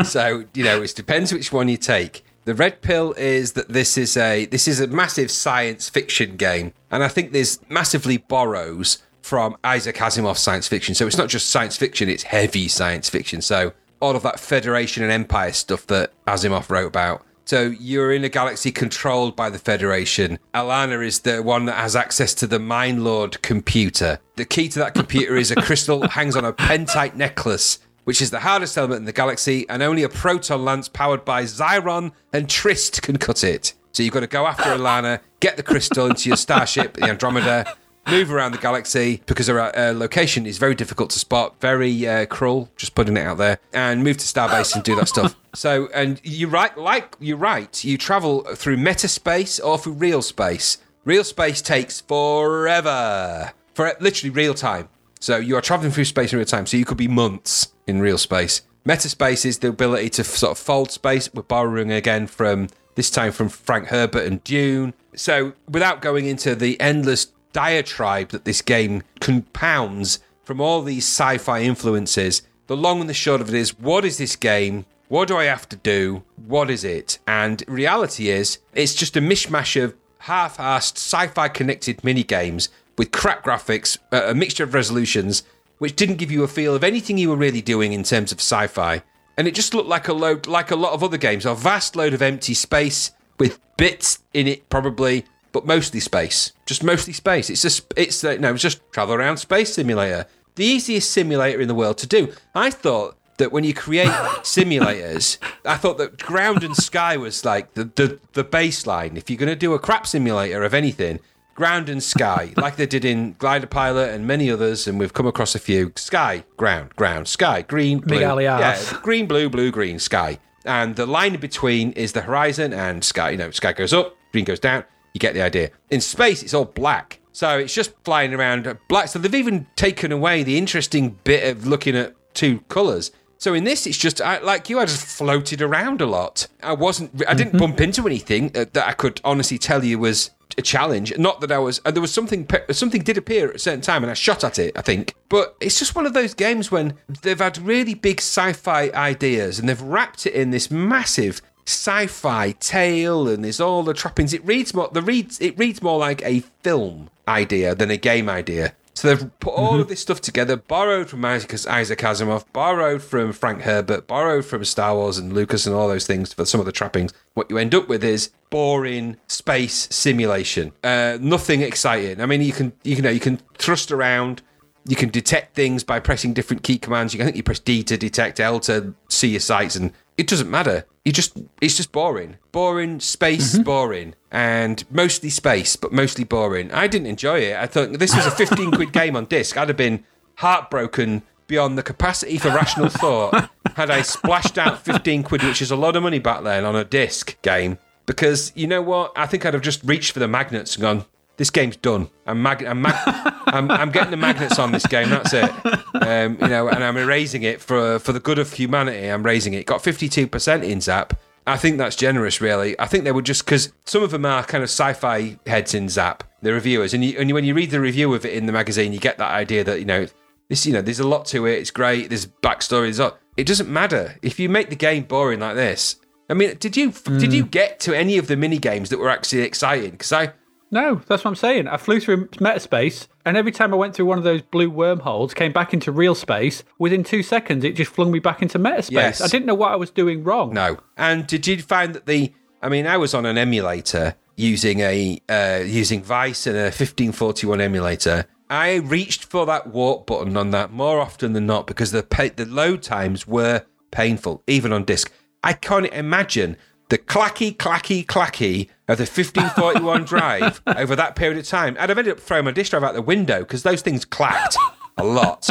[0.03, 2.25] So you know, it depends which one you take.
[2.45, 6.73] The red pill is that this is a this is a massive science fiction game,
[6.89, 10.95] and I think this massively borrows from Isaac Asimov's science fiction.
[10.95, 13.41] So it's not just science fiction; it's heavy science fiction.
[13.43, 17.23] So all of that Federation and Empire stuff that Asimov wrote about.
[17.49, 20.37] So you're in a galaxy controlled by the Federation.
[20.53, 24.19] Alana is the one that has access to the Mind Lord computer.
[24.35, 28.21] The key to that computer is a crystal that hangs on a pentite necklace, which
[28.21, 32.11] is the hardest element in the galaxy, and only a proton lance powered by Zyron
[32.31, 33.73] and Trist can cut it.
[33.93, 37.75] So you've got to go after Alana, get the crystal into your starship, the Andromeda,
[38.07, 42.25] move around the galaxy because her uh, location is very difficult to spot, very uh,
[42.25, 42.69] cruel.
[42.77, 45.35] Just putting it out there, and move to Starbase and do that stuff.
[45.55, 50.77] So, and you're right, like you're right, you travel through metaspace or through real space.
[51.05, 54.89] Real space takes forever, for literally real time.
[55.19, 56.67] So you are traveling through space in real time.
[56.67, 58.61] So you could be months in real space.
[58.85, 61.33] Metaspace is the ability to sort of fold space.
[61.33, 64.93] We're borrowing again from this time from Frank Herbert and Dune.
[65.15, 71.61] So without going into the endless diatribe that this game compounds from all these sci-fi
[71.61, 74.85] influences, the long and the short of it is: what is this game?
[75.07, 76.23] What do I have to do?
[76.35, 77.17] What is it?
[77.27, 83.43] And reality is, it's just a mishmash of half-assed sci-fi connected mini games with crap
[83.43, 85.43] graphics, uh, a mixture of resolutions,
[85.79, 88.39] which didn't give you a feel of anything you were really doing in terms of
[88.39, 89.01] sci-fi.
[89.37, 91.95] And it just looked like a load, like a lot of other games, a vast
[91.95, 96.53] load of empty space with bits in it, probably, but mostly space.
[96.65, 97.49] Just mostly space.
[97.49, 100.25] It's just, it's uh, no, it's just travel around space simulator.
[100.55, 102.33] The easiest simulator in the world to do.
[102.53, 104.07] I thought that when you create
[104.41, 109.17] simulators, I thought that ground and sky was like the the, the baseline.
[109.17, 111.19] If you're going to do a crap simulator of anything,
[111.55, 115.27] ground and sky, like they did in Glider Pilot and many others, and we've come
[115.27, 115.91] across a few.
[115.95, 118.19] Sky, ground, ground, sky, green, blue.
[118.59, 120.39] Yeah, green, blue, blue, green, sky.
[120.65, 123.31] And the line in between is the horizon and sky.
[123.31, 124.83] You know, sky goes up, green goes down.
[125.13, 125.71] You get the idea.
[125.89, 127.19] In space, it's all black.
[127.31, 129.07] So it's just flying around black.
[129.07, 133.11] So they've even taken away the interesting bit of looking at two colours.
[133.37, 134.79] So in this, it's just I, like you.
[134.79, 136.47] I just floated around a lot.
[136.61, 137.23] I wasn't.
[137.25, 141.17] I didn't bump into anything uh, that I could honestly tell you was a challenge.
[141.17, 141.79] Not that I was.
[141.85, 142.45] And there was something.
[142.71, 144.77] Something did appear at a certain time, and I shot at it.
[144.77, 145.15] I think.
[145.29, 149.69] But it's just one of those games when they've had really big sci-fi ideas and
[149.69, 154.33] they've wrapped it in this massive sci-fi tale and there's all the trappings.
[154.33, 154.89] It reads more.
[154.91, 155.39] The reads.
[155.39, 158.73] It reads more like a film idea than a game idea.
[158.95, 163.31] So they've put all of this stuff together, borrowed from Isaac, Isaac Asimov, borrowed from
[163.31, 166.65] Frank Herbert, borrowed from Star Wars and Lucas and all those things for some of
[166.65, 167.13] the trappings.
[167.33, 170.73] What you end up with is boring space simulation.
[170.83, 172.19] Uh, nothing exciting.
[172.19, 174.41] I mean, you can you know you can thrust around
[174.85, 177.13] you can detect things by pressing different key commands.
[177.13, 180.27] You, I think you press D to detect, L to see your sights, and it
[180.27, 180.85] doesn't matter.
[181.05, 183.63] You just it's just boring, boring space, mm-hmm.
[183.63, 186.71] boring, and mostly space, but mostly boring.
[186.71, 187.55] I didn't enjoy it.
[187.55, 189.57] I thought this was a fifteen quid game on disc.
[189.57, 190.03] I'd have been
[190.35, 195.71] heartbroken beyond the capacity for rational thought had I splashed out fifteen quid, which is
[195.71, 197.77] a lot of money back then, on a disc game.
[198.05, 201.05] Because you know what, I think I'd have just reached for the magnets and gone.
[201.37, 202.09] This game's done.
[202.25, 205.09] I'm, mag- I'm, mag- I'm, I'm getting the magnets on this game.
[205.09, 205.51] That's it.
[205.95, 209.07] Um, you know, and I'm erasing it for for the good of humanity.
[209.07, 209.65] I'm raising it.
[209.65, 211.19] Got 52% in Zap.
[211.47, 212.79] I think that's generous, really.
[212.79, 215.89] I think they would just because some of them are kind of sci-fi heads in
[215.89, 218.51] Zap, the reviewers, and you, and when you read the review of it in the
[218.51, 220.05] magazine, you get that idea that you know
[220.49, 221.53] this, you know, there's a lot to it.
[221.59, 222.09] It's great.
[222.09, 222.83] There's backstory.
[222.83, 225.95] There's a- it doesn't matter if you make the game boring like this.
[226.29, 229.09] I mean, did you did you get to any of the mini games that were
[229.09, 229.91] actually exciting?
[229.91, 230.33] Because I
[230.71, 231.67] No, that's what I'm saying.
[231.67, 235.33] I flew through metaspace, and every time I went through one of those blue wormholes,
[235.33, 238.91] came back into real space, within two seconds, it just flung me back into metaspace.
[238.91, 239.21] Yes.
[239.21, 240.53] I didn't know what I was doing wrong.
[240.53, 240.77] No.
[240.97, 242.33] And did you find that the?
[242.61, 247.61] I mean, I was on an emulator using a uh, using Vice and a 1541
[247.61, 248.25] emulator.
[248.49, 252.29] I reached for that warp button on that more often than not because the pa-
[252.35, 255.11] the load times were painful, even on disc.
[255.43, 256.57] I can't imagine
[256.89, 261.69] the clacky, clacky, clacky of the 1541 drive over that period of time.
[261.75, 264.03] And I'd have ended up throwing my disk drive out the window because those things
[264.03, 264.57] clacked
[264.97, 265.47] a lot.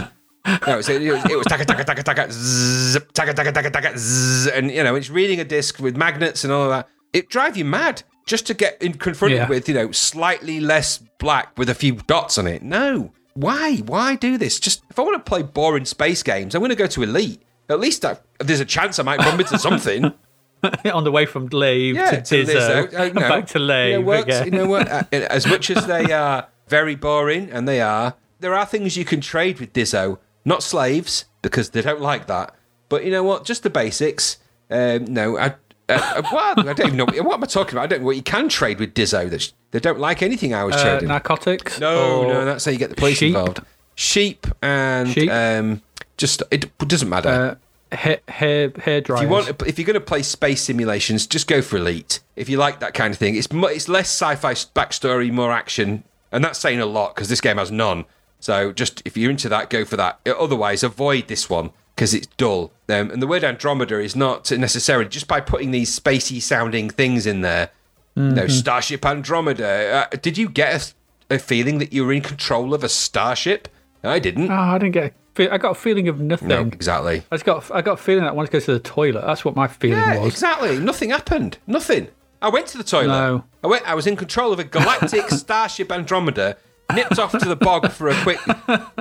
[0.47, 3.71] No, it was, it was, it was taka taka taka taka zip, taka taka taka
[3.71, 6.89] taka zzz, and you know it's reading a disc with magnets and all of that.
[7.13, 9.49] It drive you mad just to get in, confronted Yeah.
[9.49, 12.63] with you know slightly less black with a few dots on it.
[12.63, 13.77] No, why?
[13.79, 14.59] Why do this?
[14.59, 17.43] Just if I want to play boring space games, I'm going to go to Elite.
[17.69, 20.15] At least I, there's a chance I might bump into something.
[20.93, 22.55] on the way from Lave yeah, to Diso,
[22.89, 22.95] Lizzo.
[22.95, 24.23] Uh, no, back to You know what?
[24.25, 24.45] again.
[24.47, 24.89] You know what?
[24.93, 29.05] Uh, As much as they are very boring, and they are, there are things you
[29.05, 30.19] can trade with Diso.
[30.45, 32.55] Not slaves, because they don't like that.
[32.89, 33.45] But you know what?
[33.45, 34.39] Just the basics.
[34.71, 35.55] Um, no, I,
[35.89, 36.59] uh, what?
[36.67, 37.07] I don't even know.
[37.07, 37.83] What am I talking about?
[37.85, 39.25] I don't know what you can trade with Diso.
[39.25, 41.09] That's- They don't like anything I was Uh, trading.
[41.09, 41.79] narcotics?
[41.79, 43.29] No, no, that's how you get the police sheep?
[43.29, 43.61] involved.
[43.95, 45.31] Sheep and Sheep?
[45.31, 45.83] Um,
[46.17, 47.59] just it doesn't matter.
[47.93, 49.23] Uh, hair, hair, hair dryers.
[49.23, 52.21] If you want, if you're going to play space simulations, just go for Elite.
[52.37, 56.05] If you like that kind of thing, it's mu- it's less sci-fi backstory, more action,
[56.33, 58.05] and that's saying a lot because this game has none.
[58.41, 60.21] So just if you're into that, go for that.
[60.27, 62.73] Otherwise, avoid this one because it's dull.
[62.89, 67.27] Um, and the word Andromeda is not necessarily just by putting these spacey sounding things
[67.27, 67.71] in there.
[68.15, 70.09] No, Starship Andromeda.
[70.13, 70.93] Uh, did you get
[71.31, 73.69] a, a feeling that you were in control of a starship?
[74.03, 74.51] I didn't.
[74.51, 75.15] Oh, I didn't get.
[75.39, 76.49] A fe- I got a feeling of nothing.
[76.49, 77.23] no, exactly.
[77.31, 77.71] I just got.
[77.75, 79.25] I got a feeling that I wanted to go to the toilet.
[79.27, 80.33] That's what my feeling Yeah, was.
[80.33, 80.79] exactly.
[80.79, 81.59] Nothing happened.
[81.67, 82.09] Nothing.
[82.43, 83.09] I went to the toilet.
[83.09, 83.45] No.
[83.63, 83.89] I went.
[83.89, 86.57] I was in control of a galactic starship Andromeda.
[86.95, 88.39] Nipped off to the bog for a quick,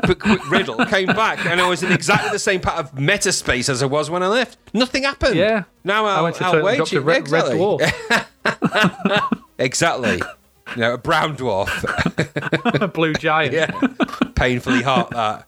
[0.04, 0.76] quick, quick riddle.
[0.88, 4.10] Came back, and I was in exactly the same part of metaspace as I was
[4.10, 4.58] when I left.
[4.74, 5.36] Nothing happened.
[5.36, 5.64] Yeah.
[5.86, 7.00] Now I'll, I went to I'll wage it.
[7.00, 7.54] red, exactly.
[7.54, 10.22] red dwarf, Exactly.
[10.76, 12.82] You know, a brown dwarf.
[12.82, 13.54] a blue giant.
[13.54, 13.72] Yeah.
[14.36, 15.48] Painfully hot that.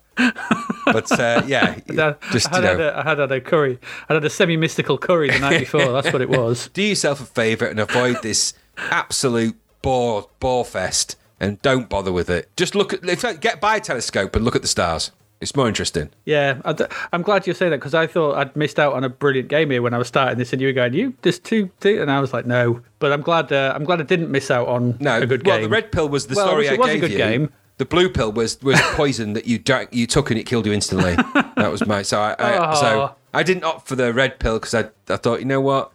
[0.86, 2.84] But uh, yeah, I, just I you had, know.
[2.84, 3.78] had a, I had had a curry.
[4.08, 5.92] I had a semi-mystical curry the night before.
[5.92, 6.68] That's what it was.
[6.72, 8.54] do yourself a favour and avoid this
[8.90, 12.50] absolute bore bore fest and don't bother with it.
[12.56, 15.10] Just look at fact, get by a telescope and look at the stars.
[15.40, 16.10] It's more interesting.
[16.26, 19.04] Yeah, I d- I'm glad you're saying that because I thought I'd missed out on
[19.04, 21.38] a brilliant game here when I was starting this, and you were going, "You, there's
[21.38, 23.50] two, two," and I was like, "No," but I'm glad.
[23.50, 25.62] Uh, I'm glad I didn't miss out on No, a good well, game.
[25.62, 27.16] the red pill was the Well, story it I was a good you.
[27.16, 27.52] game.
[27.80, 30.72] The blue pill was was poison that you drank, you took and it killed you
[30.74, 31.14] instantly.
[31.56, 33.14] that was my so I, I so Oh.
[33.32, 35.90] I didn't opt for the red pill because I I thought you know what?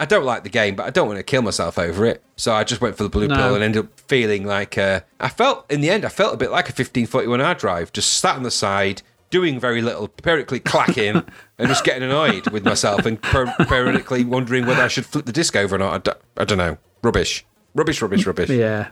[0.00, 2.24] I don't like the game but I don't want to kill myself over it.
[2.34, 3.36] So I just went for the blue No.
[3.36, 6.36] pill and ended up feeling like uh, I felt in the end I felt a
[6.36, 10.58] bit like a 1541 hard drive just sat on the side doing very little periodically
[10.58, 11.22] clacking
[11.58, 15.32] and just getting annoyed with myself and per- periodically wondering whether I should flip the
[15.32, 15.92] disc over or not.
[15.94, 16.78] I don't, I don't know.
[17.02, 17.44] Rubbish.
[17.74, 18.48] Rubbish rubbish rubbish.
[18.50, 18.88] Yeah,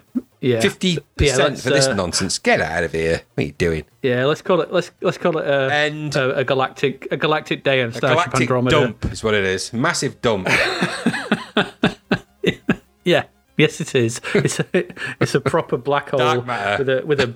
[0.47, 2.39] yeah, Fifty Yeah, percent for this uh, nonsense.
[2.39, 3.23] Get out of here.
[3.35, 3.85] What are you doing?
[4.03, 4.73] Yeah, let's call it.
[4.73, 8.71] Let's let's call it a, And- a, a galactic a galactic day on Starship Andromeda.
[8.81, 9.73] dump is what it is.
[9.73, 10.49] Massive dump.
[13.05, 13.25] Yeah.
[13.57, 14.21] Yes, it is.
[14.35, 14.67] It's a
[15.21, 16.85] it's a proper black hole Dark matter.
[16.85, 17.29] with a with a.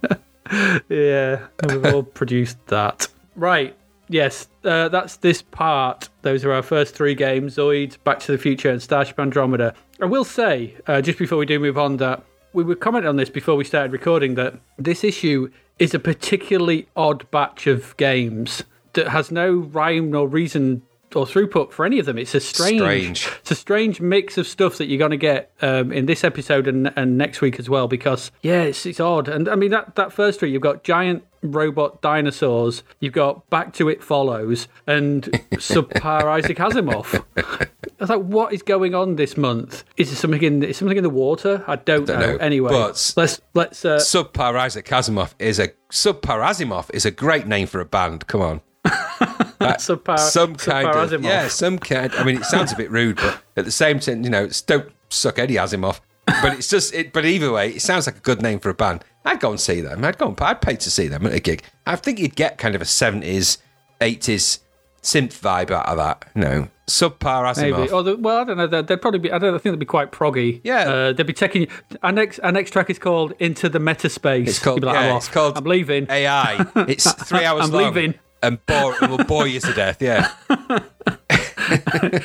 [0.88, 3.06] Yeah, and we've all produced that.
[3.36, 3.74] Right.
[4.10, 6.08] Yes, uh, that's this part.
[6.22, 9.72] Those are our first three games: Zoid, Back to the Future, and Starship Andromeda.
[10.02, 13.14] I will say, uh, just before we do move on, that we were commenting on
[13.14, 15.48] this before we started recording that this issue
[15.78, 20.82] is a particularly odd batch of games that has no rhyme nor reason
[21.14, 22.18] or throughput for any of them.
[22.18, 23.28] It's a strange, Strange.
[23.40, 26.66] it's a strange mix of stuff that you're going to get um, in this episode
[26.66, 27.88] and, and next week as well.
[27.88, 29.28] Because yeah, it's, it's odd.
[29.28, 33.72] And I mean that that first three, you've got giant robot dinosaurs, you've got Back
[33.74, 37.24] to It Follows, and Subpar Isaac Asimov.
[37.36, 39.84] I was like, what is going on this month?
[39.96, 41.64] Is there something in is something in the water?
[41.66, 42.32] I don't, Don't know.
[42.32, 47.10] know, Anyway, but- let's let's uh, Subpar Isaac Asimov is a Subpar Asimov is a
[47.10, 48.26] great name for a band.
[48.26, 48.60] Come on.
[49.78, 51.24] Subpar, some kind Subpar of Asimov.
[51.24, 52.12] yeah, some kind.
[52.14, 54.90] I mean, it sounds a bit rude, but at the same time, you know, don't
[55.10, 56.00] suck Eddie Asimov.
[56.26, 57.12] But it's just it.
[57.12, 59.04] But either way, it sounds like a good name for a band.
[59.24, 60.04] I'd go and see them.
[60.04, 61.62] I'd go and I'd pay to see them at a gig.
[61.86, 63.58] I think you'd get kind of a seventies,
[64.00, 64.60] eighties
[65.02, 66.24] synth vibe out of that.
[66.34, 67.78] You know, subpar Asimov.
[67.80, 67.90] Maybe.
[67.90, 68.66] Or the, well, I don't know.
[68.68, 69.32] They'd, they'd probably be.
[69.32, 69.54] I don't.
[69.54, 70.60] I think they'd be quite proggy.
[70.62, 70.88] Yeah.
[70.88, 71.66] Uh, they'd be taking.
[72.02, 72.38] Our next.
[72.40, 74.84] Our next track is called "Into the Meta Space." It's called.
[74.84, 75.34] Like, yeah, I'm it's off.
[75.34, 75.58] called.
[75.58, 76.06] I'm leaving.
[76.08, 76.64] AI.
[76.88, 77.92] It's three hours I'm long.
[77.92, 78.14] leaving.
[78.42, 80.00] And bore, it will bore you to death.
[80.00, 80.32] Yeah.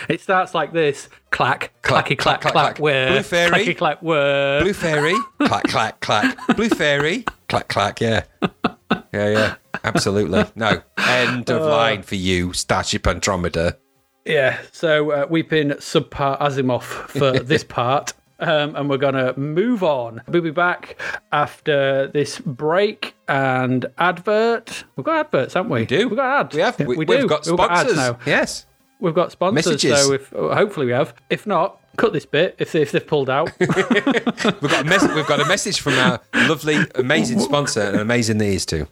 [0.10, 3.52] It starts like this: clack, Clack, clacky, clack, clack, clack, clack, where, Blue fairy.
[3.52, 4.62] clacky, clack, where.
[4.62, 6.36] Blue fairy, clack, clack, clack.
[6.56, 8.02] Blue fairy, clack, clack.
[8.02, 9.56] Yeah, yeah, yeah.
[9.84, 10.46] Absolutely.
[10.56, 10.82] No.
[10.98, 11.58] End Uh.
[11.58, 13.78] of line for you, Starship Andromeda.
[14.26, 14.58] Yeah.
[14.72, 18.14] So uh, we've been subpar Asimov for this part.
[18.40, 20.22] Um, and we're gonna move on.
[20.28, 21.00] We'll be back
[21.32, 24.84] after this break and advert.
[24.98, 25.80] We've got adverts, haven't we?
[25.82, 26.56] We Do We've got ads.
[26.56, 26.78] We have.
[26.80, 27.28] We, we We've do.
[27.28, 27.98] got We've got ads sponsors.
[27.98, 28.20] now.
[28.26, 28.66] Yes.
[29.00, 30.06] We've got sponsors, Messages.
[30.06, 31.14] so if hopefully we have.
[31.30, 33.52] If not, cut this bit if, they, if they've pulled out.
[33.60, 35.12] We've got a message.
[35.16, 38.88] We've got a message from our lovely, amazing sponsor, and amazing these two.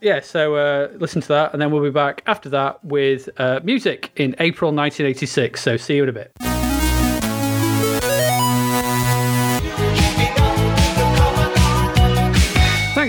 [0.00, 3.60] yeah, so uh, listen to that, and then we'll be back after that with uh,
[3.64, 5.60] music in April 1986.
[5.60, 6.32] So see you in a bit.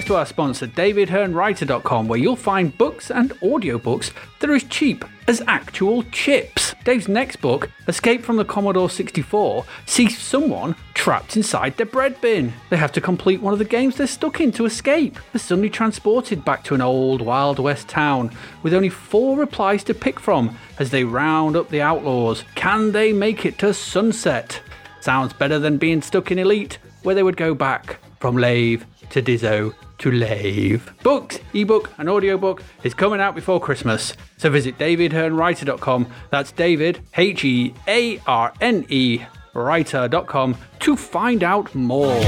[0.08, 5.44] To our sponsor, DavidHearneWriter.com, where you'll find books and audiobooks that are as cheap as
[5.48, 6.74] actual chips.
[6.86, 12.54] Dave's next book, Escape from the Commodore 64, sees someone trapped inside their bread bin.
[12.70, 15.20] They have to complete one of the games they're stuck in to escape.
[15.34, 18.32] They're suddenly transported back to an old Wild West town
[18.64, 22.46] with only four replies to pick from as they round up the outlaws.
[22.56, 24.62] Can they make it to sunset?
[25.02, 29.22] Sounds better than being stuck in Elite, where they would go back from Lave to
[29.22, 30.92] Diso to Lave.
[31.04, 36.08] Books, ebook, and audiobook is coming out before Christmas, so visit davidhearnewriter.com.
[36.30, 39.22] That's David, H E A R N E,
[39.54, 42.22] writer.com to find out more.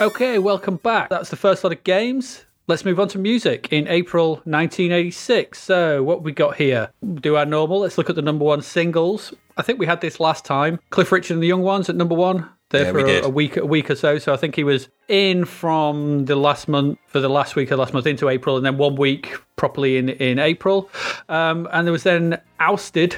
[0.00, 1.10] Okay, welcome back.
[1.10, 2.46] That's the first lot of games.
[2.70, 5.60] Let's move on to music in April 1986.
[5.60, 6.92] So, what we got here?
[7.16, 7.80] Do our normal.
[7.80, 9.34] Let's look at the number one singles.
[9.56, 10.78] I think we had this last time.
[10.90, 12.48] Cliff Richard and the Young Ones at number one.
[12.68, 14.18] There Yeah, for a, a week, a week or so.
[14.20, 17.80] So I think he was in from the last month for the last week of
[17.80, 20.88] last month into April, and then one week properly in in April.
[21.28, 23.16] Um, and there was then ousted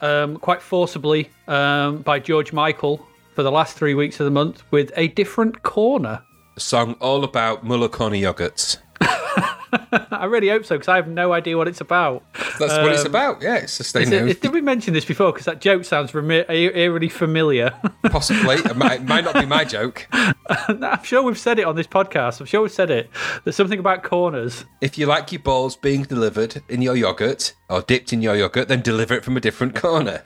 [0.00, 4.62] um, quite forcibly um, by George Michael for the last three weeks of the month
[4.70, 6.22] with a different corner.
[6.58, 8.78] A song all about Muller Corner yogurts.
[9.00, 12.24] I really hope so because I have no idea what it's about.
[12.58, 13.40] That's what it's um, about.
[13.42, 15.30] Yeah, it's Is it, did we mention this before?
[15.30, 17.72] Because that joke sounds remi- eerily familiar.
[18.06, 20.08] possibly it might, it might not be my joke.
[20.12, 22.40] I'm sure we've said it on this podcast.
[22.40, 23.08] I'm sure we've said it.
[23.44, 24.64] There's something about corners.
[24.80, 28.66] If you like your balls being delivered in your yogurt or dipped in your yogurt,
[28.66, 30.24] then deliver it from a different corner.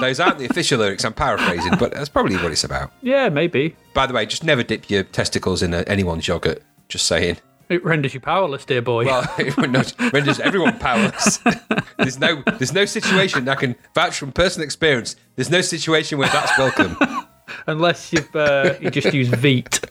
[0.00, 1.04] Those aren't the official lyrics.
[1.04, 2.92] I'm paraphrasing, but that's probably what it's about.
[3.02, 3.76] Yeah, maybe.
[3.94, 6.62] By the way, just never dip your testicles in a, anyone's yogurt.
[6.88, 7.38] Just saying.
[7.68, 9.04] It renders you powerless, dear boy.
[9.04, 11.38] Well, it renders renders everyone powerless.
[11.98, 15.16] there's no there's no situation I can vouch from personal experience.
[15.36, 16.96] There's no situation where that's welcome.
[17.66, 19.84] Unless you've uh, you just use Veet.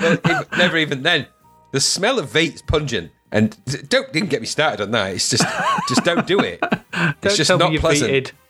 [0.00, 1.26] Well, never even then.
[1.72, 5.12] The smell of Veet's pungent, and don't didn't get me started on that.
[5.12, 5.44] It's just
[5.88, 6.60] just don't do it.
[6.94, 8.32] Don't it's just tell not pleasant.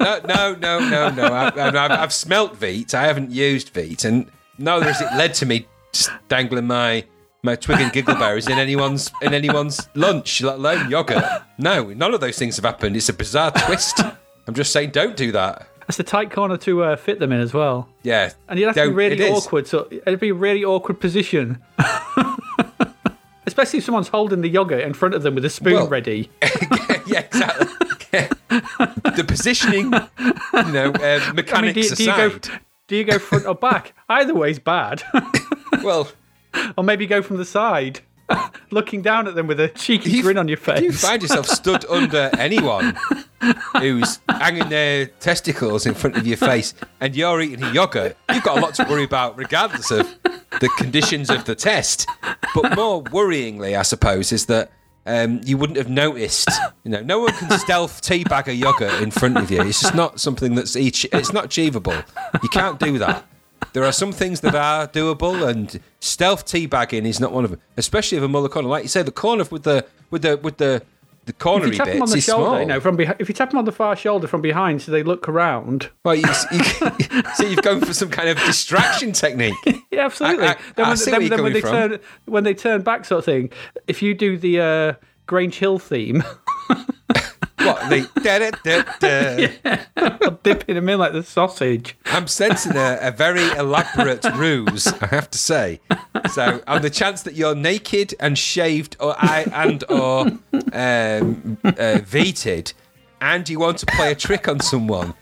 [0.00, 1.24] No, no, no, no, no.
[1.78, 2.94] I, I've smelt Veet.
[2.94, 4.26] I haven't used Veet, and
[4.56, 5.66] neither has it led to me
[6.28, 7.04] dangling my
[7.42, 11.24] my twig and giggle berries in anyone's in anyone's lunch, let alone yogurt.
[11.58, 12.96] No, none of those things have happened.
[12.96, 14.00] It's a bizarre twist.
[14.46, 15.68] I'm just saying, don't do that.
[15.80, 17.88] That's a tight corner to uh, fit them in as well.
[18.02, 19.66] Yeah, And you'd have to be really awkward.
[19.66, 21.62] So it'd be a really awkward position.
[23.60, 26.30] Especially if someone's holding the yogurt in front of them with a spoon Well- ready.
[27.06, 27.66] yeah, exactly.
[28.10, 32.42] The positioning, you know, uh, I mean, mechanics do, do you aside.
[32.42, 32.54] go
[32.88, 33.92] do you go front or back?
[34.08, 35.02] Either way is bad.
[35.84, 36.08] well,
[36.78, 38.00] or maybe go from the side,
[38.70, 40.80] looking down at them with a cheeky you- grin on your face.
[40.80, 42.96] you find yourself stood under anyone
[43.78, 48.42] who's hanging their testicles in front of your face and you're eating a yogurt, you've
[48.42, 50.06] got a lot to worry about, regardless of
[50.60, 52.08] the conditions of the test.
[52.54, 54.70] But more worryingly, I suppose, is that
[55.06, 56.48] um, you wouldn't have noticed.
[56.84, 59.62] You know, no one can stealth teabag a yogurt in front of you.
[59.62, 61.06] It's just not something that's each.
[61.12, 61.96] It's not achievable.
[62.42, 63.24] You can't do that.
[63.72, 67.60] There are some things that are doable, and stealth teabagging is not one of them.
[67.76, 70.56] Especially of a Muller corner, like you say, the corner with the with the with
[70.56, 70.82] the
[71.26, 72.60] the If cornery you tap them on the shoulder, small.
[72.60, 74.90] you know, from behind, if you tap them on the far shoulder from behind, so
[74.90, 75.90] they look around.
[76.04, 76.64] Well, you, you,
[77.36, 79.54] so you've gone for some kind of distraction technique.
[79.92, 80.46] Yeah, absolutely.
[80.46, 82.44] I- I- then I when, see then, where you're then when they coming turn when
[82.44, 83.50] they turn back, sort of thing.
[83.86, 84.92] If you do the uh,
[85.26, 86.22] Grange Hill theme,
[87.64, 90.30] What the da, da, da, da.
[90.42, 91.96] dipping them in like the sausage.
[92.06, 95.80] I'm sensing a, a very elaborate ruse, I have to say.
[96.32, 100.26] So, on the chance that you're naked and shaved, or I and or
[100.72, 102.72] um, uh, veted,
[103.20, 105.14] and you want to play a trick on someone,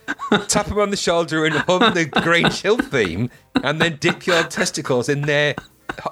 [0.47, 3.31] tap them on the shoulder and hum the Grange Hill theme,
[3.63, 5.55] and then dip your testicles in their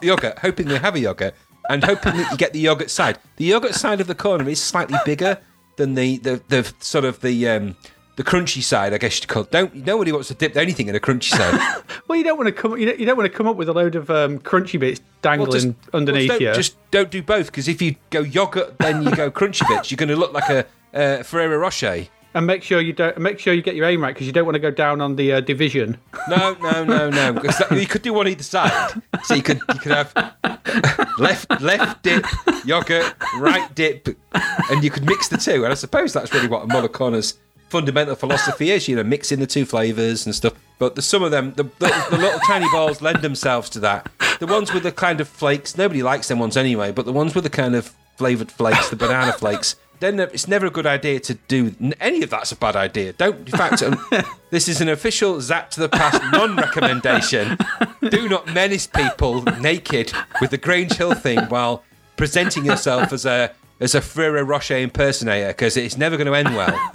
[0.02, 1.34] yogurt, hoping they have a yogurt,
[1.68, 3.18] and hoping that you get the yogurt side.
[3.36, 5.38] The yogurt side of the corner is slightly bigger
[5.76, 7.76] than the the, the sort of the um,
[8.16, 9.42] the crunchy side, I guess you'd call.
[9.42, 9.50] It.
[9.50, 11.82] Don't nobody wants to dip anything in a crunchy side.
[12.08, 12.78] Well, you don't want to come.
[12.78, 15.00] You don't, you don't want to come up with a load of um, crunchy bits
[15.22, 16.54] dangling Well, just- underneath well, don't, you.
[16.54, 19.90] Just don't do both because if you go yogurt, then you go crunchy bits.
[19.90, 22.06] You're going to look like a uh, Ferrero Rocher.
[22.36, 23.16] And make sure you don't.
[23.16, 25.16] Make sure you get your aim right because you don't want to go down on
[25.16, 25.96] the uh, division.
[26.28, 27.42] No, no, no, no.
[27.70, 29.02] You could do one either side.
[29.24, 30.12] So you could you could have
[31.18, 32.26] left left dip
[32.66, 34.08] yogurt, right dip,
[34.70, 35.64] and you could mix the two.
[35.64, 37.38] And I suppose that's really what a Corner's
[37.70, 38.86] fundamental philosophy is.
[38.86, 40.52] You know, mixing the two flavors and stuff.
[40.78, 44.10] But the, some of them, the, the, the little tiny balls lend themselves to that.
[44.40, 46.92] The ones with the kind of flakes, nobody likes them ones anyway.
[46.92, 49.76] But the ones with the kind of flavored flakes, the banana flakes.
[50.00, 53.12] Then it's never a good idea to do any of that's a bad idea.
[53.12, 53.98] Don't, in fact, um,
[54.50, 57.58] this is an official Zap to the Past non-recommendation.
[58.10, 61.82] Do not menace people naked with the Grange Hill thing while
[62.16, 66.54] presenting yourself as a as a Ferrero Rocher impersonator because it's never going to end
[66.56, 66.90] well.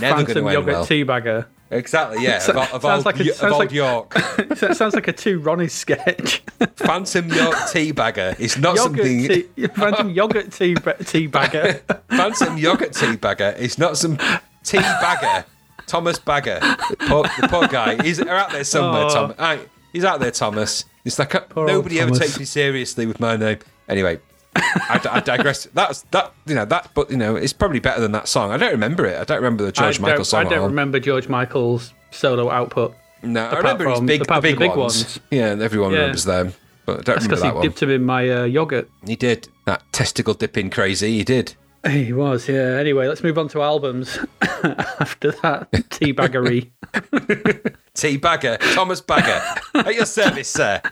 [0.00, 0.86] never going Phantom to end yogurt well.
[0.86, 1.46] teabagger.
[1.70, 2.38] Exactly, yeah.
[2.38, 4.14] So- Of, of sounds old, like a- sounds old like- York.
[4.56, 6.42] So it sounds like a two Ronnie sketch.
[6.76, 8.36] Phantom York tea bagger.
[8.38, 9.28] is not yogurt something.
[9.28, 11.80] tea, Phantom yogurt tea tea bagger.
[12.08, 13.54] Phantom yogurt tea bagger.
[13.58, 14.16] is not some
[14.62, 15.44] tea bagger.
[15.86, 18.02] Thomas Bagger, the poor, the poor guy.
[18.02, 19.04] He's out there somewhere.
[19.04, 19.08] Oh.
[19.14, 19.60] Tom, Aye,
[19.92, 20.86] he's out there, Thomas.
[21.04, 22.20] It's like nobody ever Thomas.
[22.26, 23.58] takes me seriously with my name.
[23.86, 24.18] Anyway,
[24.56, 25.66] I, I digress.
[25.74, 26.32] That's that.
[26.46, 28.50] You know that, but you know it's probably better than that song.
[28.50, 29.18] I don't remember it.
[29.18, 30.46] I don't remember the George I Michael song.
[30.46, 32.94] I don't remember George Michael's solo output.
[33.22, 34.78] No, I remember his big, the big, big ones.
[35.04, 35.20] ones.
[35.30, 35.98] Yeah, everyone Yeah.
[35.98, 36.52] remembers them,
[36.84, 37.62] but I don't remember Because that he one.
[37.62, 38.88] dipped him in my uh, yogurt.
[39.06, 41.16] He did that testicle dipping crazy.
[41.18, 41.54] He did.
[41.88, 42.76] He was, yeah.
[42.78, 46.70] Anyway, let's move on to albums after that teabaggery.
[47.94, 49.40] T Bagger, Thomas Bagger,
[49.74, 50.82] at your service, sir.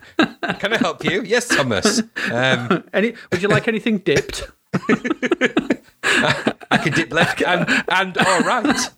[0.61, 1.22] Can I help you?
[1.22, 2.00] Yes, Thomas.
[2.30, 3.14] Um, Any?
[3.30, 4.48] Would you like anything dipped?
[6.05, 8.90] I can dip left and and or right.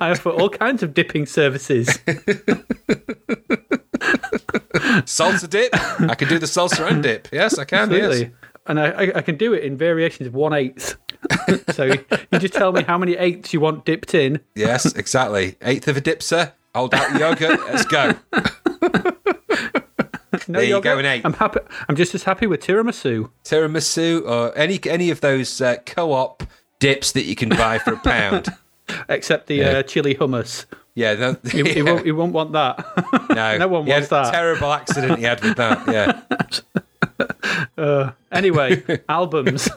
[0.00, 1.88] I offer all kinds of dipping services.
[5.04, 5.70] Salsa dip.
[6.08, 7.28] I can do the salsa and dip.
[7.32, 7.90] Yes, I can.
[7.90, 8.24] Yes.
[8.66, 10.96] And I, I, I can do it in variations of one eighth.
[11.70, 12.04] so you
[12.38, 14.40] just tell me how many eighths you want dipped in.
[14.54, 15.56] Yes, exactly.
[15.62, 16.52] Eighth of a dip, sir.
[16.74, 17.60] Hold out the yogurt.
[17.66, 18.14] Let's go.
[20.48, 20.84] No There you yogurt.
[20.84, 21.26] go, an eighth.
[21.26, 21.60] I'm happy.
[21.88, 23.30] I'm just as happy with tiramisu.
[23.44, 26.42] Tiramisu or any any of those uh, co-op
[26.80, 28.48] dips that you can buy for a pound.
[29.08, 30.64] except the uh, chili hummus.
[30.94, 32.84] Yeah, no, You, you won't, you won't want that.
[33.30, 34.30] no, no one He wants that.
[34.32, 35.86] Terrible accident he had with that.
[35.88, 36.20] Yeah,
[38.32, 39.68] anyway, albums.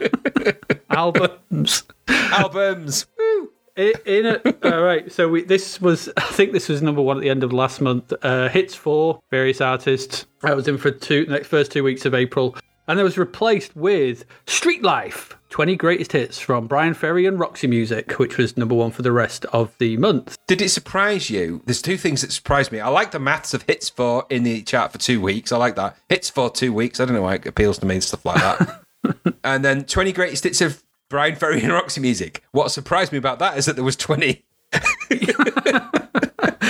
[0.90, 1.84] albums.
[2.08, 3.06] albums.
[3.18, 3.50] Woo.
[3.76, 5.10] In it, all right.
[5.10, 7.80] So we, this was, I think this was number one at the end of last
[7.80, 8.12] month.
[8.22, 10.26] Uh, hits for various artists.
[10.44, 12.56] I was in for two next first two weeks of April,
[12.86, 17.66] and it was replaced with Street Life, 20 greatest hits from Bryan Ferry and Roxy
[17.66, 20.36] Music, which was number one for the rest of the month.
[20.46, 21.62] Did it surprise you?
[21.64, 22.80] There's two things that surprised me.
[22.80, 25.52] I like the maths of hits for in the chart for two weeks.
[25.52, 25.96] I like that.
[26.08, 27.00] Hits for two weeks.
[27.00, 28.82] I don't know why it appeals to me and stuff like that.
[29.44, 32.42] and then 20 greatest hits of Bryan Ferry and Roxy music.
[32.50, 34.44] What surprised me about that is that there was 20.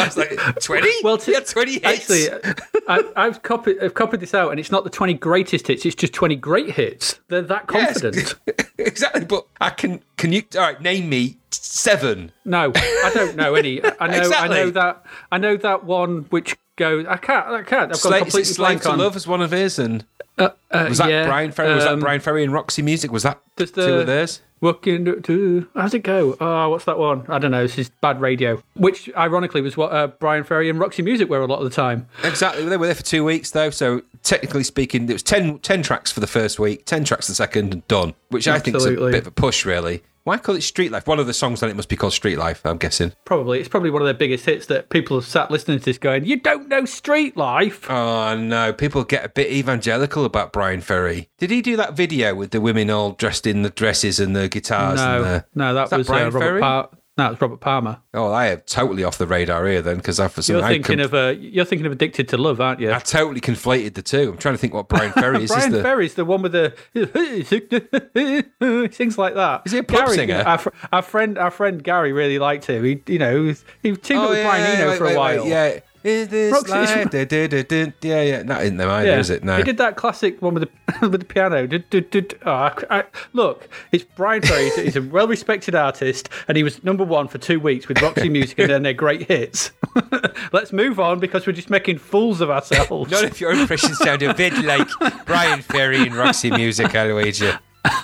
[0.04, 0.88] I was like, 20?
[1.04, 1.84] Well, to- had 20 hits.
[1.84, 2.54] Actually,
[2.88, 5.94] I, I've copied I've copied this out, and it's not the 20 greatest hits; it's
[5.94, 7.20] just 20 great hits.
[7.28, 8.00] They're that Yes.
[8.00, 8.34] confident.
[8.78, 9.24] exactly.
[9.24, 12.32] But I can, can you, all right, name me seven.
[12.44, 13.82] No, I don't know any.
[13.84, 14.36] I know, Exactly.
[14.36, 15.04] I know that.
[15.32, 17.06] I know that one which goes.
[17.06, 17.46] I can't.
[17.48, 17.90] I can't.
[17.90, 18.98] I've is it completely Slave blank to on.
[18.98, 20.04] Love is one of his, and
[20.38, 21.74] Uh, uh, Was that yeah, Bryan Ferry?
[21.74, 23.12] Was that um, Bryan Ferry and Roxy Music?
[23.12, 24.40] Was that There's two the- of theirs?
[24.60, 26.36] Working to, to how's it go?
[26.40, 27.26] Oh, what's that one?
[27.28, 27.62] I don't know.
[27.62, 28.62] This is bad radio.
[28.74, 31.74] Which ironically was what uh, Bryan Ferry and Roxy Music were a lot of the
[31.74, 32.08] time.
[32.22, 32.64] Exactly.
[32.64, 33.70] They were there for two weeks, though.
[33.70, 37.34] So technically speaking, it was 10, 10 tracks for the first week, ten tracks the
[37.34, 38.14] second, and done.
[38.30, 40.02] Which I think is a bit of a push, really.
[40.24, 41.06] Why call it Street Life?
[41.06, 42.62] One of the songs on it must be called Street Life.
[42.64, 43.12] I'm guessing.
[43.26, 45.98] Probably it's probably one of their biggest hits that people have sat listening to this
[45.98, 50.80] going, "You don't know Street Life." Oh no, people get a bit evangelical about Bryan
[50.80, 51.28] Ferry.
[51.36, 54.48] Did he do that video with the women all dressed in the dresses and the
[54.48, 54.98] guitars?
[54.98, 55.44] and no, the...
[55.54, 56.46] no, that that was Brian uh, Robert.
[56.46, 56.60] Ferry?
[56.60, 57.98] Par- no, it's Robert Palmer.
[58.12, 60.98] Oh, I am totally off the radar here then, because I for some You're thinking
[60.98, 62.92] com- of uh, you're thinking of Addicted to Love, aren't you?
[62.92, 64.30] I totally conflated the two.
[64.32, 65.50] I'm trying to think what Brian Ferry is.
[65.50, 65.82] Brian is the...
[65.82, 66.70] Ferry's the one with the
[68.92, 69.62] things like that.
[69.66, 70.42] Is he a pop Gary, singer?
[70.46, 72.84] Our, our friend, our friend Gary really liked him.
[72.84, 75.04] He, you know, he, was- he teamed up Oh, with yeah, Brian Eno wait, for
[75.04, 75.42] a wait, while.
[75.44, 75.80] wait, yeah.
[76.04, 77.10] Is this Roxy- life?
[77.10, 77.92] Da, da, da, da.
[78.02, 78.42] Yeah, yeah.
[78.42, 79.18] That isn't them either, Yeah.
[79.18, 79.42] is it?
[79.42, 79.56] No.
[79.56, 80.64] He did that classic one with
[81.00, 81.66] the with the piano.
[81.66, 84.64] Did- did- did- oh, I- I- look, it's Bryan Ferry.
[84.64, 88.28] He's- He's a well-respected artist, and he was number one for two weeks with Roxy
[88.28, 89.72] Music and then their great hits.
[90.52, 93.10] Let's move on because we're just making fools of ourselves.
[93.10, 94.86] None of your impressions sound a bit like
[95.24, 97.58] Bryan Ferry and Roxy Music, Aloysia.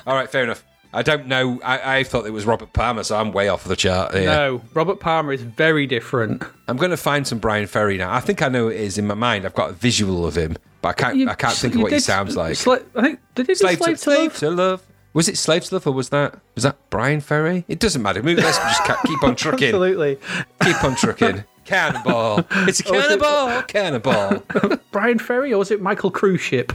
[0.06, 0.64] All right, fair enough.
[0.92, 1.60] I don't know.
[1.62, 4.26] I, I thought it was Robert Palmer, so I'm way off the chart here.
[4.26, 6.42] No, Robert Palmer is very different.
[6.66, 8.12] I'm going to find some Bryan Ferry now.
[8.12, 9.44] I think I know it is in my mind.
[9.46, 11.28] I've got a visual of him, but I can't.
[11.28, 12.54] I can't think of You what he sounds like.
[12.54, 14.36] Sla- I think did he do Slave, Slave, to, slave Love?
[14.38, 14.82] to love.
[15.12, 17.64] Was it Slave to Love or was that was that Bryan Ferry?
[17.68, 18.22] It doesn't matter.
[18.22, 19.68] Maybe let's just keep on trucking.
[19.68, 20.18] Absolutely.
[20.62, 21.44] Keep on trucking.
[21.64, 22.38] Cannonball.
[22.50, 23.62] It's a is it- cannonball.
[23.62, 24.42] Cannonball.
[24.90, 26.72] Bryan Ferry or was it Michael Cruise Ship?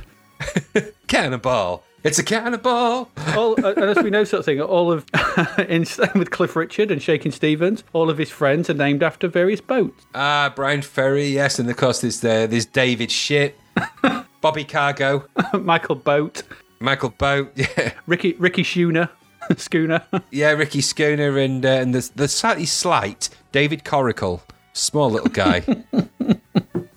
[1.07, 1.84] Cannonball.
[2.06, 3.10] It's a cannonball.
[3.36, 5.03] All, uh, and as we know, sort of thing, all of
[5.68, 9.60] in with Cliff Richard and Shaking Stevens, all of his friends are named after various
[9.60, 10.06] boats.
[10.14, 13.60] Ah, Bryan Ferry, yes, and of course there's there, there's David Ship,
[14.41, 16.43] Bobby Cargo, Michael Boat,
[16.80, 19.10] Michael Boat, yeah, Ricky Ricky Schooner,
[19.58, 20.03] Schooner.
[20.30, 24.41] yeah, Ricky Schooner, and uh, and the the slightly slight David Coracle,
[24.74, 25.62] small little guy,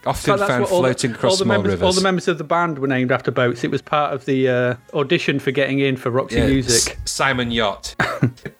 [0.06, 1.86] often found all the- floating across all the small members, rivers.
[1.86, 3.64] All the members of the band were named after boats.
[3.64, 6.96] It was part of the uh, audition for getting in for Roxy Yeah, Music.
[7.04, 7.94] S- Simon Yacht.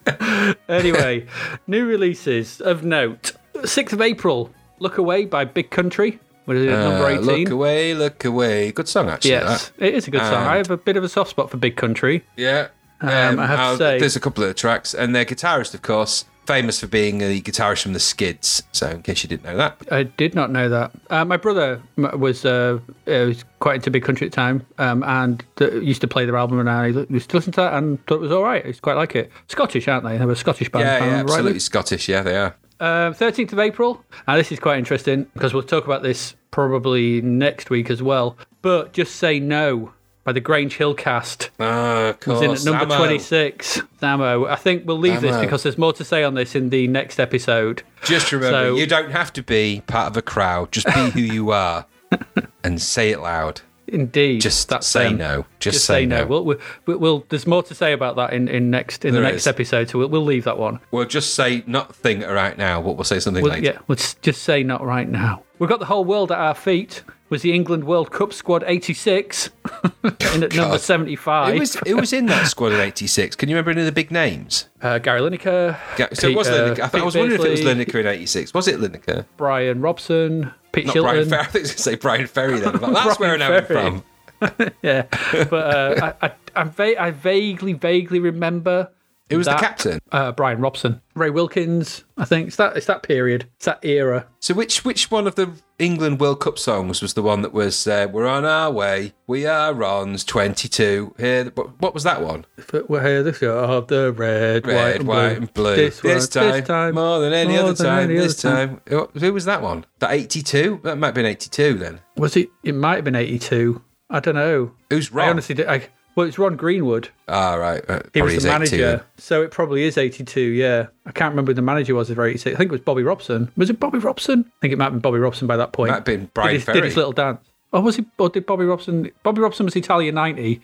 [0.69, 1.25] Anyway,
[1.67, 3.33] new releases of note.
[3.55, 6.19] 6th of April, Look Away by Big Country.
[6.45, 7.25] What is it, number Uh, 18?
[7.25, 8.71] look away, look away.
[8.71, 9.31] Good song, actually.
[9.31, 9.85] Yes, that.
[9.87, 10.45] it is a good song.
[10.47, 12.23] I have a bit of a soft spot for Big Country.
[12.37, 12.69] Yeah.
[13.01, 15.81] Um, I have to I'll- say- there's a couple of tracks, and their guitarist, of
[15.81, 18.63] course, famous for being the guitarist from the Skids.
[18.71, 20.91] So, in case you didn't know that, I did not know that.
[21.11, 25.03] Uh, my brother was uh, uh, was quite into Big Country at the time, um,
[25.03, 28.03] and th- used to play their album, and I used to listen to that and
[28.07, 28.65] thought it was all right.
[28.65, 29.31] I quite like it.
[29.47, 30.17] Scottish, aren't they?
[30.17, 30.85] They were a Scottish band.
[30.85, 32.09] yeah, yeah, absolutely Scottish.
[32.09, 32.55] Yeah, they are.
[32.81, 34.03] Um, 13th of April.
[34.27, 38.37] Now, this is quite interesting because we'll talk about this probably next week as well.
[38.61, 39.93] But Just Say No
[40.23, 42.97] by the Grange Hill cast Ah, of was in at number Zammo.
[42.97, 43.81] 26.
[44.01, 44.49] Zammo.
[44.49, 47.19] I think we'll leave this because there's more to say on this in the next
[47.19, 47.83] episode.
[48.03, 50.71] Just remember, So- you don't have to be part of a crowd.
[50.71, 51.85] Just be who you are,
[52.63, 53.61] and say it loud.
[53.91, 54.41] Indeed.
[54.41, 55.17] Just that's say them.
[55.17, 55.45] no.
[55.59, 56.19] Just, Just say, say no.
[56.21, 56.27] no.
[56.27, 56.43] We'll,
[56.85, 59.43] we'll, we'll, there's more to say about that in, in next in There the next
[59.43, 59.47] is.
[59.47, 60.79] episode, so we'll, we'll leave that one.
[60.91, 63.65] We'll just say nothing right now, but we'll say something We'll, later.
[63.65, 65.41] yeah, we'll just say not right now.
[65.57, 67.01] We've got the whole world at our feet.
[67.29, 69.49] Was the England World Cup squad 86
[70.33, 71.55] in at number 75?
[71.55, 73.35] It was, who was in that squad in '86?
[73.35, 74.67] Can you remember any of the big names?
[74.81, 76.79] uh, Gary Lineker, Yeah, so it was Pete, Lineker.
[76.79, 78.53] I, thought, I was wondering if it was Lineker in '86.
[78.55, 79.25] Was it Lineker?
[79.37, 81.03] Bryan Robson, Pete Not Shilton.
[81.03, 81.41] Bryan Ferry.
[81.43, 82.77] I was going to say Bryan Ferry then.
[82.77, 84.03] But that's where I know him from.
[84.81, 85.03] Yeah,
[85.49, 88.89] but uh, I, I, I, va- I vaguely, vaguely remember.
[89.29, 89.99] Who was the captain?
[90.11, 92.03] Uh, Bryan Robson, Ray Wilkins.
[92.17, 92.75] I think it's that.
[92.75, 93.47] It's that period.
[93.57, 94.25] It's that era.
[94.39, 97.87] So which which one of the England World Cup songs was the one that was
[97.87, 101.15] uh, "We're on our way, we are on 22"?
[101.17, 102.45] Here, what, what was that one?
[102.87, 105.35] We're here, the show of the red, white, Red, and white, blue.
[105.37, 105.75] and blue.
[105.75, 108.03] This, This, one, time, more than any more other than time.
[108.09, 109.85] any This other time, Who- who was that one?
[109.99, 110.81] That 82?
[110.83, 111.99] That might have been 82 then.
[112.17, 112.49] Was it?
[112.63, 113.81] It might have been eighty-two.
[114.09, 114.71] I don't know.
[114.89, 115.87] Who's I honestly, I,
[116.19, 117.09] well, it's Ron Greenwood.
[117.29, 117.81] Ah, right.
[117.89, 120.41] uh, He was the is 82 manager, so it probably is eighty-two.
[120.41, 122.53] Yeah, I can't remember who the manager was of eighty-six.
[122.55, 123.51] I think it was Bobby Robson.
[123.55, 124.43] Was it Bobby Robson?
[124.47, 125.89] I think it might have been Bobby Robson by that point.
[125.91, 126.75] Might have been Brian did his, Ferry.
[126.81, 127.39] Did his little dance.
[127.71, 128.05] Oh, was he?
[128.17, 129.09] Or did Bobby Robson?
[129.23, 130.61] Bobby Robson was Italian ninety.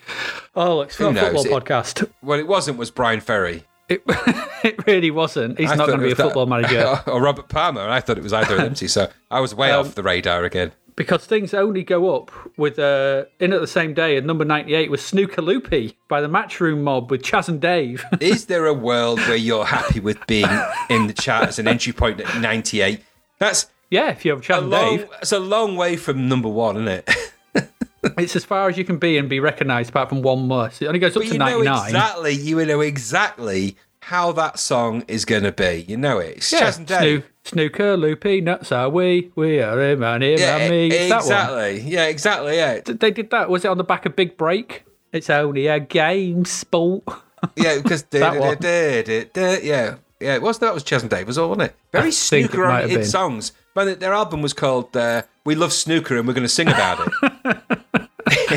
[0.56, 2.10] Oh, look, it's not a football It- podcast.
[2.22, 2.78] Well, it wasn't.
[2.78, 3.64] Was Bryan Ferry?
[3.88, 4.02] It,
[4.64, 5.60] it really wasn't.
[5.60, 7.00] He's I not going to be a that- football manager.
[7.08, 7.82] or Robert Palmer.
[7.82, 8.74] and I thought it was either of them.
[8.76, 10.72] two, So I was way Um, off the radar again.
[10.96, 14.16] Because things only go up with uh, in at the same day.
[14.16, 18.06] And number ninety-eight was Snooker Loopy by the Matchroom Mob with Chas and Dave.
[18.22, 20.48] Is there a world where you're happy with being
[20.90, 23.02] in the chat as an entry point at 98?
[23.40, 24.98] That's yeah, if you have Chas a and long.
[24.98, 25.10] Dave.
[25.22, 27.10] It's a long way from number one, isn't it?
[28.18, 30.82] it's as far as you can be and be recognised, apart from one muss.
[30.82, 31.86] It only goes up But to you know 99.
[31.88, 35.84] exactly, you will know exactly how that song is going to be.
[35.88, 36.38] You know it.
[36.38, 37.30] It's yeah, Chas and Dave.
[37.46, 39.32] Snooker, loopy, nuts are we?
[39.36, 40.88] We are him and him Yeah, and me.
[40.92, 41.82] exactly.
[41.82, 42.56] Yeah, exactly.
[42.58, 43.50] Yeah, They did that.
[43.50, 44.84] Was it on the back of Big Break?
[45.14, 47.04] It's only a game sport.
[47.56, 47.78] yeah.
[47.78, 48.58] Because That one.
[48.64, 50.36] yeah, yeah.
[50.36, 51.76] It was that was Dave, was all, wasn't it?
[51.92, 53.52] Very I think it snooker-oriented songs.
[53.76, 57.08] But their album was called uh, "We Love Snooker" and we're going to sing about
[57.08, 57.14] it.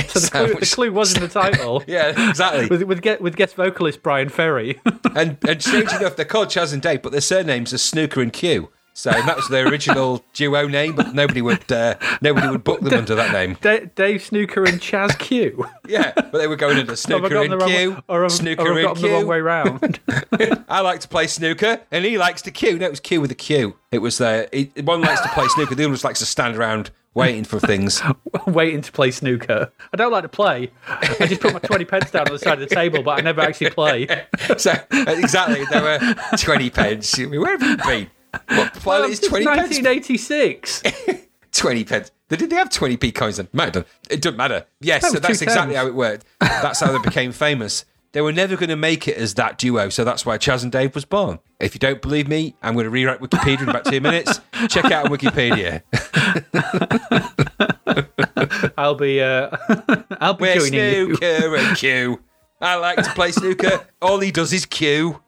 [0.09, 1.85] So the, clue, the clue was in the title.
[1.87, 2.67] yeah, exactly.
[2.69, 4.81] With, with, get, with guest vocalist Bryan Ferry.
[5.15, 8.33] And and strange enough, they're called Chas and Dave, but their surnames are Snooker and
[8.33, 8.71] Q.
[8.99, 12.95] So that was their original duo name, but nobody would uh, nobody would book them
[12.95, 13.57] under that name.
[13.61, 15.65] Da- Dave Snooker and Chas Q.
[15.89, 18.03] Yeah, but they were going under Snooker and wrong Q.
[18.09, 20.01] or have, snooker or have and gotten the wrong way round?
[20.69, 22.79] I like to play snooker, and he likes to Q.
[22.79, 23.75] No, it was Q with a Q.
[23.91, 26.57] It was uh, he, one likes to play snooker, the other just likes to stand
[26.57, 28.03] around waiting for things.
[28.47, 29.73] Waiting to play snooker.
[29.93, 30.71] I don't like to play.
[30.89, 33.23] I just put my 20 pence down on the side of the table, but I
[33.23, 34.07] never actually play.
[34.59, 37.17] So uh, exactly, there were twenty pence.
[37.17, 38.11] Where have you been?
[38.49, 39.81] What planet is It's twenty pence?
[39.81, 40.83] 1986.
[41.53, 42.11] 20 pence.
[42.29, 43.49] Did they have 20p coins then?
[43.55, 43.75] Might.
[44.11, 44.67] It doesn't matter.
[44.81, 46.25] Yes, No, so that's exactly how it worked.
[46.41, 47.85] That's how they became famous.
[48.13, 50.71] They were never going to make it as that duo, so that's why Chas and
[50.71, 51.39] Dave was born.
[51.59, 54.41] If you don't believe me, I'm going to rewrite Wikipedia in about two minutes.
[54.69, 55.83] Check out Wikipedia.
[58.79, 59.51] I'll be, uh,
[60.21, 61.17] I'll be We're joining you.
[61.17, 62.21] snooker and Q.
[62.61, 63.87] I like to play snooker.
[64.03, 65.21] All he does is Q.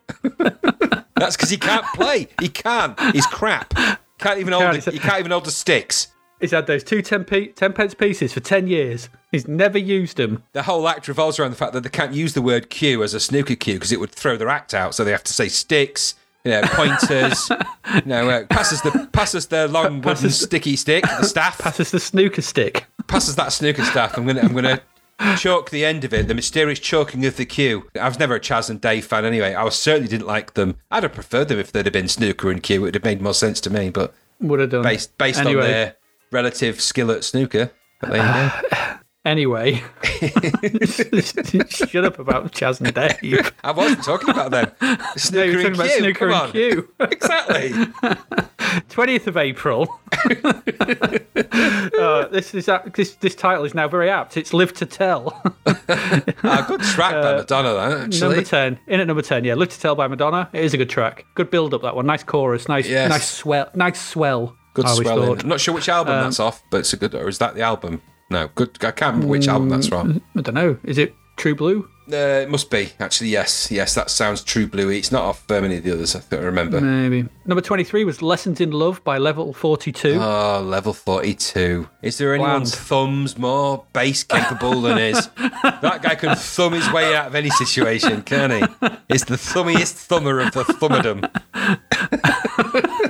[1.21, 2.29] That's because he can't play.
[2.41, 2.99] He can't.
[3.13, 3.75] He's crap.
[4.19, 4.65] Can't even hold.
[4.65, 4.85] Can't.
[4.85, 6.09] The, he can't even hold the sticks.
[6.41, 9.11] He's had those two ten, p- 10 pence pieces for 10 years.
[9.31, 10.43] He's never used them.
[10.55, 13.13] the whole act revolves around the fact that they can't use the word cue as
[13.15, 14.95] a snooker cue because it would throw their act out.
[14.95, 16.15] So they have to say sticks,
[16.45, 17.51] you know, pointers,
[17.95, 21.91] you know, uh, passes the passes the long wooden passes- sticky stick, the staff, Passes
[21.91, 22.87] the snooker stick.
[23.07, 24.17] passes that snooker staff.
[24.17, 24.81] I'm gonna I'm gonna
[25.37, 27.89] chalk the end of it, the mysterious chalking of the cue.
[28.01, 29.55] I was never a Chas and Dave fan anyway.
[29.55, 30.77] I was, certainly didn't like them.
[30.91, 32.81] I'd have preferred them if they'd have been snooker and cue.
[32.81, 34.83] It would have made more sense to me, but Would have done.
[34.83, 35.97] based based anyway, on their
[36.31, 37.71] relative skill at snooker.
[38.01, 38.97] But there you go.
[39.27, 39.83] Anyway,
[41.69, 43.53] shut up about Chas and Dave.
[43.63, 44.71] I wasn't talking about them.
[44.81, 46.53] No, Snooker you're and talking about snooker Come and on.
[46.53, 46.89] Q.
[47.01, 47.69] Exactly.
[48.89, 50.01] 20th of April.
[51.99, 54.37] uh, this is uh, this this title is now very apt.
[54.37, 58.21] It's "Live to Tell." Ah, good track by Madonna, that actually.
[58.29, 59.45] number ten, in at number ten.
[59.45, 60.49] Yeah, "Live to Tell" by Madonna.
[60.53, 61.27] It is a good track.
[61.35, 62.07] Good build up that one.
[62.07, 62.69] Nice chorus.
[62.69, 63.11] Nice, Yes.
[63.11, 63.69] nice swell.
[63.75, 64.57] Nice swell.
[64.75, 65.29] good swelling.
[65.31, 67.15] Um, I'm not sure which album that's off, but it's a good.
[67.15, 68.01] Or is that the album?
[68.31, 68.77] No, good.
[68.83, 70.23] I can't remember which album that's from.
[70.37, 70.79] I don't know.
[70.85, 71.89] Is it True Blue?
[72.13, 73.29] Uh, it must be actually.
[73.29, 74.89] Yes, yes, that sounds True Blue.
[74.89, 76.17] It's not off um, any of the others.
[76.17, 76.81] I think I remember.
[76.81, 77.29] Maybe.
[77.47, 80.19] Number twenty-three was "Lessons in Love" by Level Forty Two.
[80.21, 81.89] Oh, level 42.
[82.03, 85.29] Is there anyone's thumbs more bass capable than his?
[85.37, 88.89] that guy can thumb his way out of any situation, can he?
[89.09, 91.29] He's the thummiest thummer of the thummerdom.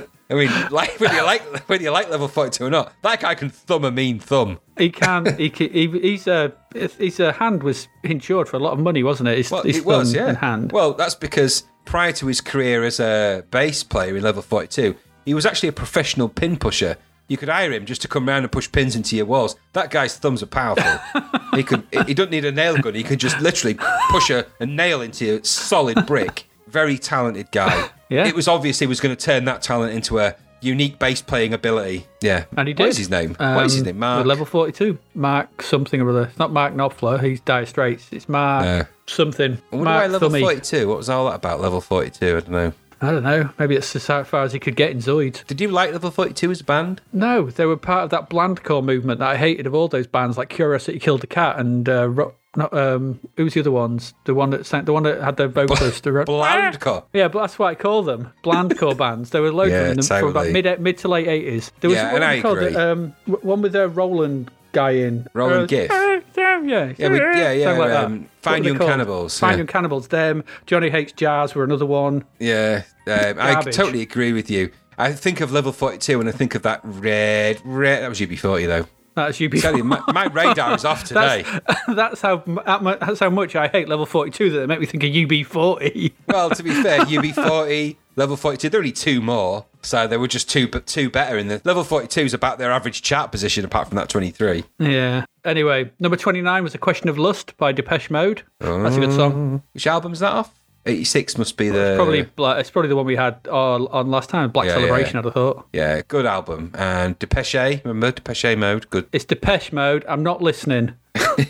[0.31, 3.35] I mean, like whether you like whether you like level 42 or not, that guy
[3.35, 4.59] can thumb a mean thumb.
[4.77, 5.37] He can.
[5.37, 9.27] He, can, he he's a his hand was insured for a lot of money, wasn't
[9.29, 9.37] it?
[9.37, 10.29] His, Well, his it was, yeah.
[10.29, 10.71] and hand.
[10.71, 15.33] Well, that's because prior to his career as a bass player in level 42, he
[15.33, 16.95] was actually a professional pin pusher.
[17.27, 19.55] You could hire him just to come around and push pins into your walls.
[19.73, 20.99] That guy's thumbs are powerful.
[21.55, 21.83] he could.
[22.07, 22.95] He doesn't need a nail gun.
[22.95, 23.77] He could just literally
[24.09, 26.47] push a, a nail into a solid brick.
[26.71, 27.89] Very talented guy.
[28.11, 28.27] Yeah.
[28.27, 31.53] It was obvious he was going to turn that talent into a unique bass playing
[31.53, 32.07] ability.
[32.21, 32.43] Yeah.
[32.57, 32.83] And he did.
[32.83, 33.35] What is his name?
[33.39, 33.99] what is his Um, name?
[33.99, 34.17] Mark.
[34.17, 34.97] with Level 42.
[35.15, 36.23] Mark something or other.
[36.23, 37.23] It's not Mark Knopfler.
[37.23, 38.09] He's Dire Straits.
[38.11, 38.83] It's Mark No.
[39.07, 39.53] something.
[39.71, 40.41] I wonder Mark level Thummy.
[40.41, 40.89] 42.
[40.89, 41.61] What was all that about?
[41.61, 42.25] Level 42.
[42.27, 42.73] I don't know.
[43.01, 43.49] I don't know.
[43.57, 45.47] Maybe it's as far as he could get in Zoid.
[45.47, 46.99] Did you like level 42 as a band?
[47.13, 50.37] No, they were part of that blandcore movement that I hated of all those bands,
[50.37, 54.13] like Curiosity Killed the Cat and uh, Ro- not um, who was the other ones?
[54.25, 56.03] The one that sang, the one that had the vocalist.
[56.03, 57.03] the Blandcore.
[57.13, 58.31] Yeah, but that's what I call them.
[58.43, 59.29] Blandcore bands.
[59.29, 61.71] There were loads Yeah, of them from about mid mid to late eighties.
[61.79, 62.75] There was Yeah, one and I called agree.
[62.75, 65.27] um one with a Roland guy in.
[65.33, 65.93] Roland Uh, Gift.
[65.93, 68.77] Yeah, yeah, Yeah, we- yeah, yeah, like um, Fine Young?
[68.77, 69.57] Cannibals, Fine yeah.
[69.57, 70.07] Young Cannibals.
[70.09, 70.43] Them.
[70.65, 72.23] Johnny Hates Jazz were another one.
[72.39, 74.71] Yeah, um, I totally agree with you.
[74.97, 78.03] I think of level 42 and I think of that red, red.
[78.03, 78.85] That was UB40 though.
[79.15, 79.49] That's you.
[79.49, 81.43] Tell you, my, my radar is off today.
[81.87, 85.03] That's how that's how much I hate level forty two that they make me think
[85.03, 86.13] of UB forty.
[86.27, 89.65] well, to be fair, UB40, level 42, there are only two more.
[89.81, 91.37] So they were just two, but two better.
[91.37, 94.63] In the level 42 is about their average chart position, apart from that 23.
[94.79, 95.25] Yeah.
[95.43, 98.43] Anyway, number twenty nine was a question of lust by Depeche Mode.
[98.59, 99.63] That's a good song.
[99.73, 100.60] Which album's that off?
[100.85, 101.93] 86 must be the.
[101.95, 104.49] Probably bla- it's probably the one we had uh, on last time.
[104.49, 105.13] Black Yeah, Celebration.
[105.15, 105.19] yeah.
[105.19, 105.67] I'd have thought.
[105.73, 106.71] Yeah, good album.
[106.75, 108.89] And Depeche, remember Depeche Mode?
[108.89, 109.07] Good.
[109.11, 110.03] It's Depeche Mode.
[110.07, 110.93] I'm not listening.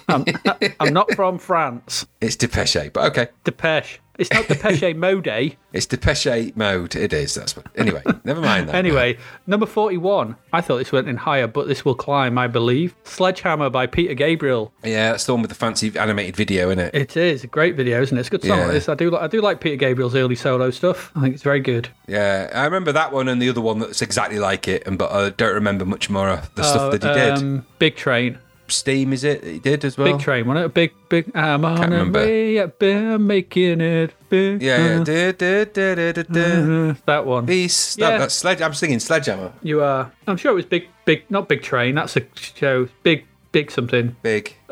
[0.09, 0.25] I'm,
[0.79, 2.05] I'm not from France.
[2.19, 3.29] It's Depeche, but okay.
[3.43, 3.99] Depeche.
[4.21, 5.57] It's not Depeche Mode.
[5.73, 6.95] It's Depeche mode.
[6.95, 7.33] It is.
[7.33, 7.65] That's what.
[7.75, 8.75] Anyway, never mind that.
[8.75, 9.17] Anyway,
[9.47, 10.35] number 41.
[10.53, 12.93] I thought this went in higher, but this will climb, I believe.
[13.03, 14.73] Sledgehammer by Peter Gabriel.
[14.83, 16.93] Yeah, that's the one with the fancy animated video in it.
[16.93, 18.19] It is a great video, isn't it?
[18.19, 18.59] It's a good song.
[18.59, 18.67] Yeah.
[18.71, 19.09] This I do.
[19.11, 21.11] li- I do like Peter Gabriel's early solo stuff.
[21.15, 21.89] I think it's very good.
[22.07, 25.11] Yeah, I remember that one and the other one that's exactly like it, and but
[25.11, 27.37] I don't remember much more of the stuff that he did.
[27.37, 28.37] Um, Big Train.
[28.71, 29.41] Steam, is it?
[29.41, 30.11] that He did as well.
[30.13, 30.65] Big Train, wasn't it?
[30.65, 31.31] A big, big.
[31.35, 32.19] I'm on the remember.
[32.19, 34.13] way up, making it.
[34.29, 35.03] Big, Yeah, yeah.
[35.03, 36.89] Du- du- du- du- du- du.
[36.89, 37.45] uh, that one.
[37.45, 37.97] Peace.
[37.97, 38.11] Yeah.
[38.11, 38.61] That, that's sledge.
[38.61, 39.51] I'm singing Sledgehammer.
[39.61, 40.11] You are.
[40.27, 41.23] I'm sure it was big, big.
[41.29, 41.95] Not Big Train.
[41.95, 42.87] That's a show.
[43.03, 44.15] Big, big something.
[44.21, 44.55] Big.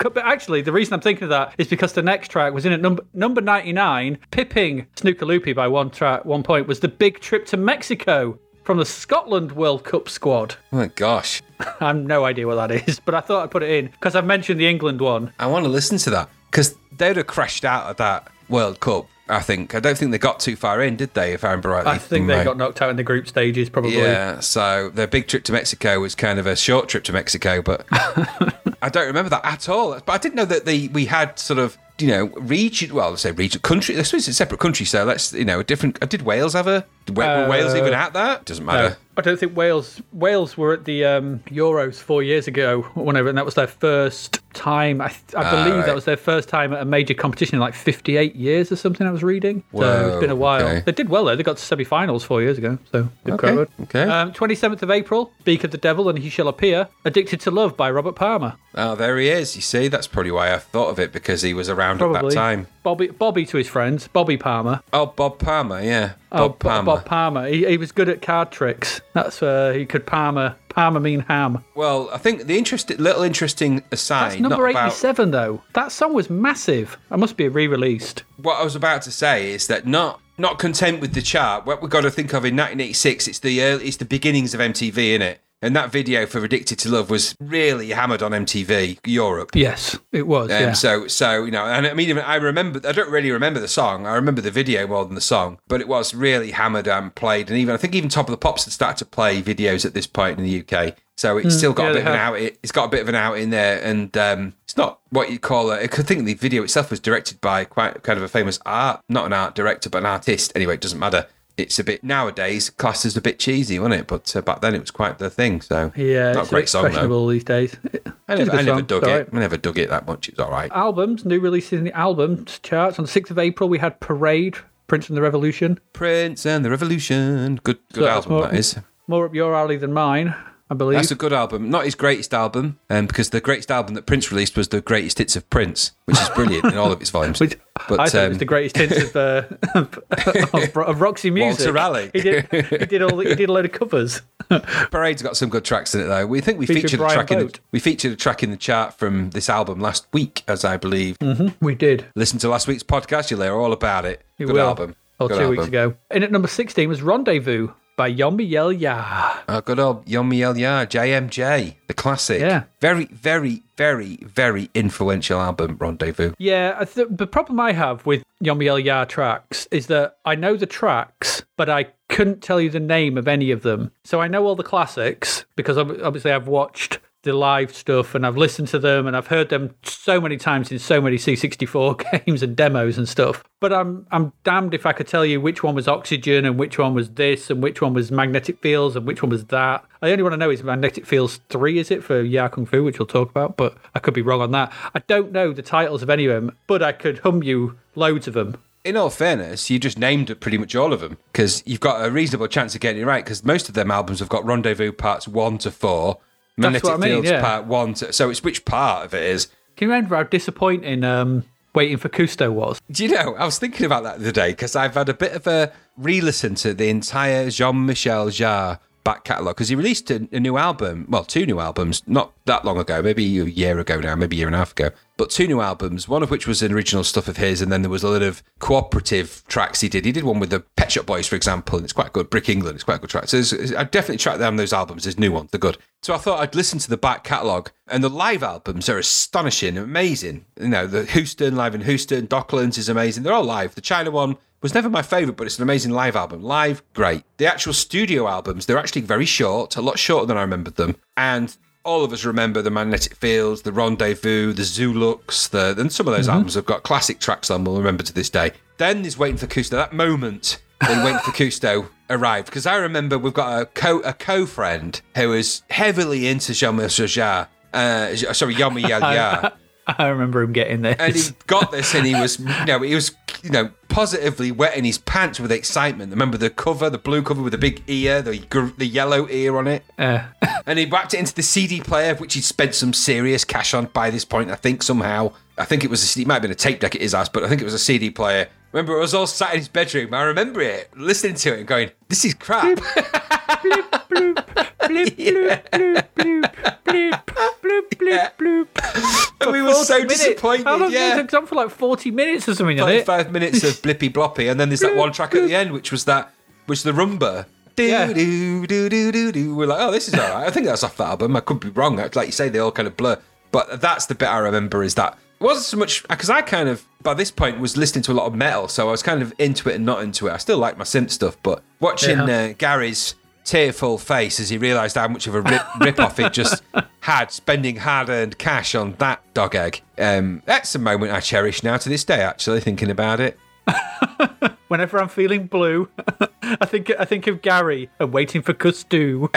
[0.00, 2.72] But actually, the reason I'm thinking of that is because the next track was in
[2.72, 7.20] at number number 99, pipping Snooker Loopy by one track, one point, was the big
[7.20, 8.38] trip to Mexico
[8.68, 10.56] from the Scotland World Cup squad.
[10.74, 11.40] Oh my gosh.
[11.80, 14.14] I have no idea what that is, but I thought I'd put it in because
[14.14, 15.32] I've mentioned the England one.
[15.38, 19.06] I want to listen to that because they'd have crashed out of that World Cup.
[19.26, 19.74] I think.
[19.74, 21.32] I don't think they got too far in, did they?
[21.32, 21.92] If I remember rightly.
[21.92, 23.96] I think they got knocked out in the group stages, probably.
[23.96, 27.62] Yeah, so their big trip to Mexico was kind of a short trip to Mexico,
[27.62, 29.98] but I don't remember that at all.
[29.98, 32.94] But I didn't know that the we had sort of you know region.
[32.94, 33.96] Well, let's say region country.
[33.98, 35.98] I suppose it's a separate country, so let's you know a different.
[36.02, 36.84] uh, Did Wales ever?
[37.06, 38.44] Did Wa- were Wales Uh, even at that?
[38.44, 38.96] Doesn't No, matter.
[39.16, 43.28] I don't think Wales Wales were at the um, Euros four years ago, or whenever,
[43.28, 45.00] and that was their first time.
[45.00, 45.86] I, I believe Ah, right.
[45.86, 49.06] that was their first time at a major competition in like 58 years or something.
[49.06, 50.62] I was reading, so it's been a while.
[50.66, 50.82] okay.
[50.86, 51.34] They did well though.
[51.34, 54.02] They got to semi-finals four years ago, so Okay, okay.
[54.02, 56.88] Um, 27th of April, Speak of the Devil and He Shall Appear.
[57.04, 58.54] Addicted to Love by Robert Palmer.
[58.76, 59.56] Oh, there he is.
[59.56, 62.30] You see, that's probably why I thought of it because he was around at Probably
[62.30, 62.66] that time.
[62.82, 64.08] Bobby Bobby to his friends.
[64.08, 64.82] Bobby Palmer.
[64.92, 66.96] Oh, Bob Palmer, yeah, Bob oh, Palmer.
[66.96, 67.46] Bob Palmer.
[67.48, 69.00] He, he was good at card tricks.
[69.14, 70.56] That's uh, he could Palmer.
[70.68, 71.64] Palmer mean ham.
[71.74, 75.62] Well, I think the interest, little interesting aside, That's number not about 87, though.
[75.74, 76.96] That song was massive.
[77.08, 78.22] That must be re released.
[78.36, 81.82] what I was about to say is that not not content with the chart, what
[81.82, 85.14] we've got to think of in 1986, it's the early, it's the beginnings of MTV,
[85.14, 85.40] in it.
[85.60, 89.50] And that video for "Addicted to Love" was really hammered on MTV Europe.
[89.54, 90.50] Yes, it was.
[90.50, 90.72] Um, yeah.
[90.72, 92.80] So, so you know, and I mean, even I remember.
[92.86, 94.06] I don't really remember the song.
[94.06, 97.50] I remember the video more than the song, but it was really hammered and played.
[97.50, 99.94] And even I think even Top of the Pops had started to play videos at
[99.94, 100.96] this point in the UK.
[101.16, 102.34] So it's still got yeah, a bit of an have.
[102.34, 102.40] out.
[102.40, 105.40] It's got a bit of an out in there, and um, it's not what you'd
[105.40, 105.82] call it.
[105.82, 109.26] I think the video itself was directed by quite kind of a famous art, not
[109.26, 110.52] an art director, but an artist.
[110.54, 111.26] Anyway, it doesn't matter.
[111.58, 114.06] It's a bit nowadays classed as a bit cheesy, wasn't it?
[114.06, 115.60] But uh, back then it was quite the thing.
[115.60, 117.28] So yeah, not it's a great song though.
[117.30, 117.76] these days.
[118.28, 119.28] I never, I never dug it.
[119.32, 120.28] I never dug it that much.
[120.28, 120.70] It's all right.
[120.72, 122.98] Albums, new releases in the albums charts.
[122.98, 124.56] On the 6th of April, we had Parade,
[124.86, 125.80] Prince and the Revolution.
[125.92, 127.56] Prince and the Revolution.
[127.64, 128.78] Good, good So album more- that is.
[129.08, 130.34] More up your alley than mine,
[130.70, 130.96] I believe.
[130.96, 131.70] That's a good album.
[131.70, 135.18] Not his greatest album, um, because the greatest album that Prince released was the greatest
[135.18, 137.40] hits of Prince, which is brilliant in all of its volumes.
[137.40, 137.58] Which
[137.88, 139.42] but I thought it was um, the greatest hits of, uh,
[139.74, 141.60] of, of Roxy music.
[141.60, 142.10] Walter Raleigh.
[142.12, 142.46] He did.
[142.50, 143.18] He did all.
[143.18, 144.20] He did a load of covers.
[144.90, 146.26] Parade's got some good tracks in it, though.
[146.26, 148.56] We think we Featured featured, a track in the, we featured a track in the
[148.56, 151.16] chart from this album last week, as I believe.
[151.60, 152.06] We did.
[152.14, 154.22] Listen to last week's podcast, you'll hear all about it.
[154.36, 154.66] You good will.
[154.66, 154.96] album.
[155.20, 155.56] Or Good two album.
[155.56, 155.94] weeks ago.
[156.10, 158.94] And at number 16 was Rendezvous by Yombi Yel Ya.
[158.96, 162.40] Oh, ah, good old Yummy El Ya, JMJ, the classic.
[162.40, 162.62] Yeah.
[162.80, 166.32] Very, very, very, very influential album, Rendezvous.
[166.38, 170.36] Yeah, I th- the problem I have with Yombi Yel Ya tracks is that I
[170.36, 173.90] know the tracks, but I couldn't tell you the name of any of them.
[174.04, 178.36] So I know all the classics because obviously I've watched the live stuff and I've
[178.36, 182.42] listened to them and I've heard them so many times in so many C64 games
[182.42, 183.44] and demos and stuff.
[183.60, 186.78] But I'm I'm damned if I could tell you which one was Oxygen and which
[186.78, 189.84] one was this and which one was Magnetic Fields and which one was that.
[190.02, 192.66] I only want to know is Magnetic Fields 3 is it for Yie Ar Kung
[192.66, 194.72] Fu, which we'll talk about, but I could be wrong on that.
[194.94, 198.26] I don't know the titles of any of them, but I could hum you loads
[198.26, 198.56] of them.
[198.84, 202.10] in all fairness, you just named pretty much all of them because you've got a
[202.10, 205.28] reasonable chance of getting it right because most of them albums have got Rendezvous parts
[205.28, 206.18] one to four,
[206.58, 207.40] Magnetic what I mean, Fields yeah.
[207.40, 208.12] part one to.
[208.12, 209.46] So it's which part of it is.
[209.76, 211.44] Can you remember how disappointing um,
[211.74, 212.80] Waiting for Cousteau was?
[212.90, 213.36] Do you know?
[213.36, 215.72] I was thinking about that the other day because I've had a bit of a
[215.96, 221.06] re-listen to the entire Jean-Michel Jarre back catalogue because he released a, a new album,
[221.08, 224.38] well, two new albums, not that long ago, maybe a year ago now, maybe a
[224.38, 227.28] year and a half ago, but two new albums, one of which was original stuff
[227.28, 230.06] of his, and then there was a lot of cooperative tracks he did.
[230.06, 232.30] He did one with the Pet Shop Boys, for example, and it's quite good.
[232.30, 233.28] Brick England, it's quite a good track.
[233.28, 233.42] So
[233.76, 235.04] I definitely track down those albums.
[235.04, 235.76] There's new ones, they're good.
[236.02, 239.76] So I thought I'd listen to the back catalogue, and the live albums are astonishing,
[239.76, 240.46] amazing.
[240.58, 243.24] You know, the Houston, live in Houston, Docklands is amazing.
[243.24, 243.74] They're all live.
[243.74, 246.42] The China one was never my favourite, but it's an amazing live album.
[246.42, 247.24] Live, great.
[247.36, 250.96] The actual studio albums, they're actually very short, a lot shorter than I remembered them.
[251.16, 251.56] And
[251.88, 256.14] all of us remember the Magnetic Fields, the Rendezvous, the Zoolook, the and some of
[256.14, 257.64] those albums have got classic tracks on.
[257.64, 258.52] We'll remember to this day.
[258.76, 259.70] Then is waiting for Cousteau.
[259.70, 264.12] That moment when waiting for Cousteau arrived because I remember we've got a co a
[264.12, 267.48] co friend who is heavily into Jean-Michel Jarre.
[267.72, 269.52] Uh, sorry, Yomi Yar.
[269.98, 270.96] I remember him getting this.
[270.98, 273.12] and he got this and he was you know he was
[273.42, 276.10] you know positively wetting his pants with excitement.
[276.10, 278.38] Remember the cover the blue cover with the big ear the
[278.76, 279.82] the yellow ear on it?
[279.98, 280.24] Uh,
[280.66, 283.86] and he whacked it into the cd player which he'd spent some serious cash on
[283.86, 285.32] by this point i think somehow.
[285.56, 287.14] I think it was a CD, it might have been a tape deck at his
[287.14, 288.48] house but i think it was a cd player.
[288.72, 290.12] Remember I was all sat in his bedroom.
[290.12, 292.76] I remember it listening to it and going this is crap.
[292.78, 297.24] Bloop, bloop, bloop, bloop, bloop, bloop, bloop,
[297.62, 299.40] bloop, bloop, bloop.
[299.40, 300.18] and we were so minutes.
[300.24, 302.80] disappointed How long yeah did it on for like 40 minutes or something, it?
[302.80, 305.90] 25 minutes of blippy bloppy, and then there's that one track at the end, which
[305.92, 306.32] was that,
[306.66, 307.46] which the rumba.
[307.76, 308.12] Do Yeah.
[308.12, 309.54] do do do do do.
[309.54, 310.46] We're like, oh, this is all right.
[310.46, 311.36] I think that's off the album.
[311.36, 311.96] I could be wrong.
[311.96, 313.18] Like you say, they all kind of blur.
[313.52, 316.68] But that's the bit I remember is that it wasn't so much because I kind
[316.68, 319.22] of by this point was listening to a lot of metal, so I was kind
[319.22, 320.32] of into it and not into it.
[320.32, 322.24] I still like my synth stuff, but watching Yeah.
[322.50, 323.14] uh, Gary's
[323.48, 326.62] tearful face as he realised how much of a rip, rip off it just
[327.00, 329.80] had, spending hard earned cash on that dog egg.
[329.96, 332.20] Um, that's a moment I cherish now to this day.
[332.20, 333.38] Actually, thinking about it.
[334.68, 335.88] Whenever I'm feeling blue,
[336.42, 339.28] I think I think of Gary and waiting for Cousteau.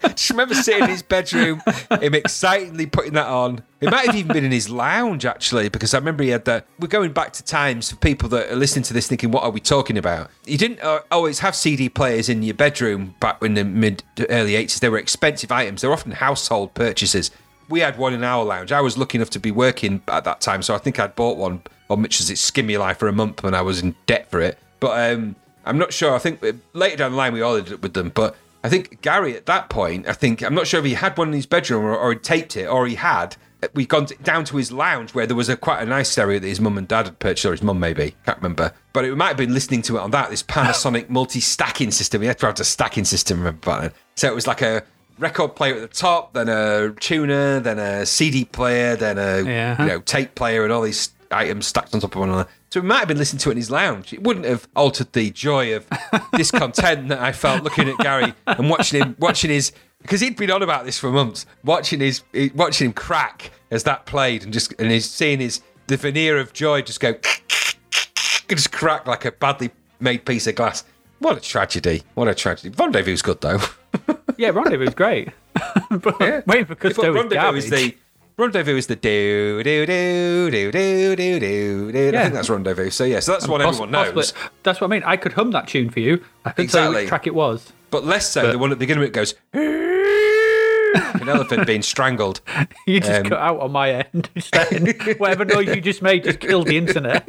[0.08, 1.60] Just remember sitting in his bedroom,
[2.00, 3.62] him excitedly putting that on.
[3.80, 6.66] It might have even been in his lounge, actually, because I remember he had that.
[6.78, 9.50] We're going back to times for people that are listening to this thinking, what are
[9.50, 10.30] we talking about?
[10.44, 14.28] You didn't uh, always have CD players in your bedroom back in the mid to
[14.30, 14.80] early 80s.
[14.80, 17.30] They were expensive items, they were often household purchases.
[17.68, 18.72] We had one in our lounge.
[18.72, 21.36] I was lucky enough to be working at that time, so I think I'd bought
[21.36, 24.58] one on Mitchell's Skimuli for a month when I was in debt for it.
[24.80, 26.14] But um, I'm not sure.
[26.14, 28.10] I think uh, later down the line we all ended up with them.
[28.14, 31.16] But I think Gary at that point, I think I'm not sure if he had
[31.16, 33.36] one in his bedroom or, or he taped it or he had.
[33.74, 36.38] We'd gone t- down to his lounge where there was a quite a nice stereo
[36.38, 38.72] that his mum and dad had purchased, or his mum maybe, can't remember.
[38.92, 42.20] But it might have been listening to it on that, this Panasonic multi-stacking system.
[42.22, 43.92] He had to have a stacking system, remember.
[44.14, 44.84] So it was like a
[45.18, 49.82] record player at the top, then a tuner, then a CD player, then a Yeah.
[49.82, 52.48] you know tape player, and all these items stacked on top of one another.
[52.70, 54.12] So he might have been listening to it in his lounge.
[54.12, 55.86] It wouldn't have altered the joy of
[56.32, 59.72] discontent that I felt looking at Gary and watching him, watching his
[60.02, 61.46] because he'd been on about this for months.
[61.64, 62.22] Watching his,
[62.54, 66.52] watching him crack as that played, and just and he's seeing his the veneer of
[66.52, 67.14] joy just go,
[68.48, 70.84] just crack like a badly made piece of glass.
[71.18, 72.02] What a tragedy!
[72.14, 72.74] What a tragedy.
[72.76, 73.60] Rendezvous good though.
[74.38, 75.30] yeah, Rendezvous was great.
[75.90, 77.64] but waiting for Cousteau was Rendezvous garbage.
[77.64, 77.96] is the
[78.38, 81.92] Rendezvous is the do do do do do do do do.
[81.92, 82.22] I Yeah.
[82.22, 82.90] think that's Rendezvous.
[82.90, 84.12] So yeah, so that's what everyone knows.
[84.12, 85.02] Possibly- That's what I mean.
[85.04, 86.22] I could hum that tune for you.
[86.44, 87.02] I couldn't tell you Exactly.
[87.02, 87.72] which track it was.
[87.90, 92.40] But less so the one at the beginning of it goes an elephant being strangled.
[92.86, 94.30] You just Um, cut out on my end.
[95.18, 97.28] Whatever noise you just made just killed the internet.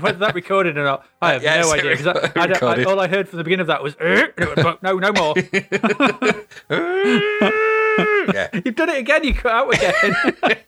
[0.00, 1.96] Whether that recorded or not, I have Yes, no idea.
[1.96, 4.56] 'cause I, I I- all I heard from the beginning of that was, and it
[4.64, 5.34] went, no, no more.
[8.34, 9.24] Yeah, You've done it again.
[9.24, 9.94] You cut out again.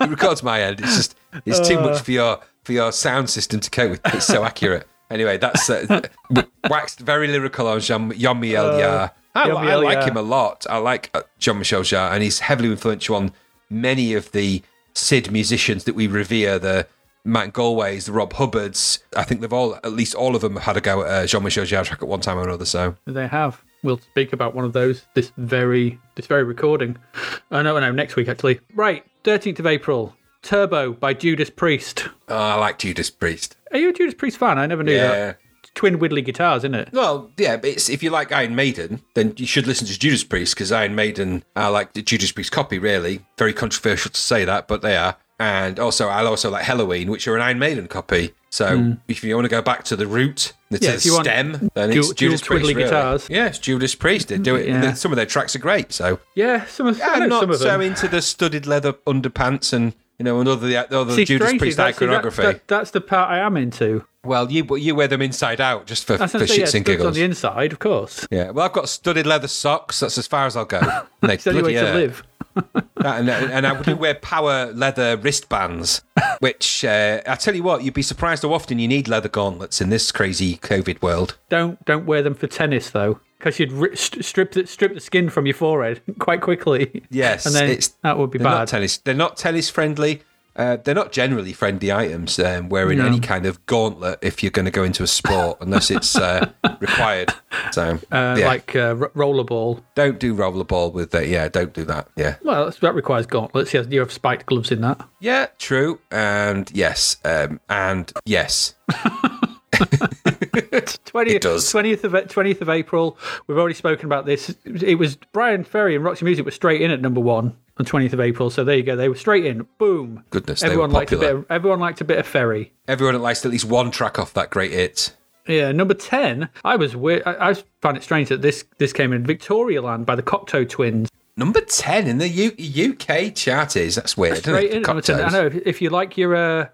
[0.00, 0.80] it records my end.
[0.80, 1.82] It's just it's too Uh.
[1.90, 4.00] much for your for your sound system to cope with.
[4.06, 4.86] It's so accurate.
[5.10, 6.00] Anyway, that's uh,
[6.70, 9.10] waxed very lyrical on Jean Michel Jarre.
[9.34, 10.66] I, Jean I like him a lot.
[10.70, 13.32] I like uh, Jean Michel Jarre, and he's heavily influential on
[13.68, 14.62] many of the
[14.94, 16.58] SID musicians that we revere.
[16.58, 16.86] The
[17.24, 19.00] Martin Galways, the Rob Hubbards.
[19.16, 21.42] I think they've all, at least all of them, had a go at uh, Jean
[21.42, 22.64] Michel Jarre track at one time or another.
[22.64, 23.62] So they have.
[23.82, 26.96] We'll speak about one of those this very this very recording.
[27.14, 27.92] Uh, I know, I know.
[27.92, 28.60] Next week, actually.
[28.74, 30.14] Right, thirteenth of April.
[30.42, 32.08] Turbo by Judas Priest.
[32.28, 33.56] oh, I like Judas Priest.
[33.70, 34.58] Are you a Judas Priest fan?
[34.58, 35.08] I never knew Yeah.
[35.08, 35.38] that.
[35.74, 36.90] Twin Widley guitars, isn't it?
[36.92, 40.22] Well, yeah, but it's, if you like Iron Maiden, then you should listen to Judas
[40.22, 43.24] Priest because Iron Maiden are like the Judas Priest copy, really.
[43.38, 45.16] Very controversial to say that, but they are.
[45.42, 48.32] And also, I also like Helloween, which are an Iron Maiden copy.
[48.50, 48.92] So hmm.
[49.08, 50.78] if you want to go back to the root, the.
[50.78, 52.68] Yeah, the if you want stem, then dual- it's Judas dual Priest.
[52.68, 52.84] really.
[52.84, 53.26] guitars.
[53.28, 54.28] Yeah, it's Judas Priest.
[54.28, 54.68] They do it.
[54.68, 54.92] Yeah.
[54.92, 55.92] Some of their tracks are great.
[55.92, 57.80] So Yeah, some of, I know I'm not some of so them.
[57.80, 61.76] into the studded leather underpants and you know, and other the other See, Judas Priest
[61.76, 62.42] that's, see, that- iconography.
[62.42, 64.04] that- that's the part I am into.
[64.22, 66.66] well, you you wear them inside out just for, That's for what I say, yeah,
[66.66, 68.28] shits and studs on the inside, of course.
[68.30, 69.98] Yeah, well, I've got studded leather socks.
[69.98, 70.78] That's as far as I'll go.
[71.22, 72.22] And they It's the only way bloody to live.
[73.04, 76.02] And, and I would wear power leather wristbands,
[76.38, 79.80] which uh, I tell you what, you'd be surprised how often you need leather gauntlets
[79.80, 81.36] in this crazy COVID world.
[81.48, 85.00] Don't don't wear them for tennis though, because you'd ri- st- strip the, strip the
[85.00, 87.02] skin from your forehead quite quickly.
[87.10, 88.68] Yes, and then that would be They're not bad.
[88.68, 88.98] tennis.
[88.98, 90.22] They're not tennis friendly.
[90.54, 92.38] Uh, they're not generally friendly items.
[92.38, 95.90] Um, wearing any kind of gauntlet if you're going to go into a sport, unless
[95.90, 96.50] it's uh,
[96.80, 97.32] required.
[97.72, 99.82] So Uh, yeah, Like uh, r- rollerball.
[99.94, 101.28] don't do rollerball with that.
[101.28, 102.08] Yeah, don't do that.
[102.16, 103.72] Yeah, Well, that requires gauntlets.
[103.72, 105.00] Yes, you have spiked gloves in that.
[105.20, 106.00] yeah, true.
[106.10, 108.74] And yes, um, and yes,
[111.12, 113.18] 20th, 20th of 20th of April.
[113.46, 114.54] We've already spoken about this.
[114.64, 118.12] It was Bryan Ferry and Roxy Music were straight in at number one on 20th
[118.12, 118.50] of April.
[118.50, 118.96] So there you go.
[118.96, 119.66] They were straight in.
[119.78, 120.24] Boom.
[120.30, 121.34] Goodness, everyone liked a bit.
[121.34, 122.72] Of, everyone liked a bit of Ferry.
[122.88, 125.16] everyone likes at least one track off that great hit.
[125.46, 126.48] Yeah, number ten.
[126.64, 127.22] I was weird.
[127.26, 130.68] I, I found it strange that this this came in Victoria Land by the Cocteau
[130.68, 131.08] Twins.
[131.36, 134.38] Number ten in the U- UK chart is that's weird.
[134.38, 134.82] Straight in.
[134.84, 135.20] 10.
[135.20, 136.68] I know if, if you like your uh,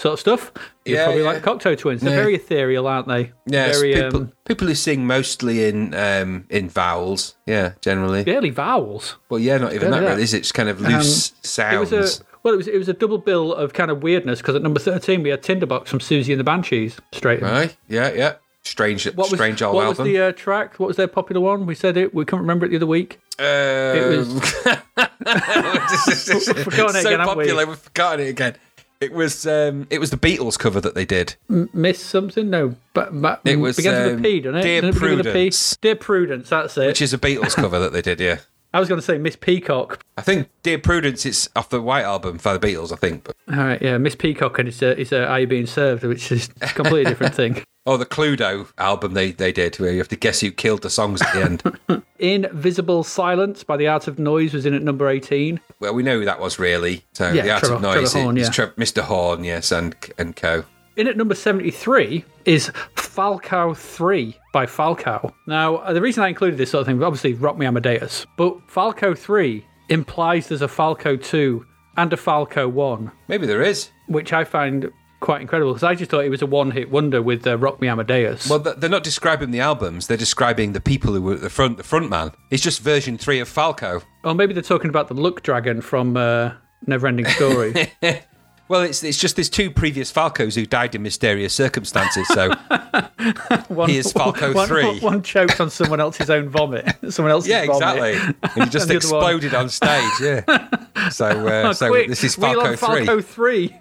[0.00, 0.52] sort of stuff,
[0.84, 1.28] you Yeah, probably yeah.
[1.28, 2.00] like the Cocteau Twins.
[2.00, 2.20] They're Yeah.
[2.22, 3.32] very ethereal, aren't they?
[3.46, 7.36] Yeah, very people, um, people who sing mostly in um, in vowels.
[7.46, 8.24] Yeah, generally.
[8.24, 9.16] barely vowels.
[9.28, 10.08] Well, yeah, not even that yeah.
[10.10, 10.22] really.
[10.22, 10.38] Is it?
[10.38, 11.90] It's kind of loose It sounds.
[11.92, 14.54] was a well, it was it was a double bill of kind of weirdness because
[14.56, 16.96] at number thirteen we had Tinderbox from Siouxsie and the Banshees.
[17.12, 17.44] Straight in.
[17.44, 17.76] Right?
[17.88, 18.34] Yeah, yeah.
[18.62, 20.04] Strange, What was, strange old what album.
[20.04, 20.78] was the uh, track?
[20.78, 21.64] What was their popular one?
[21.64, 22.14] We said it.
[22.14, 23.18] We couldn't remember it the other week.
[23.38, 24.34] it was-
[25.26, 27.44] it's forgotten it so again, haven't we?
[27.44, 27.66] popular.
[27.66, 28.56] We've forgotten it again.
[29.00, 31.36] It was um, it was the Beatles cover that they did.
[31.48, 32.50] Miss something?
[32.50, 34.42] No, but, but It was, begins with um, a P, it?
[34.42, 34.52] Dear
[34.82, 35.30] Doesn't it with a P?
[35.30, 35.76] Prudence.
[35.80, 36.48] Dear Prudence.
[36.50, 36.86] That's it.
[36.86, 38.40] Which is a Beatles cover that they did, yeah.
[38.74, 40.04] I was going to say Miss Peacock.
[40.16, 43.24] I think Dear Prudence it's off the White Album for the Beatles, I think.
[43.24, 46.04] But, All right, yeah, Miss Peacock and it's uh, it's uh, Are You Being Served,
[46.04, 47.64] which is a completely different thing.
[47.86, 50.90] Oh, the Cluedo album they, they did, where you have to guess who killed the
[50.90, 52.02] songs at the end.
[52.18, 55.58] Invisible Silence by The Art of Noise was in at number 18.
[55.80, 57.04] well, we know who that was really.
[57.14, 58.52] So Yeah, the Art Trevor- of Noise Horn, is yeah.
[58.52, 59.02] Tre- Mr.
[59.02, 60.64] Horn, yes, and and co.
[60.96, 65.34] In at number 73 is Falco 3 by Falco.
[65.46, 68.58] Now, uh, the reason I included this sort of thing, obviously Rock Me Amadeus, but
[68.68, 71.64] Falco 3 implies there's a Falco 2
[71.96, 73.90] and a Falco 1, Maybe there is.
[74.08, 74.90] which I find
[75.20, 77.80] quite incredible because I just thought it was a one hit wonder with uh, Rock
[77.80, 78.48] Me Amadeus.
[78.48, 81.76] Well, they're not describing the albums; they're describing the people who were at the front.
[81.76, 82.32] The front man.
[82.50, 84.02] It's just version three of Falco.
[84.24, 86.52] or maybe they're talking about the Luck Dragon from uh,
[86.86, 87.92] Neverending Story.
[88.68, 92.24] Well, it's it's just there's two previous Falcos who died in mysterious circumstances.
[92.28, 92.50] So
[93.66, 95.00] one, Here's Falco one- 3.
[95.00, 96.86] One choked on someone else's own vomit.
[97.08, 98.14] Someone else's yeah, vomit.
[98.14, 98.34] exactly.
[98.54, 100.12] And he just And one- exploded on stage.
[100.20, 101.08] Yeah.
[101.08, 103.04] So uh, so Quick, this is Falco three.
[103.06, 103.74] Falco 3.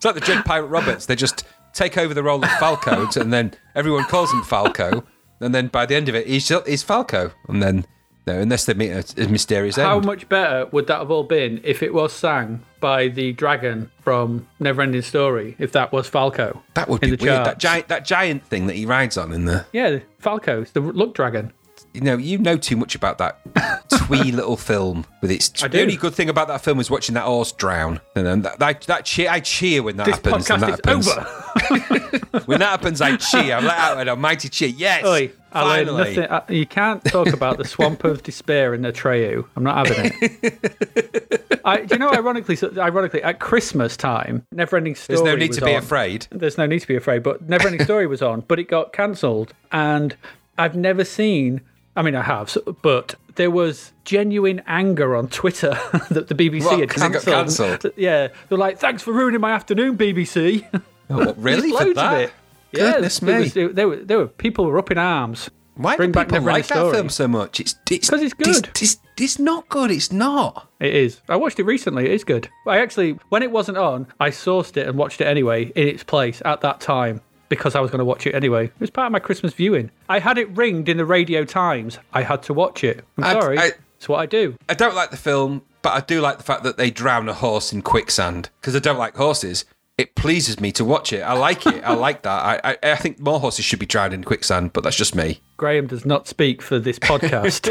[0.00, 1.04] It's like the Dread Pirate Roberts.
[1.04, 1.44] They just
[1.74, 5.04] take over the role of Falco, and then everyone calls him Falco.
[5.40, 7.32] And then by the end of it, he's, he's Falco.
[7.48, 7.84] And then,
[8.26, 10.06] no, unless they meet a, a mysterious How end.
[10.06, 14.48] much better would that have all been if it was sang by the dragon from
[14.58, 15.54] Neverending Story?
[15.58, 17.44] If that was Falco, that would in be the weird.
[17.44, 19.66] That giant, that giant thing that he rides on in the.
[19.74, 21.52] yeah, Falco, it's the Luck Dragon.
[21.92, 23.38] You know, you know too much about that
[24.18, 25.62] twee little film with its.
[25.62, 25.82] I The do.
[25.82, 28.00] only good thing about that film was watching that horse drown.
[28.16, 30.48] And then that, that, that cheer, I cheer when that This happens.
[30.50, 31.06] when that podcast happens.
[31.06, 32.16] is over.
[32.46, 33.54] When that happens, I cheer.
[33.56, 34.68] I'm let out an almighty cheer.
[34.68, 36.16] Yes, Oi, learned finally.
[36.16, 36.30] nothing.
[36.30, 39.46] uh, You can't talk about the swamp of despair in the Atreyu.
[39.56, 41.60] I'm not having it.
[41.64, 45.16] I, do you know, ironically, so- ironically, at Christmas time, Neverending Story.
[45.16, 45.78] There's no need was to be on.
[45.82, 46.26] afraid.
[46.30, 47.22] There's no need to be afraid.
[47.24, 50.16] But Neverending Story was on, but it got cancelled, and
[50.56, 51.60] I've never seen.
[51.96, 55.70] I mean, I have, so- but there was genuine anger on Twitter
[56.10, 57.86] that the BBC What, had it cancelled.
[57.96, 60.66] Yeah, they're like, "Thanks for ruining my afternoon, BBC."
[61.08, 61.70] Oh, really?
[61.70, 62.12] There's For loads that?
[62.14, 62.32] of it.
[62.72, 63.32] Yeah, Goodness it me.
[63.38, 65.48] was- it- there were there were people were up in arms.
[65.76, 66.94] Why Bring do back people Neverending like that Story.
[66.94, 67.58] film so much?
[67.60, 68.68] It's it's 'Cause it's good.
[68.68, 69.90] It's, it's, it's not good.
[69.90, 70.68] It's not.
[70.78, 71.22] It is.
[71.30, 72.04] I watched it recently.
[72.04, 72.50] It is good.
[72.66, 76.04] I actually, when it wasn't on, I sourced it and watched it anyway in its
[76.04, 78.64] place at that time because I was going to watch it anyway.
[78.64, 79.90] It was part of my Christmas viewing.
[80.08, 81.98] I had it ringed in the Radio Times.
[82.14, 83.04] I had to watch it.
[83.18, 83.58] I'm I- sorry.
[83.58, 84.56] I- it's what I do.
[84.66, 87.34] I don't like the film, but I do like the fact that they drown a
[87.34, 89.66] horse in quicksand because I don't like horses.
[89.98, 91.20] It pleases me to watch it.
[91.20, 91.84] I like it.
[91.84, 92.30] I like that.
[92.64, 95.42] I, I I think more horses should be drowned in quicksand, but that's just me.
[95.58, 97.66] Graham does not speak for this podcast.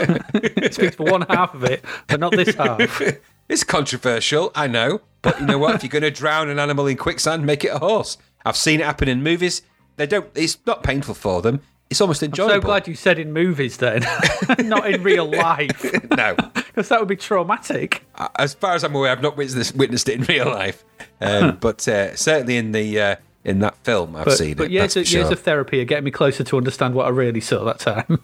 [0.64, 3.02] he speaks for one half of it, but not this half.
[3.50, 5.74] It's controversial, I know, but you know what?
[5.74, 8.20] if you're going to drown an animal in quicksand, make it a horse.
[8.46, 9.64] I've seen it happen in movies.
[10.00, 10.30] They don't.
[10.34, 11.60] It's not painful for them.
[11.90, 12.54] It's almost enjoyable.
[12.56, 14.06] I'm So glad you said in movies then,
[14.60, 15.84] not in real life,
[16.16, 18.06] no, because that would be traumatic.
[18.38, 20.86] as far as I'm aware, I've not witnessed, witnessed it in real life,
[21.20, 24.72] um, but uh, certainly in the uh, in that film, I've But, seen but it.
[24.72, 27.10] years, that's of, for years of therapy are getting me closer to understand what I
[27.10, 28.20] really saw that time.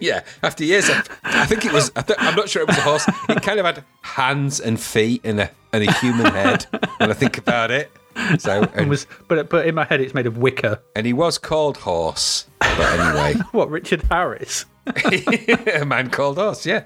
[0.00, 1.90] yeah, after years, of, I think it was.
[1.96, 3.06] I I'm not sure it was a horse.
[3.28, 6.66] It kind of had hands and feet and a and a human head.
[6.98, 7.90] when I think about it,
[8.38, 10.80] so and, was, but but in my head it's made of wicker.
[10.96, 12.46] and he was called Horse.
[12.60, 14.64] But anyway, What Richard Harris?
[14.86, 16.64] a man called Horse.
[16.66, 16.84] Yeah,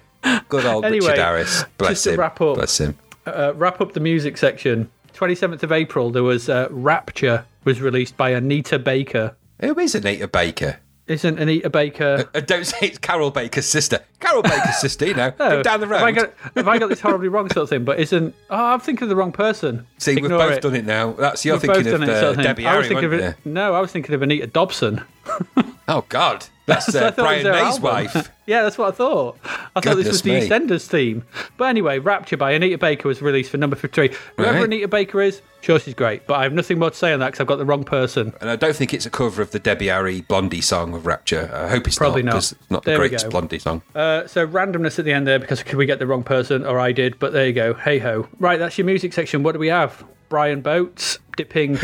[0.48, 1.64] Good old Anyway, Richard Harris.
[1.78, 2.20] Bless just to him.
[2.20, 2.56] wrap up.
[2.56, 2.98] Bless him.
[3.26, 4.90] uh, wrap up the music section.
[5.14, 9.36] 27th of April, there was uh, Rapture was released by Anita Baker.
[9.60, 10.78] Who is Anita Baker?
[11.08, 12.28] Isn't Anita Baker?
[12.32, 14.00] Uh, don't say it's Carol Baker's sister.
[14.20, 15.98] Carol Baker's sister, you know, Oh, down the road.
[15.98, 17.84] Have I, got, have I got this horribly wrong sort of thing?
[17.84, 18.34] But isn't?
[18.50, 19.84] Oh, I'm thinking of the wrong person.
[19.98, 20.62] See, we've both it.
[20.62, 21.12] done it now.
[21.12, 22.44] That's you're We've thinking of done it, uh, sort of thing.
[22.44, 23.36] Debbie I was Harry, thinking of it.
[23.44, 25.02] No, I was thinking of Anita Dobson.
[25.94, 27.82] Oh God, that's uh, thought it was Brian May's album.
[27.82, 28.30] wife.
[28.46, 29.38] yeah, that's what I thought.
[29.76, 30.56] I thought this was the Goodness me.
[30.56, 31.24] EastEnders theme.
[31.58, 34.14] But anyway, Rapture by Anita Baker was released for number 53.
[34.38, 34.64] Whoever Right.
[34.64, 36.26] Anita Baker is, sure she's great.
[36.26, 38.32] But I have nothing more to say on that because I've got the wrong person.
[38.40, 41.50] And I don't think it's a cover of the Debbie Harry Blondie song of Rapture.
[41.52, 42.34] I hope it's Probably not.
[42.34, 42.54] not.
[42.70, 43.28] not the There we greatest.
[43.30, 43.82] Blondie song.
[43.94, 46.78] Uh, so randomness at the end there because could we get the wrong person or
[46.78, 47.74] I did, but there you go.
[47.74, 48.26] Hey ho.
[48.38, 49.42] Right, that's your music section.
[49.42, 50.04] What do we have?
[50.32, 51.74] Brian Boats dipping,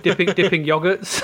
[0.00, 1.20] dipping, dipping yogurts.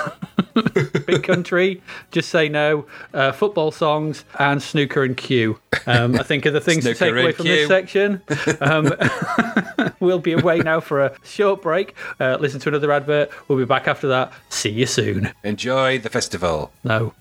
[1.06, 1.80] Big country.
[2.10, 2.84] Just say no.
[3.14, 5.58] Uh, football songs and snooker and Q.
[5.86, 7.54] Um, I think are the things to take away from Q.
[7.54, 8.20] this section.
[8.60, 8.92] Um,
[10.00, 11.96] we'll be away now for a short break.
[12.20, 13.30] Uh, listen to another advert.
[13.48, 14.30] We'll be back after that.
[14.50, 15.32] See you soon.
[15.42, 16.72] Enjoy the festival.
[16.84, 17.14] No.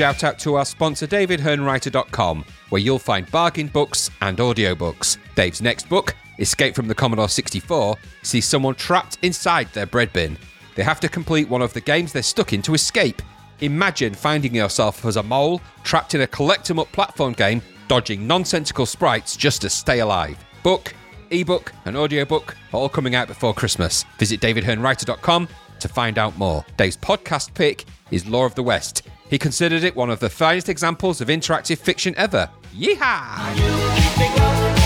[0.00, 5.18] Shout out to our sponsor, DavidHearneWriter.com, where you'll find bargain books and audiobooks.
[5.34, 10.38] Dave's next book, Escape from the Commodore 64, sees someone trapped inside their bread bin.
[10.74, 13.20] They have to complete one of the games they're stuck in to escape.
[13.60, 18.26] Imagine finding yourself as a mole trapped in a collect 'em up platform game, dodging
[18.26, 20.38] nonsensical sprites just to stay alive.
[20.62, 20.94] Book,
[21.30, 24.06] ebook, and audiobook all coming out before Christmas.
[24.18, 25.46] Visit davidhearnewriter.com
[25.78, 26.64] to find out more.
[26.78, 29.02] Dave's podcast pick is Law of the West.
[29.30, 32.50] He considered it one of the finest examples of interactive fiction ever.
[32.74, 34.79] Yeehaw!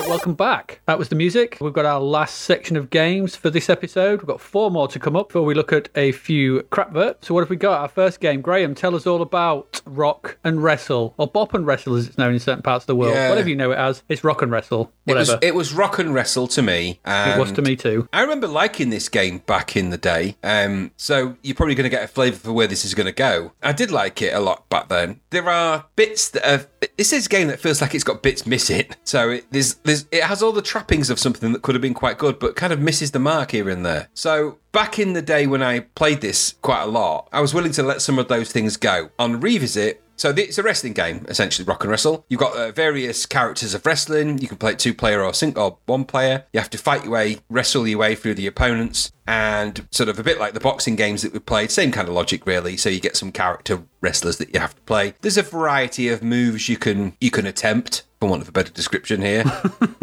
[0.00, 0.80] Right, welcome back.
[0.86, 1.58] That was the music.
[1.60, 4.20] We've got our last section of games for this episode.
[4.20, 7.24] We've got four more to come up before we look at a few crapverts.
[7.24, 7.80] So, what have we got?
[7.80, 11.94] Our first game, Graham, tell us all about Rock and Wrestle, or Bop and Wrestle
[11.94, 13.14] as it's known in certain parts of the world.
[13.14, 13.30] Yeah.
[13.30, 14.92] Whatever you know it as, it's Rock and Wrestle.
[15.06, 15.46] It was, Whatever.
[15.46, 17.00] it was rock and wrestle to me.
[17.06, 18.08] It was to me too.
[18.12, 20.36] I remember liking this game back in the day.
[20.42, 23.12] Um, so you're probably going to get a flavour for where this is going to
[23.12, 23.52] go.
[23.62, 25.20] I did like it a lot back then.
[25.30, 26.68] There are bits that have.
[26.96, 28.86] This is a game that feels like it's got bits missing.
[29.04, 31.94] So it, there's, there's, it has all the trappings of something that could have been
[31.94, 34.08] quite good, but kind of misses the mark here and there.
[34.14, 37.72] So back in the day when I played this quite a lot, I was willing
[37.72, 39.10] to let some of those things go.
[39.18, 42.24] On revisit, so it's a wrestling game, essentially, rock and wrestle.
[42.28, 44.38] You've got uh, various characters of wrestling.
[44.38, 46.44] You can play two player or sing- or one player.
[46.52, 50.18] You have to fight your way, wrestle your way through the opponents, and sort of
[50.18, 51.70] a bit like the boxing games that we played.
[51.70, 52.76] Same kind of logic, really.
[52.76, 55.14] So you get some character wrestlers that you have to play.
[55.20, 58.02] There's a variety of moves you can you can attempt.
[58.18, 59.44] For want of a better description here,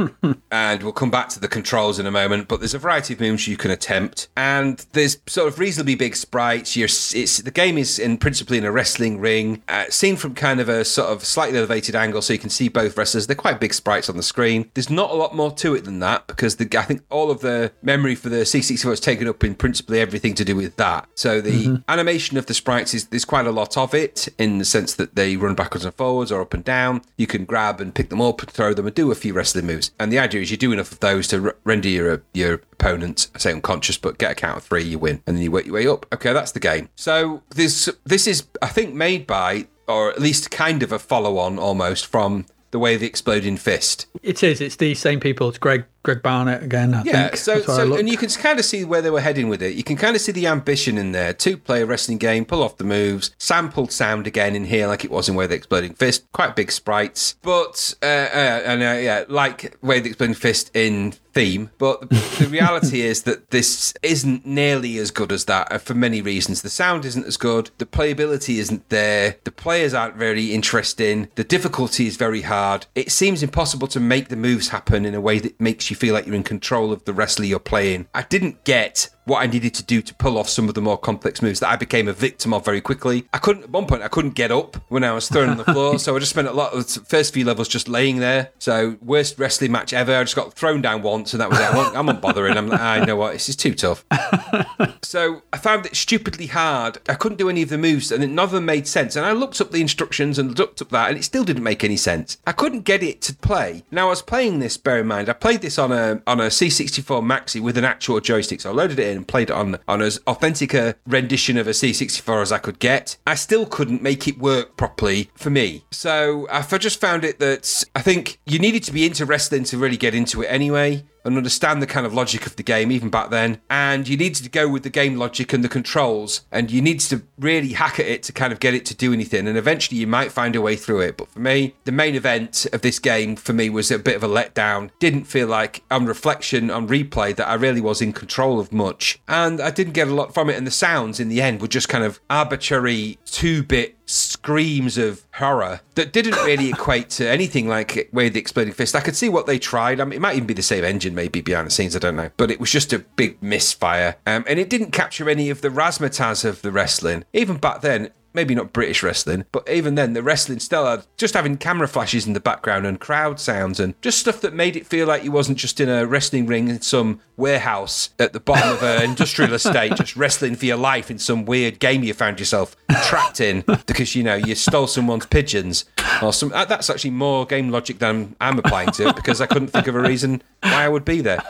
[0.52, 2.48] and we'll come back to the controls in a moment.
[2.48, 6.16] But there's a variety of moves you can attempt, and there's sort of reasonably big
[6.16, 6.78] sprites.
[6.78, 10.60] You're, it's the game is in principally in a wrestling ring, uh, seen from kind
[10.60, 13.26] of a sort of slightly elevated angle, so you can see both wrestlers.
[13.26, 14.70] They're quite big sprites on the screen.
[14.76, 17.42] There's not a lot more to it than that because the I think all of
[17.42, 21.08] the memory for the C64 is taken up in principally everything to do with that.
[21.16, 24.66] So the animation of the sprites is there's quite a lot of it in the
[24.66, 27.02] sense that they run backwards and forwards or up and down.
[27.18, 29.92] You can grab and pick them up, throw them, and do a few wrestling moves.
[30.00, 33.30] And the idea is you do enough of those to render your uh, your opponent,
[33.36, 35.66] I say unconscious, but get a count of three, you win, and then you work
[35.66, 36.06] your way up.
[36.14, 36.90] Okay, that's the game.
[36.96, 41.38] So this this is I think made by or at least kind of a follow
[41.38, 44.08] on almost from the way the exploding fist.
[44.22, 44.62] It is.
[44.62, 45.50] It's the same people.
[45.50, 46.94] It's Greg Gregg Barnett again.
[46.94, 47.38] I Yeah, think.
[47.38, 49.76] so, so and you can kind of see where they were heading with it.
[49.76, 51.34] You can kind of see the ambition in there.
[51.34, 55.12] Two player wrestling game, pull off the moves, sampled sound again in here like it
[55.12, 56.30] was in Where the Exploding Fist.
[56.34, 61.14] Quite big sprites, but uh, uh, and uh, yeah, like Where the Exploding Fist in
[61.34, 61.72] theme.
[61.80, 66.22] But the reality is that this isn't nearly as good as that uh, for many
[66.22, 66.62] reasons.
[66.62, 67.72] The sound isn't as good.
[67.80, 69.38] The playability isn't there.
[69.44, 71.30] The players aren't very interesting.
[71.36, 72.86] The difficulty is very hard.
[72.94, 76.14] It seems impossible to make the moves happen in a way that makes you feel
[76.14, 78.08] like you're in control of the wrestler you're playing.
[78.14, 80.98] I didn't get what I needed to do to pull off some of the more
[80.98, 83.26] complex moves that I became a victim of very quickly.
[83.34, 85.66] I couldn't at one point I couldn't get up when I was thrown on the
[85.66, 88.52] floor, so I just spent a lot of the first few levels just laying there.
[88.60, 90.16] So worst wrestling match ever.
[90.16, 91.64] I just got thrown down once and that was it.
[91.64, 92.58] I'm not bothering.
[92.58, 94.06] I'm like, ah, I know what, this is too tough.
[95.14, 96.98] So I found it stupidly hard.
[97.08, 99.16] I couldn't do any of the moves, and none of them made sense.
[99.16, 101.84] And I looked up the instructions and looked up that, and it still didn't make
[101.84, 102.40] any sense.
[102.48, 103.84] I couldn't get it to play.
[103.92, 104.76] Now I was playing this.
[104.76, 108.20] Bear in mind, I played this on a on a C64 Maxi with an actual
[108.22, 108.62] joystick.
[108.62, 111.68] So I loaded it in and played it on on as authentic a rendition of
[111.68, 113.18] a C64 as I could get.
[113.26, 115.84] I still couldn't make it work properly for me.
[115.92, 119.78] So I just found it that I think you needed to be into wrestling to
[119.78, 123.10] really get into it anyway and understand the kind of logic of the game even
[123.10, 123.60] back then.
[123.70, 127.08] And you needed to go with the game logic and the controls, and you needed
[127.10, 129.48] to really hack at it to kind of get it to do anything.
[129.48, 131.18] And eventually you might find a way through it.
[131.18, 134.24] But for me, the main event of this game for me was a bit of
[134.24, 134.92] a letdown.
[135.00, 139.20] Didn't feel like on reflection, on replay, that I really was in control of much.
[139.28, 140.58] And I didn't get a lot from it.
[140.58, 145.26] And the sounds in the end were just kind of arbitrary 2 bit screams of
[145.36, 148.96] horror that didn't really equate to anything like of the Exploding Fist.
[148.96, 150.00] I could see what they tried.
[150.00, 151.96] I mean, it might even be the same engine, maybe behind the scenes.
[151.96, 152.30] I don't know.
[152.38, 155.70] But it was just a big misfire, um, and it didn't capture any of the
[155.70, 157.26] razzmatazz of the wrestling.
[157.34, 161.34] Even back then, maybe not British wrestling, but even then, the wrestling still had just
[161.34, 164.86] having camera flashes in the background and crowd sounds and just stuff that made it
[164.88, 168.72] feel like you wasn't just in a wrestling ring in some warehouse at the bottom
[168.72, 172.40] of an industrial estate, just wrestling for your life in some weird game you found
[172.40, 175.86] yourself trapped in because you know you stole someone's pigeons
[176.22, 176.52] or some.
[176.54, 179.88] uh, That's actually more game logic than I'm applying to it because I couldn't think
[179.88, 181.42] of a reason why I would be there.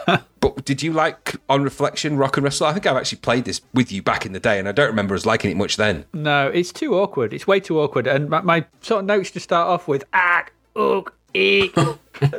[0.44, 2.68] But did you like, on reflection, Rock and Wrestle?
[2.68, 4.88] I think I've actually played this with you back in the day, and I don't
[4.90, 6.03] remember us liking it much then.
[6.14, 7.34] No, it's too awkward.
[7.34, 8.07] It's way too awkward.
[8.07, 10.44] And my, my sort of notes to start off with, ah,
[10.76, 11.68] ugh, eh,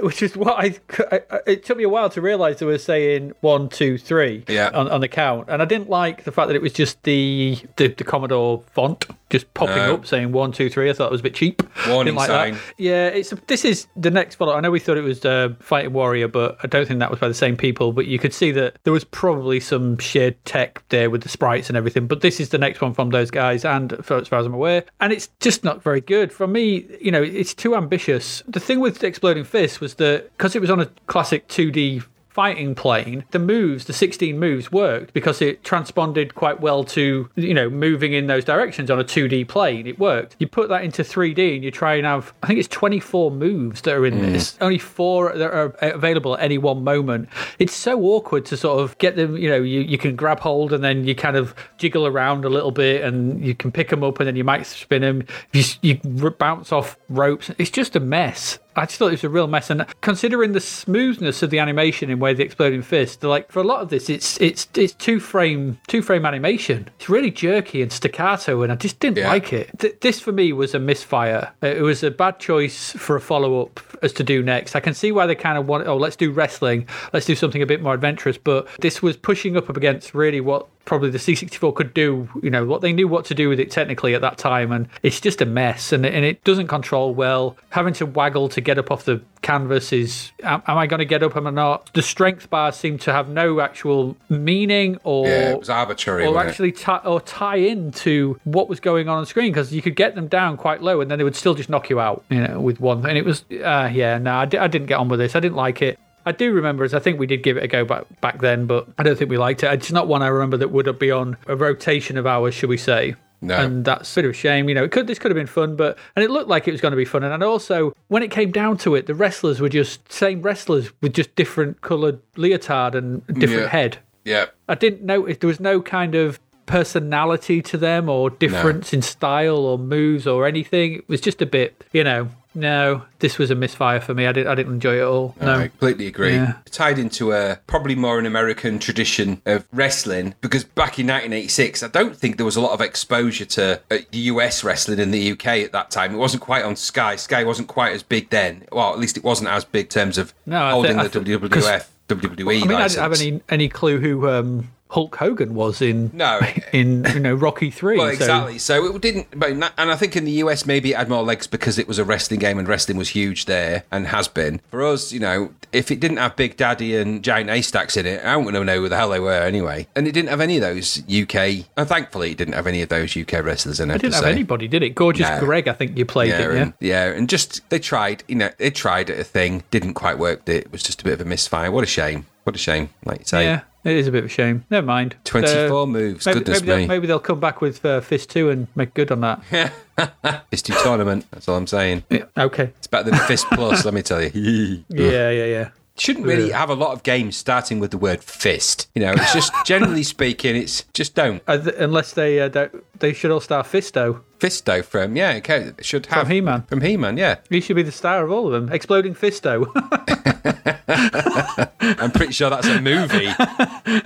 [0.02, 0.74] which is what I,
[1.10, 4.44] I- I- It took me a while to realise they were saying one, two, three
[4.48, 4.70] Yeah.
[4.74, 7.58] on, on the count, and I didn't like the fact that it was just the
[7.76, 9.94] the, the Commodore font just popping No.
[9.94, 10.88] up saying one, two, three.
[10.88, 11.60] I thought it was a bit cheap.
[11.88, 12.54] Warning like that.
[12.54, 12.58] sign.
[12.78, 14.54] Yeah, it's this is the next follow.
[14.54, 17.18] I know we thought it was uh, Fighting Warrior, but I don't think that was
[17.18, 17.92] by the same people.
[17.92, 21.68] But you could see that there was probably some shared tech there with the sprites
[21.68, 22.06] and everything.
[22.06, 24.54] But this is the next one from those guys, and for, as far as I'm
[24.54, 26.86] aware, and it's just not very good for me.
[27.00, 28.42] You know, it's too ambitious.
[28.46, 32.04] The thing with Exploding Fist was that because it was on a classic 2D
[32.34, 37.54] fighting plane, the moves, the 16 moves worked because it transponded quite well to, you
[37.54, 39.86] know, moving in those directions on a 2D plane.
[39.86, 40.34] It worked.
[40.40, 43.82] You put that into 3D and you try and have, I think it's 24 moves
[43.82, 44.32] that are in mm.
[44.32, 47.28] this, only four that are available at any one moment.
[47.60, 50.72] It's so awkward to sort of get them, you know, you, you can grab hold
[50.72, 54.02] and then you kind of jiggle around a little bit and you can pick them
[54.02, 55.24] up and then you might spin them.
[55.52, 56.00] You, you
[56.32, 57.52] bounce off ropes.
[57.58, 58.58] It's just a mess.
[58.76, 62.10] I just thought it was a real mess, and considering the smoothness of the animation
[62.10, 65.20] in where the Exploding Fist, like for a lot of this, it's it's it's two
[65.20, 66.88] frame two frame animation.
[66.98, 69.28] It's really jerky and staccato, and I just didn't Yeah.
[69.28, 69.70] like it.
[69.78, 71.52] Th- this for me was a misfire.
[71.62, 74.74] It was a bad choice for a follow up as to do next.
[74.76, 77.62] I can see why they kind of want oh let's do wrestling, let's do something
[77.62, 81.74] a bit more adventurous, but this was pushing up against really what probably the C64
[81.74, 84.38] could do, you know, what they knew what to do with it technically at that
[84.38, 84.72] time.
[84.72, 87.56] And it's just a mess and, and it doesn't control well.
[87.70, 91.04] Having to waggle to get up off the canvas is, am, am I going to
[91.04, 91.36] get up?
[91.36, 91.90] Am I not?
[91.94, 95.26] The strength bars seem to have no actual meaning or.
[95.26, 96.26] Yeah, it was arbitrary.
[96.26, 99.96] or actually tie or tie into what was going on on screen because you could
[99.96, 102.40] get them down quite low and then they would still just knock you out, you
[102.40, 103.04] know, with one.
[103.06, 105.34] And it was, uh, yeah, no, I, di- I didn't get on with this.
[105.36, 105.98] I didn't like it.
[106.26, 108.66] I do remember, as I think we did give it a go back back then,
[108.66, 109.72] but I don't think we liked it.
[109.72, 112.76] It's not one I remember that would be on a rotation of ours, should we
[112.78, 113.14] say?
[113.42, 113.56] No.
[113.56, 114.70] And that's a bit of a shame.
[114.70, 116.72] You know, it could this could have been fun, but and it looked like it
[116.72, 117.22] was going to be fun.
[117.24, 121.12] And also, when it came down to it, the wrestlers were just same wrestlers with
[121.12, 123.68] just different coloured leotard and different Yeah.
[123.68, 123.98] head.
[124.24, 124.46] Yeah.
[124.68, 129.58] I didn't notice there was no kind of personality to them or difference in style
[129.58, 130.94] or moves or anything.
[130.94, 132.28] It was just a bit, you know.
[132.54, 134.26] No, this was a misfire for me.
[134.26, 134.46] I didn't.
[134.50, 135.34] I didn't enjoy it at all.
[135.40, 135.54] No.
[135.56, 136.34] I completely agree.
[136.34, 136.54] Yeah.
[136.70, 141.88] Tied into a probably more an American tradition of wrestling because back in 1986, I
[141.88, 145.46] don't think there was a lot of exposure to uh, US wrestling in the UK
[145.46, 146.14] at that time.
[146.14, 147.16] It wasn't quite on Sky.
[147.16, 148.64] Sky wasn't quite as big then.
[148.70, 151.20] Well, at least it wasn't as big in terms of No, I holding I the
[151.20, 151.24] 'cause-
[151.66, 152.94] WWF, WWE I mean, I license.
[152.94, 156.10] didn't have any any clue who um, Hulk Hogan was in.
[156.12, 156.40] No.
[156.72, 157.96] in you know Rocky Three.
[157.98, 158.58] Well, so- exactly.
[158.58, 161.46] So, it didn't, but and I think in the US maybe it had more legs
[161.46, 164.60] because it was a wrestling game and wrestling was huge there and has been.
[164.70, 168.24] For us, you know, if it didn't have Big Daddy and Giant Haystacks in it,
[168.24, 169.88] I wouldn't know who the hell they were anyway.
[169.96, 171.34] And it didn't have any of those UK,
[171.76, 173.96] and thankfully it didn't have any of those UK wrestlers in it.
[173.96, 174.30] It didn't have say.
[174.32, 174.90] anybody, did it?
[174.94, 175.40] Gorgeous No.
[175.40, 176.54] Greg, I think you played Yeah, it.
[176.54, 176.62] Yeah.
[176.62, 180.18] and, yeah, and just they tried, you know, they tried at a thing, didn't quite
[180.18, 180.48] work.
[180.48, 181.72] It was just a bit of a misfire.
[181.72, 182.26] What a shame.
[182.44, 182.90] What a shame.
[183.04, 184.64] Like you say, Yeah, it is a bit of a shame.
[184.70, 185.16] Never mind.
[185.24, 186.26] 24 Uh, moves.
[186.26, 186.86] Maybe, Goodness maybe, they'll, me.
[186.86, 189.42] maybe they'll come back with uh, Fist 2 and make good on that.
[189.52, 190.40] Yeah.
[190.50, 191.24] Fist two tournament.
[191.30, 192.02] That's all I'm saying.
[192.10, 192.72] Yeah, okay.
[192.78, 194.30] It's better than Fist Plus, let me tell you.
[194.88, 195.68] Yeah, yeah, yeah.
[195.96, 196.58] Shouldn't really Yeah.
[196.58, 198.88] have a lot of games starting with the word fist.
[198.94, 201.42] You know, it's just generally speaking, it's just don't.
[201.46, 204.20] Uh, th- unless they uh, don't, they should all star Fisto.
[204.38, 206.62] Fisto from yeah, okay, should have from He-Man.
[206.62, 207.36] from He-Man, yeah.
[207.48, 208.72] He should be the star of all of them.
[208.72, 209.66] Exploding Fisto.
[212.00, 213.28] I'm pretty sure that's a movie,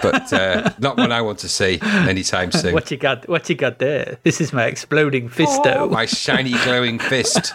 [0.02, 2.72] but uh, not one I want to see anytime soon.
[2.74, 3.28] What you got?
[3.28, 4.18] What you got there?
[4.24, 5.90] This is my exploding fisto.
[5.90, 7.52] My shiny glowing fist.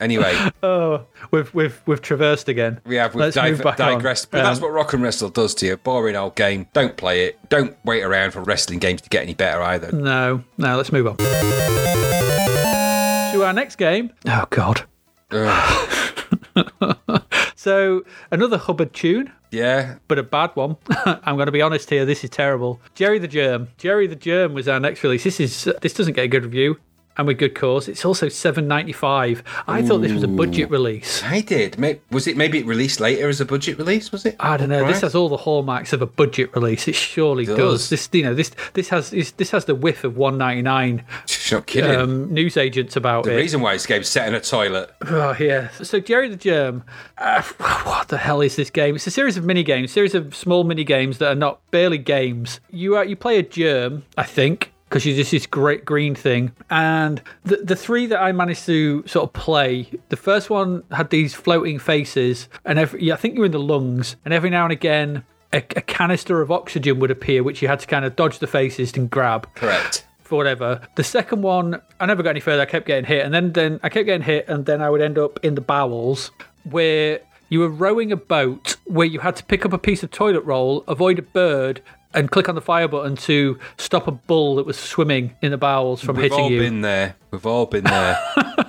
[0.00, 2.80] Anyway, oh, We've we've we've traversed again.
[2.86, 3.92] we have we've Let's move div- back on.
[3.94, 5.76] digressed, but that's Um, what Rock and Wrestle does to you.
[5.76, 6.66] Boring old game.
[6.72, 7.38] Don't play it.
[7.50, 9.92] Don't wait around for wrestling games to get any better either.
[9.92, 10.76] No, no.
[10.76, 11.24] Let's move on to
[13.44, 14.10] our next game.
[14.26, 14.84] Oh God.
[17.56, 19.32] so another Hubbard tune.
[19.52, 20.76] Yeah, but a bad one.
[21.04, 22.04] I'm going to be honest here.
[22.04, 22.80] This is terrible.
[22.94, 23.68] Gerry the Germ.
[23.78, 25.24] Gerry the Germ was our next release.
[25.24, 26.78] This is this doesn't get a good review,
[27.20, 27.86] and with good cause.
[27.88, 29.42] It's also 7.95.
[29.68, 31.22] I thought this was a budget release.
[31.22, 31.76] I did.
[32.10, 34.10] Was it maybe it released later as a budget release?
[34.10, 34.36] Was it?
[34.40, 34.86] I don't know.
[34.86, 36.88] This has all the hallmarks of a budget release.
[36.88, 37.56] It surely does.
[37.56, 37.90] does.
[37.90, 41.04] This, you know, this this has this, this has the whiff of 199
[41.52, 41.94] Not kidding.
[41.94, 43.36] um, news agents about the it.
[43.36, 44.90] reason why this game's set in a toilet.
[45.06, 45.68] Oh yeah.
[45.70, 46.84] So Gerry the Germ,
[47.18, 47.42] uh,
[47.84, 48.96] what the hell is this game?
[48.96, 51.98] It's a series of mini games, series of small mini games that are not barely
[51.98, 52.60] games.
[52.70, 56.52] You uh, you play a germ, I think, because you're just this great green thing.
[56.68, 61.10] And the the three that I managed to sort of play, the first one had
[61.10, 64.64] these floating faces, and every yeah, I think you're in the lungs, and every now
[64.64, 65.24] and again.
[65.52, 68.46] A, a canister of oxygen would appear, which you had to kind of dodge the
[68.46, 70.06] faces and grab Correct.
[70.20, 70.80] for whatever.
[70.94, 72.62] The second one, I never got any further.
[72.62, 75.02] I kept getting hit, and then then I kept getting hit, and then I would
[75.02, 76.30] end up in the bowels
[76.62, 77.18] where
[77.48, 80.44] you were rowing a boat where you had to pick up a piece of toilet
[80.44, 81.82] roll, avoid a bird.
[82.12, 85.56] And click on the fire button to stop a bull that was swimming in the
[85.58, 87.14] bowels from We've hitting all been there.
[87.30, 88.18] We've all been there.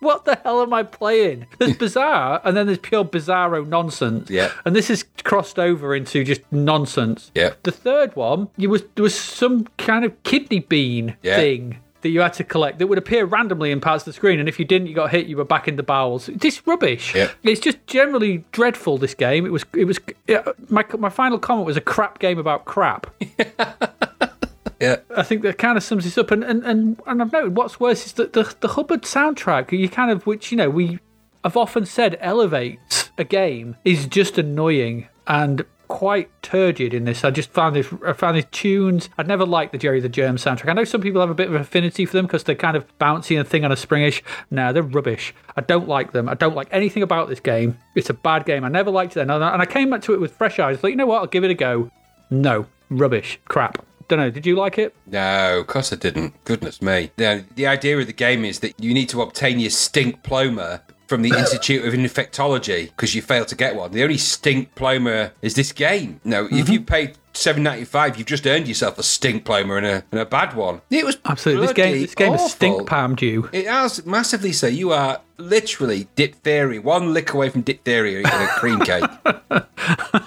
[0.00, 1.48] What the hell am I playing?
[1.58, 4.30] There's bizarre, and then there's pure bizarro nonsense.
[4.30, 4.52] Yeah.
[4.64, 7.32] And this is crossed over into just nonsense.
[7.34, 7.54] Yeah.
[7.64, 11.34] The third one, you was there was some kind of kidney bean Yeah.
[11.36, 14.38] thing that you had to collect that would appear randomly in parts of the screen,
[14.38, 15.26] and if you didn't, you got hit.
[15.26, 16.26] You were back in the bowels.
[16.26, 17.14] This rubbish.
[17.14, 17.30] Yeah.
[17.42, 18.98] It's just generally dreadful.
[18.98, 19.46] This game.
[19.46, 19.64] It was.
[19.74, 19.98] It was.
[20.26, 23.06] Yeah, my my final comment was a crap game about crap.
[24.80, 24.96] yeah.
[25.16, 26.30] I think that kind of sums this up.
[26.30, 29.88] And and, and, and I've noted what's worse is that the the Hubbard soundtrack, you
[29.88, 30.98] kind of which you know we
[31.44, 37.24] have often said elevates a game, is just annoying and quite turgid in this.
[37.24, 39.08] I just found this I found these tunes.
[39.18, 40.68] I'd never liked the Gerry the Germ soundtrack.
[40.68, 42.86] I know some people have a bit of affinity for them because they're kind of
[42.98, 44.22] bouncy and thing on a springish.
[44.50, 45.34] No, they're rubbish.
[45.56, 46.28] I don't like them.
[46.28, 47.78] I don't like anything about this game.
[47.94, 48.64] It's a bad game.
[48.64, 49.20] I never liked it.
[49.20, 50.82] And I came back to it with fresh eyes.
[50.82, 51.20] Like, you know what?
[51.20, 51.90] I'll give it a go.
[52.30, 52.66] No.
[52.90, 53.38] Rubbish.
[53.46, 53.84] Crap.
[54.08, 54.30] Don't know.
[54.30, 54.94] Did you like it?
[55.06, 56.44] No, of course I didn't.
[56.44, 57.10] Goodness me.
[57.16, 60.82] The, the idea of the game is that you need to obtain your stink diploma
[61.06, 63.92] from the Institute of Infectology because you failed to get one.
[63.92, 66.20] The only stink diploma is this game.
[66.24, 66.72] No, if mm-hmm.
[66.72, 70.20] you pay seven ninety five, you've just earned yourself a stink diploma and a, and
[70.20, 70.80] a bad one.
[70.90, 71.66] It was Absolutely.
[71.66, 73.48] This game, this game has stink palmed you.
[73.52, 74.66] It has massively so.
[74.66, 79.04] You are literally diphtheria, one lick away from diphtheria in a cream cake.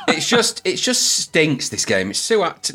[0.08, 1.70] it's just, it just stinks.
[1.70, 2.10] This game.
[2.10, 2.74] It's so apt.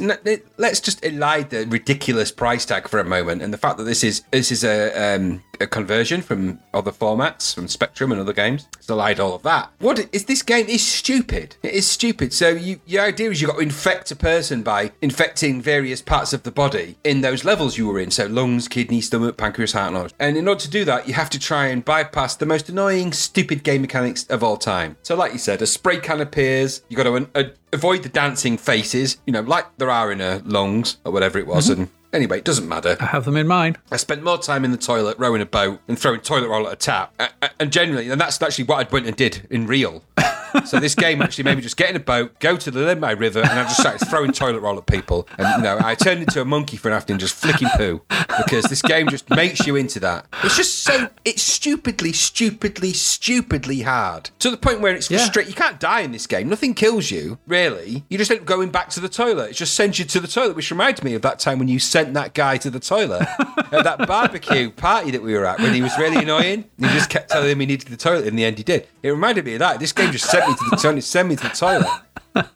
[0.56, 4.05] Let's just elide the ridiculous price tag for a moment, and the fact that this
[4.05, 8.66] is this is a um, a conversion from other formats, from Spectrum and other games.
[8.74, 9.70] Let's elide all of that.
[9.78, 10.66] What is this game?
[10.66, 11.56] Is stupid.
[11.62, 12.32] It is stupid.
[12.32, 16.32] So you, your idea is you got to infect a person by infecting various parts
[16.32, 18.11] of the body in those levels you were in.
[18.11, 20.09] So lungs, kidney, stomach, pancreas, heart, and all.
[20.19, 23.12] And in order to do that, you have to try and bypass the most annoying,
[23.12, 24.96] stupid game mechanics of all time.
[25.02, 26.82] So, like you said, a spray can appears.
[26.88, 29.18] You got to uh, avoid the dancing faces.
[29.26, 31.68] You know, like there are in a lungs or whatever it was.
[31.68, 32.96] And anyway, it doesn't matter.
[32.98, 33.78] I have them in mind.
[33.92, 36.72] I spent more time in the toilet rowing a boat and throwing toilet roll at
[36.72, 37.12] a tap.
[37.60, 40.02] And generally, and that's actually what I went and did in real.
[40.66, 43.18] So this game actually made me just get in a boat, go to the Limay
[43.18, 45.28] River, and I just started throwing toilet roll at people.
[45.39, 48.02] And you know, I turned into a monkey for an afternoon, just flicking poo,
[48.39, 50.26] because this game just makes you into that.
[50.43, 55.18] It's just so it's stupidly, stupidly, stupidly hard to the point where it's Yeah.
[55.18, 55.51] frustrating.
[55.52, 56.48] You can't die in this game.
[56.48, 58.05] Nothing kills you, really.
[58.09, 59.51] You just end up going back to the toilet.
[59.51, 61.78] It just sends you to the toilet, which reminds me of that time when you
[61.78, 63.26] sent that guy to the toilet
[63.72, 66.64] at that barbecue party that we were at when he was really annoying.
[66.78, 68.26] You just kept telling him he needed the toilet.
[68.26, 68.86] In the end, he did.
[69.02, 69.81] It reminded me of that.
[69.81, 71.02] This game just sent me to the toilet.
[71.02, 72.48] Sent me to the toilet.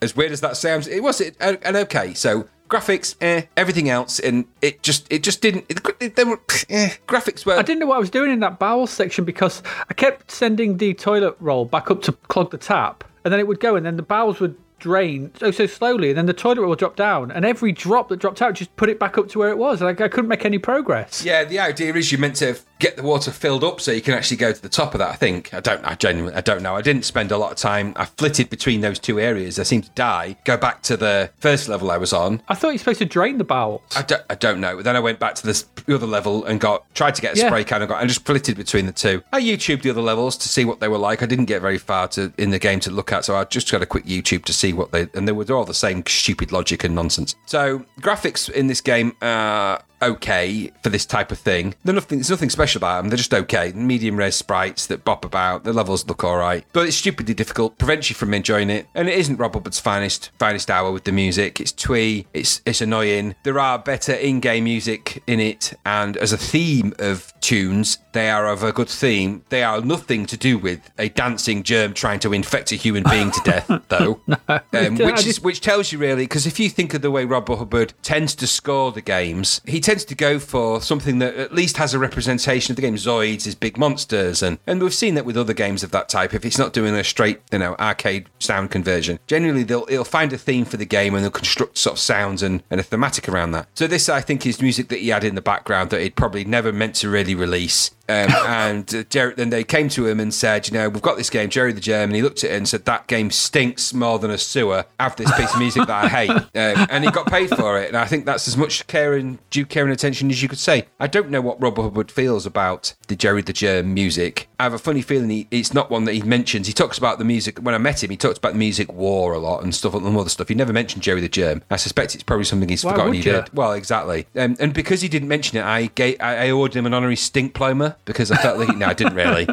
[0.00, 2.12] As weird as that sounds, it was it and okay.
[2.14, 5.66] So graphics, eh, everything else, and it just it just didn't.
[5.68, 6.40] It, they were
[6.70, 7.54] eh, graphics were.
[7.54, 10.78] I didn't know what I was doing in that bowel section because I kept sending
[10.78, 13.84] the toilet roll back up to clog the tap, and then it would go, and
[13.84, 16.96] then the bowels would drain so so slowly, and then the toilet roll would drop
[16.96, 19.58] down, and every drop that dropped out just put it back up to where it
[19.58, 19.82] was.
[19.82, 21.24] Like I couldn't make any progress.
[21.24, 24.12] Yeah, the idea is you're meant to get the water filled up so you can
[24.14, 25.08] actually go to the top of that.
[25.10, 25.82] I think I don't.
[25.84, 26.74] I genuinely I don't know.
[26.76, 27.92] I didn't spend a lot of time.
[27.96, 29.58] I flitted between those two areas.
[29.58, 30.36] I seemed to die.
[30.44, 32.42] Go back to the first level I was on.
[32.48, 33.82] I thought you're supposed to drain the bowels.
[33.96, 34.82] I don't, I don't know.
[34.82, 37.46] Then I went back to this other level and got tried to get a Yeah.
[37.48, 39.22] spray can and got and just flitted between the two.
[39.32, 41.22] I YouTubed the other levels to see what they were like.
[41.22, 43.70] I didn't get very far to in the game to look at, so I just
[43.70, 46.50] got a quick YouTube to see what they and they were all the same stupid
[46.52, 47.36] logic and nonsense.
[47.46, 51.74] So graphics in this game are okay for this type of thing.
[51.84, 52.18] They're nothing.
[52.18, 53.10] There's nothing special about them.
[53.10, 53.72] They're just okay.
[53.72, 55.64] Medium rare sprites that bop about.
[55.64, 57.78] The levels look all right, but it's stupidly difficult.
[57.78, 61.12] Prevents you from enjoying it, and it isn't Rob Hubbard's finest finest hour with the
[61.12, 61.60] music.
[61.60, 62.26] It's twee.
[62.32, 63.34] It's it's annoying.
[63.44, 68.46] There are better in-game music in it, and as a theme of tunes, they are
[68.46, 69.44] of a good theme.
[69.48, 73.30] They are nothing to do with a dancing germ trying to infect a human being
[73.30, 74.20] to death, though.
[74.48, 77.48] um, which is which tells you really because if you think of the way Rob
[77.48, 81.76] Hubbard tends to score the games, he tends to go for something that at least
[81.76, 82.96] has a representation of the game.
[82.96, 86.34] Zoids is big monsters, and and we've seen that with other games of that type.
[86.34, 90.32] If it's not doing a straight, you know, arcade sound conversion, generally they'll it'll find
[90.32, 93.28] a theme for the game and they'll construct sort of sounds and, and a thematic
[93.28, 93.68] around that.
[93.74, 96.44] So this, I think, is music that he had in the background that he'd probably
[96.44, 97.90] never meant to really release.
[98.12, 101.30] Um, and uh, then they came to him and said, you know, we've got this
[101.30, 104.18] game, Gerry the Germ, and he looked at it and said, that game stinks more
[104.18, 104.84] than a sewer.
[105.00, 107.88] Have this piece of music that I hate, um, and he got paid for it.
[107.88, 110.58] And I think that's as much care and due care and attention as you could
[110.58, 110.86] say.
[111.00, 114.48] I don't know what Rob Hubbard feels about the Gerry the Germ music.
[114.62, 116.68] I have a funny feeling he, it's not one that he mentions.
[116.68, 118.10] He talks about the music when I met him.
[118.10, 120.46] He talked about the music war a lot and stuff and other stuff.
[120.48, 121.62] He never mentioned Gerry the Germ.
[121.68, 123.24] I suspect it's probably something he's Why forgotten he you?
[123.32, 123.52] did.
[123.52, 124.28] Well, exactly.
[124.36, 127.16] Um, and because he didn't mention it, I gave, I, I awarded him an honorary
[127.16, 129.48] stink diploma because I felt like no, I didn't really.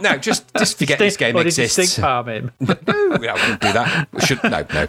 [0.00, 1.92] no, just just forget this game or did you exists.
[1.92, 2.50] stink palm him?
[2.60, 4.08] no, I wouldn't do that.
[4.12, 4.86] We should no, no.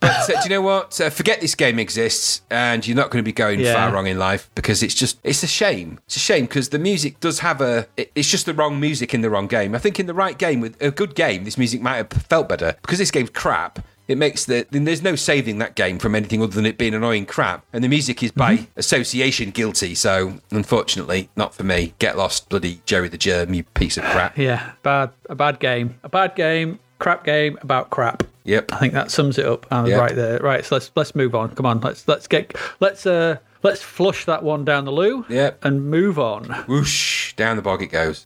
[0.00, 0.98] But uh, do you know what?
[0.98, 3.74] Uh, forget this game exists, and you're not going to be going Yeah.
[3.74, 5.98] far wrong in life because it's just it's a shame.
[6.06, 7.86] It's a shame because the music does have a.
[7.98, 9.74] it- It's just the wrong music in the wrong game.
[9.74, 12.48] I think in the right game with a good game, this music might have felt
[12.48, 13.80] better because this game's crap.
[14.08, 16.94] It makes the then there's no saving that game from anything other than it being
[16.94, 18.78] annoying crap, and the music is by Mm-hmm.
[18.78, 19.94] association guilty.
[19.96, 21.94] So unfortunately, not for me.
[21.98, 24.38] Get lost, bloody Gerry the Germ, you piece of crap.
[24.38, 25.10] Yeah, bad.
[25.28, 25.98] A bad game.
[26.04, 26.78] A bad game.
[27.00, 28.22] Crap game about crap.
[28.44, 28.72] Yep.
[28.72, 29.96] I think that sums it up uh, Yeah.
[29.96, 30.38] right there.
[30.38, 31.54] Right, so let's let's move on.
[31.56, 35.26] Come on, let's let's get let's uh let's flush that one down the loo.
[35.28, 35.64] Yep.
[35.64, 36.44] And move on.
[36.68, 38.24] Whoosh down the bog it goes.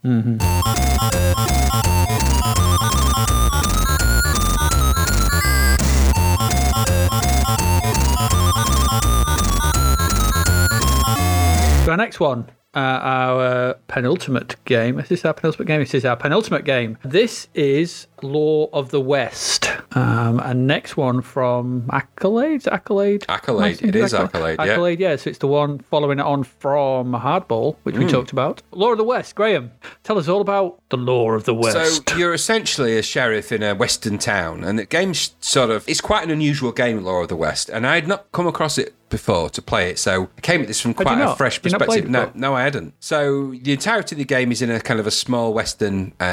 [11.85, 15.01] So our next one, uh, our penultimate game.
[15.01, 15.81] Is this our penultimate game?
[15.81, 16.99] This is our penultimate game.
[17.03, 19.71] This is Law of the West.
[19.93, 22.67] Um, and next one from Accolade.
[22.69, 23.25] Accolade.
[23.29, 23.83] Accolade.
[23.83, 24.65] It is saying Accolade, yeah.
[24.73, 25.01] Accolade.
[25.01, 25.17] Yeah.
[25.17, 28.05] So it's the one following it on from Hardball, which Hmm.
[28.05, 28.63] we talked about.
[28.73, 29.35] Law of the West.
[29.35, 29.73] Graham,
[30.05, 32.07] tell us all about the Law of the West.
[32.09, 36.01] So you're essentially a sheriff in a western town, and the game's sort of it's
[36.01, 38.95] quite an unusual game, Law of the West, and I had not come across it
[39.09, 41.81] before to play it, so I came at this from quite a fresh You not
[41.81, 42.11] played perspective.
[42.37, 42.95] No, no, I hadn't.
[43.01, 46.13] So the entirety of the game is in a kind of a small western.
[46.21, 46.25] Uh,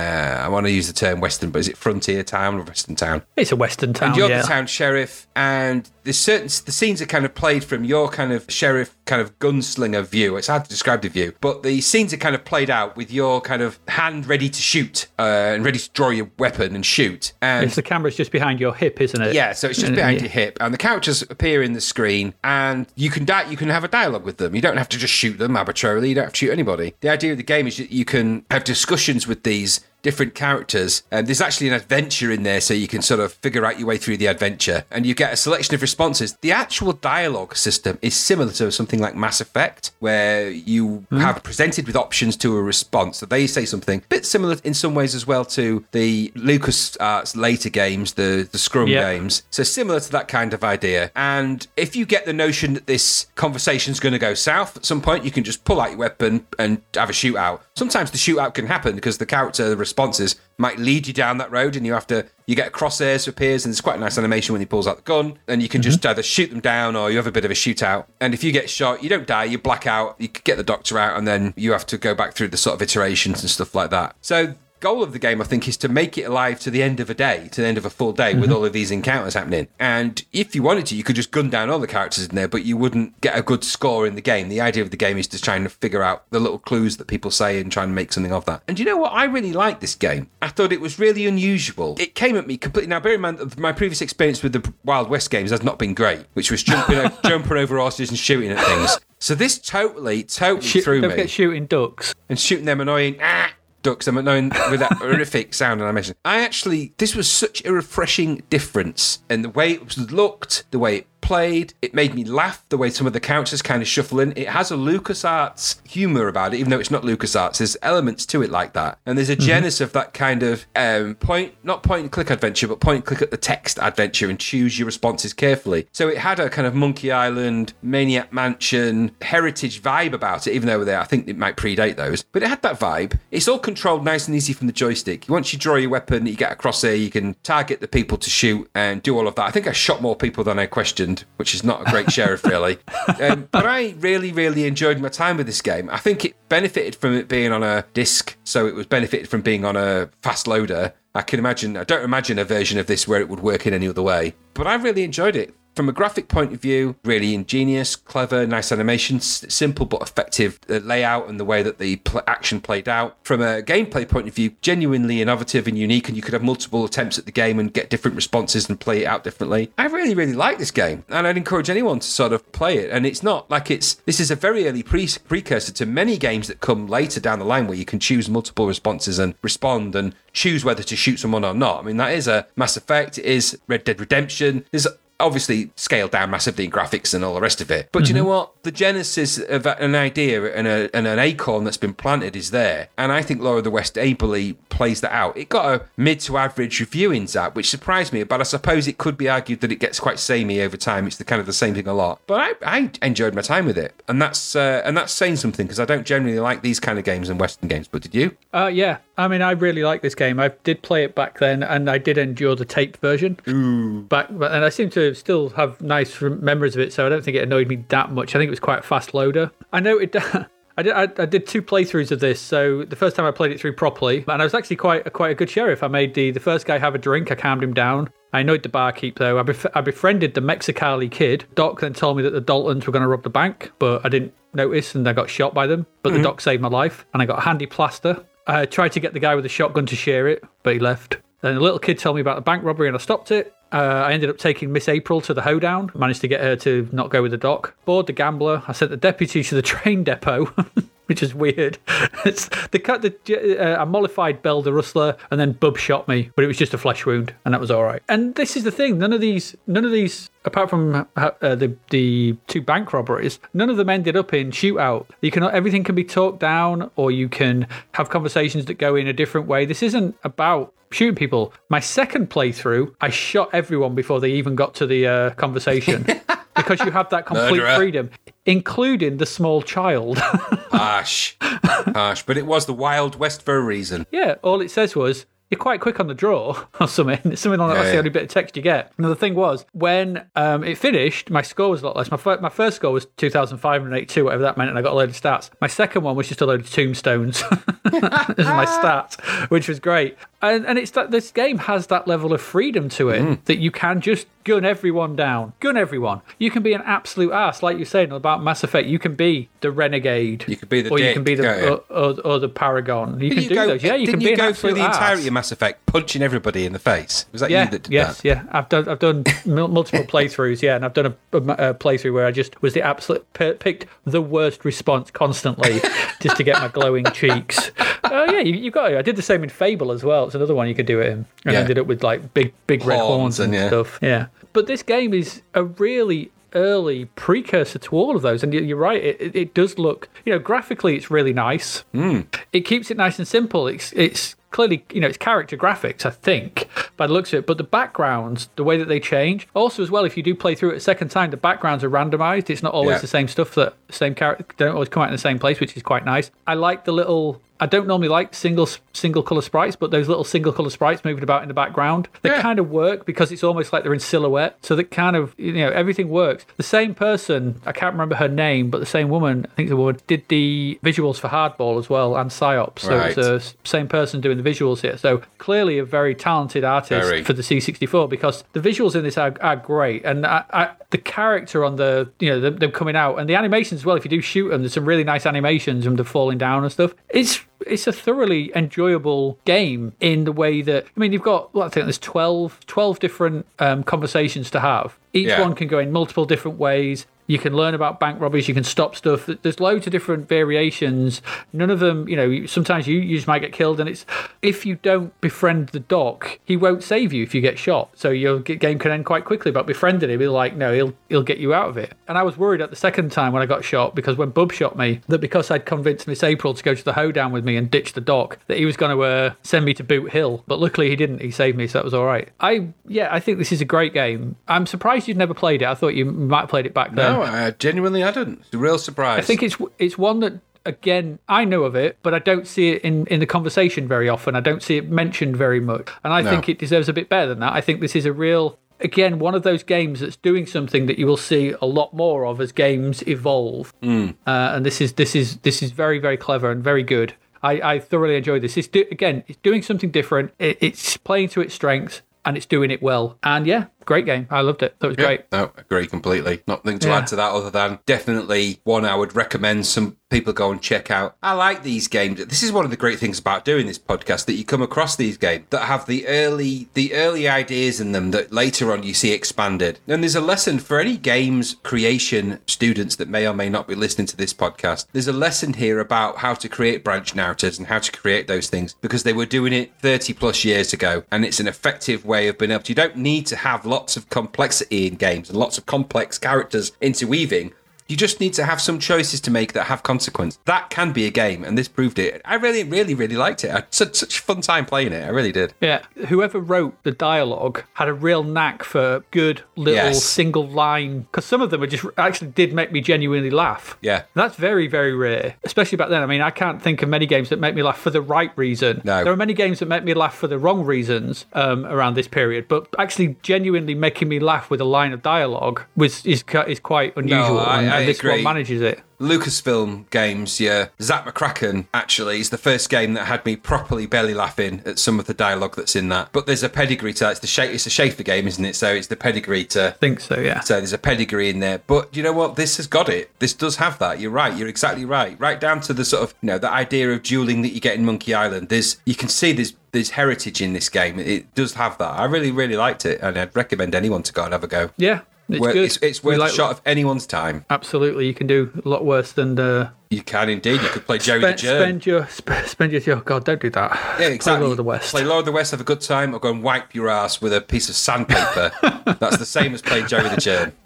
[0.43, 3.21] I want to use the term western, but is it frontier town or western town?
[3.35, 4.09] it's a Western town.
[4.09, 4.41] And you're yeah.
[4.41, 8.31] the town sheriff, and there's certain the scenes are kind of played from your kind
[8.31, 10.37] of sheriff, kind of gunslinger view.
[10.37, 13.11] It's hard to describe the view, but the scenes are kind of played out with
[13.11, 16.85] your kind of hand ready to shoot uh, and ready to draw your weapon and
[16.85, 17.33] shoot.
[17.41, 19.33] And It's the camera's just behind your hip, isn't it?
[19.33, 20.23] yeah, so it's just behind yeah.
[20.23, 23.69] your hip, and the characters appear in the screen, and you can di- you can
[23.69, 24.55] have a dialogue with them.
[24.55, 26.09] You don't have to just shoot them arbitrarily.
[26.09, 26.95] You don't have to shoot anybody.
[27.01, 31.03] The idea of the game is that you can have discussions with these different characters,
[31.11, 33.87] and there's actually an adventure in there, so you can sort of figure out your
[33.87, 36.37] way through the adventure, and you get a selection of responses.
[36.41, 41.17] The actual dialogue system is similar to something like Mass Effect, where you hmm.
[41.17, 43.17] have presented with options to a response.
[43.17, 46.95] So they say something a bit similar in some ways as well to the Lucas
[46.97, 49.43] Arts later games, the the SCUMM games.
[49.49, 51.11] So similar to that kind of idea.
[51.15, 55.01] And if you get the notion that this conversation's going to go south at some
[55.01, 57.61] point, you can just pull out your weapon and have a shootout.
[57.77, 61.75] Sometimes the shootout can happen because the character responses might lead you down that road,
[61.75, 64.61] and you have to you get crosshairs appears, and it's quite a nice animation when
[64.61, 66.09] he pulls out the gun, and you can just mm-hmm.
[66.09, 68.05] either shoot them down or you have a bit of a shootout.
[68.19, 70.97] And if you get shot, you don't die, you black out, you get the doctor
[70.97, 73.75] out, and then you have to go back through the sort of iterations and stuff
[73.75, 74.15] like that.
[74.21, 76.99] So goal of the game, I think, is to make it alive to the end
[76.99, 79.33] of a day, to the end of a full day with all of these encounters
[79.33, 79.67] happening.
[79.79, 82.47] And if you wanted to, you could just gun down all the characters in there,
[82.47, 84.49] but you wouldn't get a good score in the game.
[84.49, 87.07] The idea of the game is to try and figure out the little clues that
[87.07, 88.63] people say and try and make something of that.
[88.67, 89.13] And you know what?
[89.13, 90.29] I really liked this game.
[90.41, 91.95] I thought it was really unusual.
[91.99, 92.89] It came at me completely.
[92.89, 95.79] Now, bear in mind, that my previous experience with the Wild West games has not
[95.79, 98.99] been great, which was jumping, o- jumping over horses and shooting at things.
[99.19, 102.13] So this totally, totally Shoot, threw don't me forget shooting ducks.
[102.29, 103.51] and shooting them annoying ah,
[103.83, 106.15] ducks, them annoying with that horrific sound and animation.
[106.25, 110.79] I actually, this was such a refreshing difference in the way it was looked, the
[110.79, 111.73] way it played.
[111.81, 114.31] It made me laugh the way some of the characters kind of shuffle in.
[114.37, 117.57] It has a LucasArts humor about it, even though it's not LucasArts.
[117.57, 121.15] There's elements to it like that, and there's a genus of that kind of um,
[121.15, 124.39] point, not point and click adventure, but point and click at the text adventure and
[124.39, 125.87] choose your responses carefully.
[125.91, 130.67] So it had a kind of Monkey Island, Maniac Mansion, heritage vibe about it, even
[130.67, 132.23] though they, I think it might predate those.
[132.23, 133.19] But it had that vibe.
[133.31, 135.25] It's all controlled nice and easy from the joystick.
[135.27, 138.29] Once you draw your weapon, you get a crosshair, you can target the people to
[138.29, 139.45] shoot and do all of that.
[139.45, 142.43] I think I shot more people than I questioned, which is not a great sheriff,
[142.43, 142.77] really.
[143.19, 145.89] Um, but I really, really enjoyed my time with this game.
[145.89, 149.41] I think it benefited from it being on a disc, so it was benefited from
[149.41, 150.93] being on a fast loader.
[151.15, 153.73] I can imagine, I don't imagine a version of this where it would work in
[153.73, 155.55] any other way, but I really enjoyed it.
[155.77, 160.77] From a graphic point of view, really ingenious, clever, nice animation, simple but effective uh,
[160.77, 163.15] layout and the way that the pl- action played out.
[163.21, 166.83] From a gameplay point of view, genuinely innovative and unique, and you could have multiple
[166.83, 169.71] attempts at the game and get different responses and play it out differently.
[169.77, 172.89] I really, really like this game, and I'd encourage anyone to sort of play it.
[172.89, 176.47] And it's not like it's this is a very early pre- precursor to many games
[176.47, 180.15] that come later down the line where you can choose multiple responses and respond and
[180.33, 181.81] choose whether to shoot someone or not.
[181.81, 184.65] I mean, that is a Mass Effect, it is Red Dead Redemption.
[184.71, 184.87] There's
[185.19, 187.89] obviously scaled down massively in graphics and all the rest of it.
[187.91, 188.63] But you know what?
[188.63, 192.89] The genesis of an idea and, a, and an acorn that's been planted is there.
[192.97, 195.37] And I think Law of the West ably plays that out.
[195.37, 198.87] It got a mid to average review in Zap, which surprised me, but I suppose
[198.87, 201.07] it could be argued that it gets quite samey over time.
[201.07, 202.21] It's the kind of the same thing a lot.
[202.27, 204.01] But I, I enjoyed my time with it.
[204.07, 207.05] And that's uh, and that's saying something because I don't generally like these kind of
[207.05, 207.87] games and Western games.
[207.87, 208.37] But did you?
[208.53, 210.39] Uh, yeah, I mean, I really like this game.
[210.39, 213.39] I did play it back then, and I did endure the taped version.
[213.47, 214.03] Ooh.
[214.03, 217.35] Back, and I seem to still have nice memories of it, so I don't think
[217.35, 218.35] it annoyed me that much.
[218.35, 219.51] I think it was quite a fast loader.
[219.73, 220.15] I noted.
[220.79, 222.39] I did, I, I did two playthroughs of this.
[222.39, 225.09] So the first time I played it through properly, and I was actually quite a,
[225.09, 225.81] quite a good sheriff.
[225.81, 227.31] I made the, the first guy have a drink.
[227.31, 228.11] I calmed him down.
[228.33, 229.39] I annoyed the barkeep though.
[229.39, 231.45] I, bef- I befriended the Mexicali kid.
[231.55, 234.09] Doc then told me that the Daltons were going to rob the bank, but I
[234.09, 235.87] didn't notice, and I got shot by them.
[236.03, 236.23] But the mm-hmm.
[236.23, 238.23] doc saved my life, and I got a handy plaster.
[238.47, 241.17] I tried to get the guy with the shotgun to share it, but he left.
[241.41, 243.53] Then a little kid told me about the bank robbery, and I stopped it.
[243.71, 245.91] Uh, I ended up taking Miss April to the hoedown.
[245.93, 247.75] Managed to get her to not go with the doc.
[247.85, 248.63] Bored the gambler.
[248.67, 250.53] I sent the deputy to the train depot.
[251.07, 251.77] Which is weird.
[252.25, 253.03] It's the cut.
[253.03, 256.73] The uh, I mollified the Rustler, and then Bub shot me, but it was just
[256.73, 258.01] a flesh wound, and that was all right.
[258.09, 261.55] And this is the thing: none of these, none of these, apart from uh, uh,
[261.55, 265.05] the the two bank robberies, none of them ended up in shootout.
[265.21, 269.07] You can everything can be talked down, or you can have conversations that go in
[269.07, 269.65] a different way.
[269.65, 271.53] This isn't about shooting people.
[271.69, 276.05] My second playthrough, I shot everyone before they even got to the uh, conversation.
[276.57, 277.75] Because you have that complete Murderer.
[277.75, 278.09] freedom,
[278.45, 280.17] including the small child.
[280.71, 282.23] Harsh, harsh.
[282.23, 284.05] But it was the Wild West for a reason.
[284.11, 287.35] Yeah, all it says was you're quite quick on the draw or something.
[287.37, 288.91] Something like that's Yeah, the only bit of text you get.
[288.99, 292.11] Now, the thing was, when um, it finished, my score was a lot less.
[292.11, 295.09] My, fir- my first score was 2,582, whatever that meant, and I got a load
[295.09, 295.49] of stats.
[295.61, 297.41] My second one was just a load of tombstones
[297.85, 299.19] this is my stats,
[299.49, 300.17] which was great.
[300.53, 303.43] And, and it's that this game has that level of freedom to it Mm.
[303.45, 305.51] that you can just gun everyone down.
[305.59, 306.21] Gun everyone.
[306.39, 308.87] You can be an absolute ass, like you're saying about Mass Effect.
[308.87, 310.45] You can be the renegade.
[310.47, 313.19] You could be the or you dick, can be the or, or, or the paragon.
[313.19, 313.83] You Didn't can you do go, those.
[313.83, 315.27] Yeah, you can you be an go through the entirety ass.
[315.27, 317.25] of Mass Effect punching everybody in the face?
[317.33, 318.25] Was that Yeah, you that did yes, that?
[318.25, 318.43] yeah.
[318.51, 320.61] I've done I've done multiple playthroughs.
[320.61, 321.37] Yeah, and I've done a, a,
[321.69, 325.81] a playthrough where I just was the absolute p- picked the worst response constantly,
[326.21, 327.71] just to get my glowing cheeks.
[328.05, 328.97] Oh yeah, you, you got it.
[328.97, 330.25] I did the same in Fable as well.
[330.27, 331.59] It's another one you could do it in, and Yeah.
[331.59, 333.67] ended up with like big big red Horns horns and and yeah.
[333.67, 333.99] stuff.
[334.01, 338.61] Yeah, but this game is a really early precursor to all of those and you-
[338.61, 342.21] you're right it, it, does look you know graphically it's really nice hmm.
[342.53, 343.67] it keeps it nice and simple.
[343.67, 347.45] It's it's clearly you know it's character graphics, I think, by the looks of it.
[347.45, 350.55] But the backgrounds, the way that they change, also as well, if you do play
[350.55, 352.49] through it a second time, the backgrounds are randomized.
[352.49, 352.99] It's not always Yeah.
[353.01, 355.75] the same stuff that same character don't always come out in the same place, which
[355.75, 356.31] is quite nice.
[356.47, 360.23] I like the little I don't normally like single single color sprites, but those little
[360.23, 362.41] single color sprites moving about in the background, they Yeah.
[362.41, 364.57] kind of work because it's almost like they're in silhouette.
[364.61, 366.45] So that kind of you know everything works.
[366.57, 369.75] The same person, I can't remember her name, but the same woman, I think the
[369.75, 372.79] woman did the visuals for Hardball as well and Psyops.
[372.79, 374.97] So it's the same person doing the visuals here.
[374.97, 377.23] So clearly a very talented artist Very.
[377.23, 380.97] for the C64 because the visuals in this are, are great and I, I, the
[380.97, 383.95] character on the you know them, them coming out and the animations as well.
[383.95, 386.71] If you do shoot them, there's some really nice animations of them falling down and
[386.71, 386.93] stuff.
[387.09, 391.65] It's it's a thoroughly enjoyable game in the way that I mean you've got well,
[391.65, 394.97] I think there's 12, 12 different um, conversations to have.
[395.13, 395.41] Each Yeah.
[395.41, 397.05] one can go in multiple different ways.
[397.27, 398.47] You can learn about bank robberies.
[398.47, 399.29] You can stop stuff.
[399.41, 401.21] There's loads of different variations.
[401.53, 403.79] None of them, you know, sometimes you, you just might get killed.
[403.79, 404.05] And it's
[404.41, 407.89] if you don't befriend the doc, he won't save you if you get shot.
[407.93, 409.51] So your game can end quite quickly.
[409.51, 411.93] But befriending him, he'll like, no, he'll he'll get you out of it.
[412.07, 414.51] And I was worried at the second time when I got shot because when Bub
[414.51, 417.57] shot me, that because I'd convinced Miss April to go to the hoedown with me
[417.57, 420.43] and ditch the doc, that he was going to uh, send me to Boot Hill.
[420.47, 421.21] But luckily he didn't.
[421.21, 422.29] He saved me, so that was all right.
[422.39, 424.37] I yeah, I think this is a great game.
[424.47, 425.65] I'm surprised you'd never played it.
[425.65, 427.13] I thought you might have played it back then.
[427.13, 428.41] No, I genuinely hadn't.
[428.41, 429.19] It's a real surprise.
[429.19, 430.33] I think it's it's one that
[430.65, 434.09] again I know of it, but I don't see it in in the conversation very
[434.09, 434.35] often.
[434.35, 436.29] I don't see it mentioned very much, and I No.
[436.29, 437.53] think it deserves a bit better than that.
[437.53, 440.99] I think this is a real again one of those games that's doing something that
[440.99, 443.73] you will see a lot more of as games evolve.
[443.81, 444.09] Hmm.
[444.27, 447.13] Uh, and this is this is this is very very clever and very good.
[447.43, 448.57] I, I thoroughly enjoyed this.
[448.57, 450.31] It's do, again, it's doing something different.
[450.39, 453.17] It, it's playing to its strengths and it's doing it well.
[453.23, 454.27] And yeah, great game.
[454.29, 454.75] I loved it.
[454.79, 455.21] That was Yeah, great.
[455.31, 456.43] No, agree completely.
[456.47, 456.97] Nothing to Yeah.
[456.99, 460.89] add to that other than definitely one I would recommend some people go and check
[460.89, 461.15] out.
[461.21, 462.23] I like these games.
[462.25, 464.95] This is one of the great things about doing this podcast that you come across
[464.95, 468.93] these games that have the early the early ideas in them that later on you
[468.93, 469.79] see expanded.
[469.87, 473.75] And there's a lesson for any games creation students that may or may not be
[473.75, 474.85] listening to this podcast.
[474.93, 478.47] There's a lesson here about how to create branch narratives and how to create those
[478.49, 482.27] things because they were doing it 30 plus years ago and it's an effective way
[482.29, 482.71] of being able to.
[482.71, 486.71] You don't need to have lots of complexity in games and lots of complex characters
[486.81, 487.53] interweaving.
[487.87, 490.39] You just need to have some choices to make that have consequence.
[490.45, 492.21] That can be a game, and this proved it.
[492.25, 493.49] I really, really, really liked it.
[493.51, 495.05] I had such, such a fun time playing it.
[495.05, 495.53] I really did.
[495.61, 500.03] Yeah, whoever wrote the dialogue had a real knack for good little Yes.
[500.03, 503.77] single line because some of them were just actually did make me genuinely laugh.
[503.81, 504.03] Yeah.
[504.15, 506.01] that's very very rare, especially back then.
[506.03, 508.31] I mean, I can't think of many games that make me laugh for the right
[508.35, 508.81] reason.
[508.83, 509.03] No.
[509.03, 512.07] there are many games that make me laugh for the wrong reasons um, around this
[512.07, 516.59] period, but actually genuinely making me laugh with a line of dialogue was is is
[516.59, 518.11] quite unusual, I- and, I and this agree.
[518.11, 518.81] one manages it.
[518.99, 520.69] Lucasfilm games, yeah.
[520.81, 524.99] Zak McKracken actually is the first game that had me properly belly laughing at some
[524.99, 526.09] of the dialogue that's in that.
[526.11, 527.11] But there's a pedigree to that.
[527.11, 528.55] It's the Sha- it's a Schafer game, isn't it?
[528.55, 530.39] So it's the pedigree to I think so, yeah.
[530.39, 531.59] So there's a pedigree in there.
[531.67, 532.35] But you know what?
[532.35, 533.11] This has got it.
[533.19, 533.99] This does have that.
[533.99, 534.35] You're right.
[534.35, 535.19] You're exactly right.
[535.19, 537.75] Right down to the sort of, you know, the idea of dueling that you get
[537.75, 538.49] in Monkey Island.
[538.49, 540.97] There's, you can see there's, there's heritage in this game.
[540.99, 541.91] It does have that.
[541.99, 542.99] I really, really liked it.
[543.01, 544.71] And I'd recommend anyone to go and have a go.
[544.77, 545.65] Yeah, it's Wor- good.
[545.65, 547.45] It's, it's worth like- a shot of anyone's time.
[547.49, 550.61] Absolutely, you can do a lot worse than uh, You can indeed.
[550.61, 551.61] You could play Gerry spend, the Germ.
[551.61, 553.71] spend your sp- spend your oh god, don't do that.
[553.99, 554.39] Yeah, exactly.
[554.39, 554.91] Play Law of the West.
[554.91, 557.21] Play Law of the West, have a good time, or go and wipe your ass
[557.21, 558.51] with a piece of sandpaper.
[558.99, 560.53] That's the same as playing Gerry the Germ.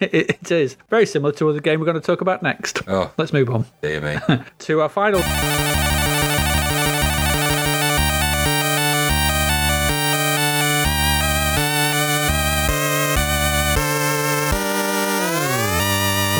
[0.00, 2.82] it, it is very similar to the game we're going to talk about next.
[2.88, 3.10] Oh.
[3.16, 4.38] Let's move on Dear me.
[4.60, 5.87] to our final.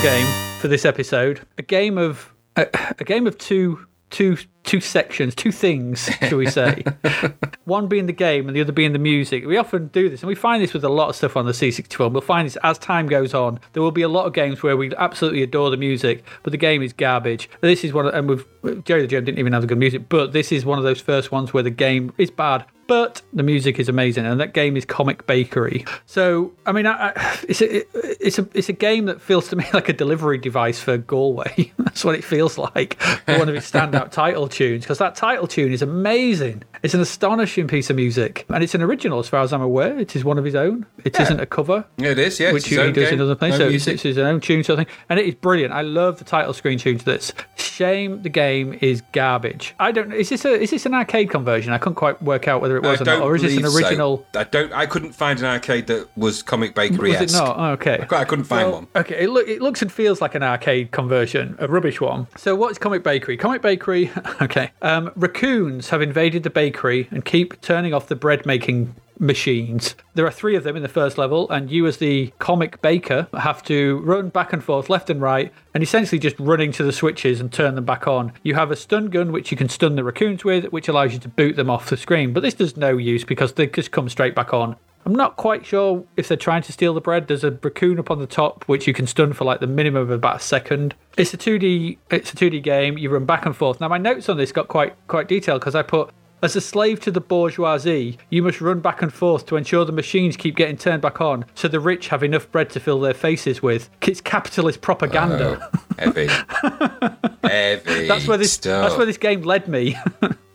[0.02, 0.26] Game
[0.60, 1.40] for this episode.
[1.58, 2.68] A game of a,
[3.00, 6.84] a game of two two two sections, two things, shall we say?
[7.64, 9.44] One being the game and the other being the music.
[9.44, 11.52] We often do this, and we find this with a lot of stuff on the
[11.52, 12.06] C64.
[12.06, 13.58] And we'll find this as time goes on.
[13.72, 16.58] There will be a lot of games where we absolutely adore the music, but the
[16.58, 17.50] game is garbage.
[17.60, 20.08] This is one, of, and we've Gerry the Germ didn't even have the good music,
[20.08, 22.64] but this is one of those first ones where the game is bad.
[22.88, 25.84] But the music is amazing, and that game is Comic Bakery.
[26.06, 27.84] So, I mean, I, I, it's a
[28.26, 31.72] it's a it's a game that feels to me like a delivery device for Galway.
[31.78, 33.00] That's what it feels like.
[33.26, 36.64] one of its standout title tunes, because that title tune is amazing.
[36.82, 39.98] It's an astonishing piece of music, and it's an original as far as I'm aware.
[39.98, 40.86] It is one of his own.
[41.04, 41.28] It Yeah.
[41.28, 42.52] not a cover it is, yeah.
[42.52, 43.58] which it's he, does game, in other places.
[43.58, 43.94] no So music.
[43.94, 45.74] it's his own tune sort of thing, and it is brilliant.
[45.74, 47.32] I love the title screen tune to this.
[47.56, 49.74] Shame the game is garbage.
[49.78, 50.12] I don't.
[50.12, 51.72] Is this a is this an arcade conversion?
[51.74, 53.62] I couldn't quite work out whether it was I or not, or is this an
[53.62, 53.86] believe so.
[53.86, 54.26] original?
[54.34, 54.72] I don't.
[54.72, 57.10] I couldn't find an arcade that was Comic Bakery.
[57.10, 57.56] Was it not?
[57.58, 58.06] Oh, okay.
[58.10, 58.88] I couldn't find Well, one.
[58.96, 62.26] Okay, it, look, it looks and feels like an arcade conversion, a rubbish one.
[62.36, 63.36] So, what's Comic Bakery?
[63.36, 64.10] Comic Bakery,
[64.42, 64.70] okay.
[64.82, 69.94] Um, raccoons have invaded the bakery and keep turning off the bread making machines.
[70.14, 73.28] There are three of them in the first level, and you, as the comic baker,
[73.38, 76.92] have to run back and forth, left and right, and essentially just running to the
[76.92, 78.32] switches and turn them back on.
[78.42, 81.18] You have a stun gun, which you can stun the raccoons with, which allows you
[81.20, 84.08] to boot them off the screen, but this does no use because they just come
[84.08, 84.76] straight back on.
[85.08, 87.28] I'm not quite sure if they're trying to steal the bread.
[87.28, 90.02] There's a raccoon up on the top which you can stun for like the minimum
[90.02, 90.94] of about a second.
[91.16, 91.96] It's a 2D.
[92.10, 92.98] It's a 2D game.
[92.98, 93.80] You run back and forth.
[93.80, 96.10] Now my notes on this got quite quite detailed because I put.
[96.40, 99.90] As a slave to the bourgeoisie, you must run back and forth to ensure the
[99.90, 103.14] machines keep getting turned back on, so the rich have enough bread to fill their
[103.14, 103.90] faces with.
[104.02, 105.68] It's capitalist propaganda.
[105.72, 106.28] Oh, heavy.
[107.42, 108.06] Heavy.
[108.06, 108.52] that's where this.
[108.52, 108.82] stuff.
[108.84, 109.96] That's where this game led me.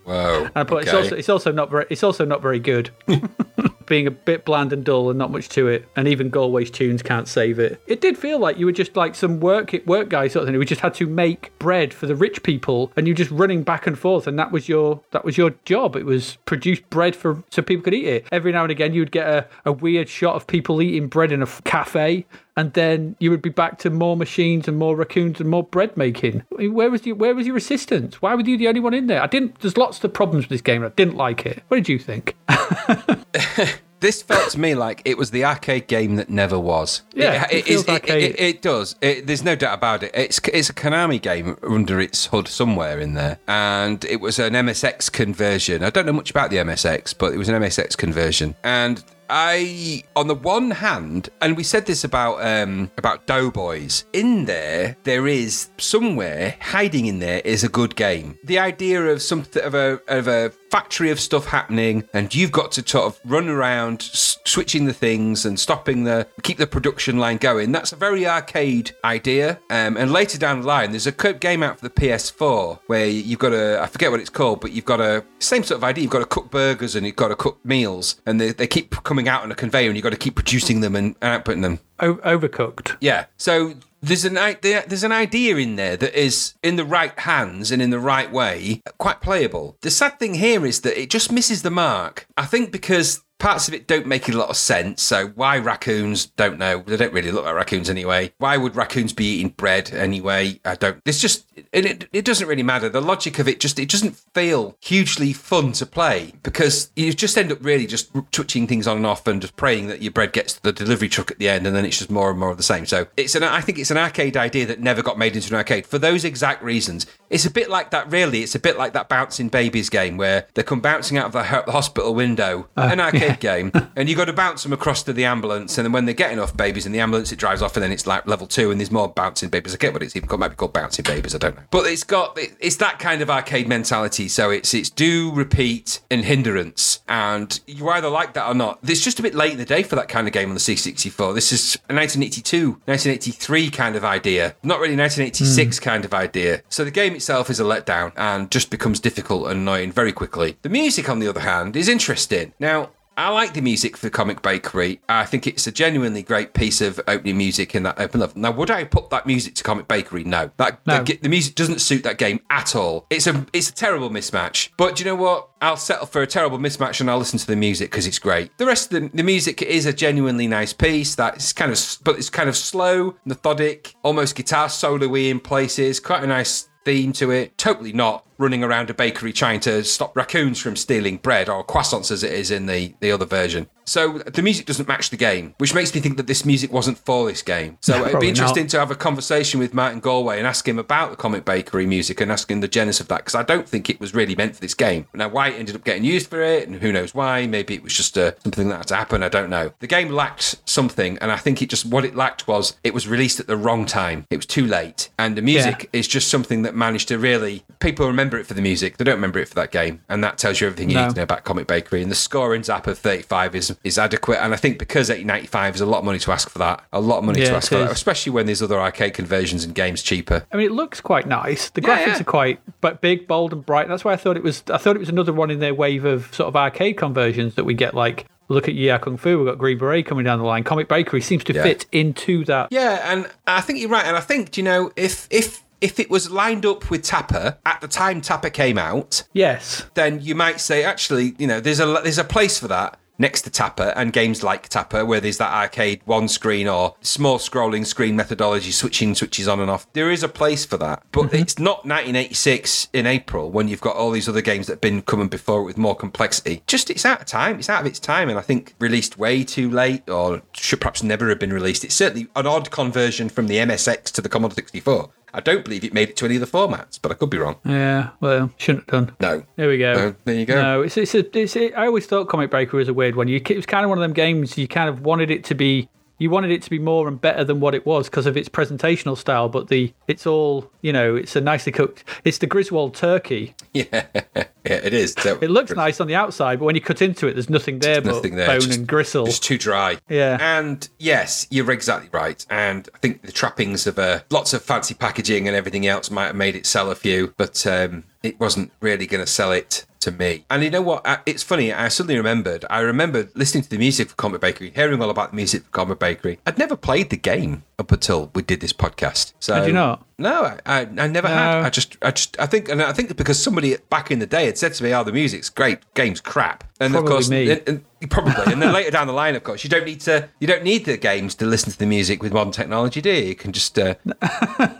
[0.03, 0.47] Whoa.
[0.55, 2.91] I put, it's also it's also not very it's also not very good.
[3.85, 7.01] Being a bit bland and dull and not much to it, and even Galway's tunes
[7.01, 7.81] can't save it.
[7.87, 10.49] It did feel like you were just like some work it work guy sort of
[10.49, 10.59] thing.
[10.59, 13.87] We just had to make bread for the rich people, and you're just running back
[13.87, 15.95] and forth, and that was your that was your job.
[15.95, 18.25] It was produce bread for so people could eat it.
[18.31, 21.41] Every now and again, you'd get a, a weird shot of people eating bread in
[21.41, 25.49] a cafe, and then you would be back to more machines and more raccoons and
[25.49, 26.43] more bread making.
[26.53, 28.21] I mean, where was your where was your assistance?
[28.21, 29.21] Why were you the only one in there?
[29.21, 29.59] I didn't.
[29.59, 30.83] There's lots of problems with this game.
[30.83, 31.63] I didn't like it.
[31.67, 32.35] What did you think?
[34.03, 37.03] This felt to me like it was the arcade game that never was.
[37.13, 38.31] Yeah, it arcade.
[38.31, 38.97] It, it does.
[38.99, 40.11] It, there's no doubt about it.
[40.13, 44.55] It's it's a Konami game under its hood somewhere in there, and it was an
[44.55, 45.85] MSX conversion.
[45.85, 49.01] I don't know much about the MSX, but it was an MSX conversion, and.
[49.29, 54.05] I, on the one hand, and we said this about um, about Doughboys.
[54.13, 58.37] In there, there is somewhere hiding in there is a good game.
[58.43, 62.71] The idea of something of a of a factory of stuff happening, and you've got
[62.71, 67.19] to sort of run around s- switching the things and stopping the keep the production
[67.19, 67.71] line going.
[67.71, 69.59] That's a very arcade idea.
[69.69, 73.37] Um, and later down the line, there's a game out for the PS4 where you've
[73.37, 76.01] got a I forget what it's called, but you've got a same sort of idea.
[76.01, 78.95] You've got to cook burgers and you've got to cook meals, and they, they keep
[79.03, 81.79] coming out on a conveyor, and you've got to keep producing them and outputting them.
[81.99, 82.97] O- overcooked.
[82.99, 83.25] Yeah.
[83.37, 87.81] So there's an there's an idea in there that is in the right hands and
[87.81, 89.77] in the right way quite playable.
[89.81, 92.27] The sad thing here is that it just misses the mark.
[92.35, 95.03] I think because parts of it don't make a lot of sense.
[95.03, 96.27] So why raccoons?
[96.27, 96.81] Don't know.
[96.87, 98.31] They don't really look like raccoons anyway.
[98.37, 100.61] Why would raccoons be eating bread anyway?
[100.63, 101.01] I don't.
[101.05, 102.87] It's just it, it, it doesn't really matter.
[102.87, 107.37] The logic of it just it doesn't feel hugely fun to play because you just
[107.37, 110.31] end up really just touching things on and off and just praying that your bread
[110.31, 112.51] gets to the delivery truck at the end, and then it's just more and more
[112.51, 112.85] of the same.
[112.85, 115.57] So it's an I think it's an arcade idea that never got made into an
[115.57, 117.05] arcade for those exact reasons.
[117.29, 118.09] It's a bit like that.
[118.09, 121.33] Really, it's a bit like that bouncing babies game where they come bouncing out of
[121.33, 124.73] the, ho- the hospital window, uh, an arcade game, and you got to bounce them
[124.73, 127.39] across to the ambulance, and then when they're getting off babies in the ambulance, it
[127.39, 129.73] drives off, and then it's like level two, and there's more bouncing babies.
[129.73, 130.39] I get what it's even called.
[130.39, 131.35] Might be called bouncing babies.
[131.35, 134.27] I don't know, but it's got it's that kind of arcade mentality.
[134.27, 138.79] So it's it's do, repeat, and hindrance, and you either like that or not.
[138.83, 140.59] It's just a bit late in the day for that kind of game on the
[140.59, 141.33] C64.
[141.35, 145.83] This is a 1982, 1983 kind of idea, not really 1986 hmm.
[145.83, 146.61] kind of idea.
[146.69, 150.57] So the game itself is a letdown and just becomes difficult and annoying very quickly.
[150.61, 152.53] The music, on the other hand, is interesting.
[152.59, 154.99] Now, I like the music for Comic Bakery.
[155.07, 158.39] I think it's a genuinely great piece of opening music in that open level.
[158.39, 160.23] Now, would I put that music to Comic Bakery?
[160.23, 160.51] No.
[160.57, 161.03] That No.
[161.03, 163.05] The, the music doesn't suit that game at all.
[163.09, 164.69] It's a it's a terrible mismatch.
[164.77, 165.49] But do you know what?
[165.61, 168.57] I'll settle for a terrible mismatch and I'll listen to the music because it's great.
[168.57, 171.15] The rest of the, the music is a genuinely nice piece.
[171.15, 175.99] That's kind of but it's kind of slow, methodic, almost guitar solo-y in places.
[175.99, 177.57] Quite a nice theme to it.
[177.57, 182.11] Totally not running around a bakery trying to stop raccoons from stealing bread or croissants
[182.11, 183.67] as it is in the, the other version.
[183.85, 186.97] So the music doesn't match the game, which makes me think that this music wasn't
[186.99, 187.77] for this game.
[187.81, 188.69] So it'd be interesting not.
[188.69, 192.21] to have a conversation with Martin Galway and ask him about the Comic Bakery music
[192.21, 194.55] and ask him the genesis of that because I don't think it was really meant
[194.55, 195.07] for this game.
[195.13, 197.45] Now, why it ended up getting used for it, and who knows why?
[197.45, 199.23] Maybe it was just uh, something that had to happen.
[199.23, 199.73] I don't know.
[199.79, 203.07] The game lacked something, and I think it just what it lacked was it was
[203.07, 204.27] released at the wrong time.
[204.29, 208.07] It was too late, and the music is just something that managed to really people
[208.07, 208.97] remember it for the music.
[208.97, 211.03] They don't remember it for that game, and that tells you everything you No.
[211.05, 212.01] need to know about Comic Bakery.
[212.01, 215.75] And the scoring in Zap of 35 is is adequate, and I think because 1895
[215.75, 217.55] is a lot of money to ask for that, a lot of money Yeah, to
[217.57, 217.91] ask for that, is.
[217.91, 220.45] especially when there's other arcade conversions and games cheaper.
[220.51, 221.69] I mean, it looks quite nice.
[221.69, 222.21] The Yeah, graphics yeah.
[222.21, 223.87] are quite, but big, bold, and bright.
[223.87, 224.63] That's why I thought it was.
[224.71, 227.63] I thought it was another one in their wave of sort of arcade conversions that
[227.63, 227.93] we get.
[227.93, 229.37] Like, look at Yie Ar Kung Fu.
[229.37, 230.63] We've got Green Beret coming down the line.
[230.63, 231.63] Comic Bakery seems to Yeah.
[231.63, 232.67] fit into that.
[232.71, 234.05] Yeah, and I think you're right.
[234.05, 237.81] And I think you know if if if it was lined up with Tapper at
[237.81, 239.85] the time Tapper came out, Yes.
[239.93, 242.91] then you might say actually you know there's a there's a place for that.
[243.19, 247.37] next to Tapper and games like Tapper, where there's that arcade one screen or small
[247.37, 249.85] scrolling screen methodology, switching switches on and off.
[249.93, 251.35] There is a place for that, but Mm-hmm.
[251.43, 255.03] it's not 1986 in April when you've got all these other games that have been
[255.03, 256.63] coming before it with more complexity.
[256.65, 257.59] Just it's out of time.
[257.59, 261.03] It's out of its time, and I think released way too late, or should perhaps
[261.03, 261.83] never have been released.
[261.85, 265.11] It's certainly an odd conversion from the MSX to the Commodore 64.
[265.33, 267.37] I don't believe it made it to any of the formats, but I could be
[267.37, 267.55] wrong.
[267.65, 269.15] Yeah, well, shouldn't have done.
[269.19, 269.43] No.
[269.55, 269.93] There we go.
[269.93, 270.61] No, there you go.
[270.61, 273.27] No, it's it's, a, it's a, I always thought Comic Breaker was a weird one.
[273.27, 275.55] You, it was kind of one of them games you kind of wanted it to
[275.55, 275.89] be.
[276.19, 278.47] You wanted it to be more and better than what it was because of its
[278.47, 281.15] presentational style, but the it's all you know.
[281.15, 282.03] It's a nicely cooked.
[282.23, 283.55] It's the Griswold turkey.
[283.73, 285.15] Yeah, yeah, it is.
[285.25, 288.01] It looks nice on the outside, but when you cut into it, there's nothing there
[288.01, 288.45] but nothing there.
[288.45, 289.25] bone just- and gristle.
[289.25, 289.97] Just too dry.
[290.07, 290.37] Yeah.
[290.39, 292.45] And yes, you're exactly right.
[292.51, 296.27] And I think the trappings of uh, lots of fancy packaging and everything else might
[296.27, 299.85] have made it sell a few, but um, it wasn't really going to sell it
[300.03, 300.45] to me.
[300.49, 301.05] And you know what?
[301.05, 301.73] I- It's funny.
[301.73, 302.63] I suddenly remembered.
[302.69, 305.69] I remembered listening to the music for Comic Bakery, hearing all about the music for
[305.71, 306.39] Comic Bakery.
[306.45, 309.33] I'd never played the game up until we did this podcast.
[309.39, 310.05] So Had you not?
[310.19, 311.63] No, I, I, I never had.
[311.65, 314.45] I just, I just, I think, and I think because somebody back in the day
[314.45, 317.49] had said to me, "Oh, the music's great, game's crap," and of course, me.
[317.51, 320.29] and- and- probably, and then later down the line, of course, you don't need to,
[320.39, 323.23] you don't need the games to listen to the music with modern technology, do you?
[323.29, 323.95] You can just uh,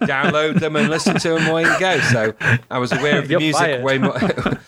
[0.04, 2.00] download them and listen to them away you go.
[2.00, 2.34] So
[2.70, 3.84] I was aware of the You're music fired.
[3.84, 4.18] way more.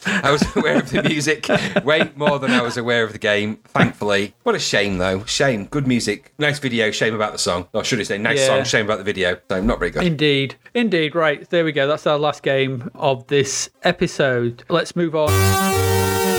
[0.06, 1.48] I was aware of the music
[1.84, 3.58] way more than I was aware of the game.
[3.66, 5.24] Thankfully, what a shame though.
[5.26, 5.66] Shame.
[5.66, 6.92] Good music, nice video.
[6.92, 7.68] Shame about the song.
[7.74, 8.48] Or should I say, nice Yeah.
[8.48, 8.64] song.
[8.64, 9.38] Shame about the video.
[9.50, 10.04] So not very good.
[10.04, 11.16] Indeed, indeed.
[11.16, 11.88] Right, there we go.
[11.88, 14.64] That's our last game of this episode.
[14.70, 16.35] Let's move on.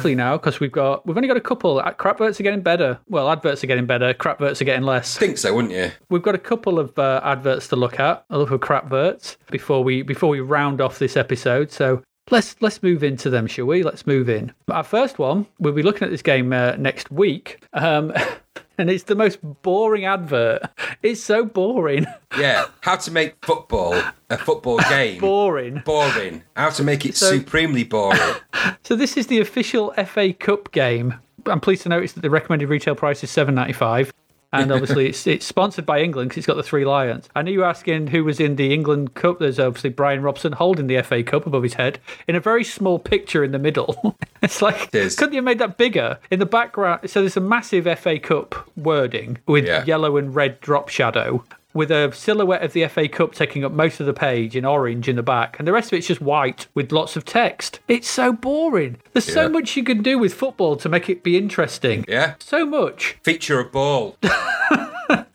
[0.00, 1.78] Quickly now, because we've got we've only got a couple.
[1.78, 2.98] Uh, Crapverts are getting better.
[3.08, 4.14] Well, adverts are getting better.
[4.14, 5.16] Crapverts are getting less.
[5.16, 5.90] I think so, wouldn't you?
[6.08, 9.84] We've got a couple of uh, adverts to look at, a look at crapverts before
[9.84, 11.70] we before we round off this episode.
[11.70, 13.82] So let's let's move into them, shall we?
[13.82, 14.52] Let's move in.
[14.70, 18.12] Our first one, we'll be looking at this game uh, next week, um,
[18.80, 20.62] and it's the most boring advert.
[21.02, 22.06] It's so boring,
[22.38, 23.94] Yeah, how to make football
[24.30, 25.82] a football game boring.
[25.84, 26.42] boring.
[26.56, 28.20] How to make it So- supremely boring.
[28.82, 31.14] So this is the official FA Cup game.
[31.46, 34.12] I'm pleased to notice that the recommended retail price is seven ninety five.
[34.52, 37.28] And obviously, it's it's sponsored by England because it's got the three lions.
[37.36, 39.38] I know you were asking who was in the England Cup.
[39.38, 42.98] There's obviously Bryan Robson holding the FA Cup above his head in a very small
[42.98, 44.16] picture in the middle.
[44.42, 46.18] it's like, It couldn't you have made that bigger?
[46.30, 49.84] In the background, so there's a massive FA Cup wording with Yeah.
[49.84, 51.44] yellow and red drop shadow.
[51.72, 55.08] With a silhouette of the FA Cup taking up most of the page in orange
[55.08, 57.78] in the back, and the rest of it's just white with lots of text.
[57.86, 58.96] It's so boring.
[59.12, 62.04] There's so much you can do with football to make it be interesting.
[62.08, 62.34] Yeah.
[62.40, 63.18] So much.
[63.22, 64.16] Feature a ball.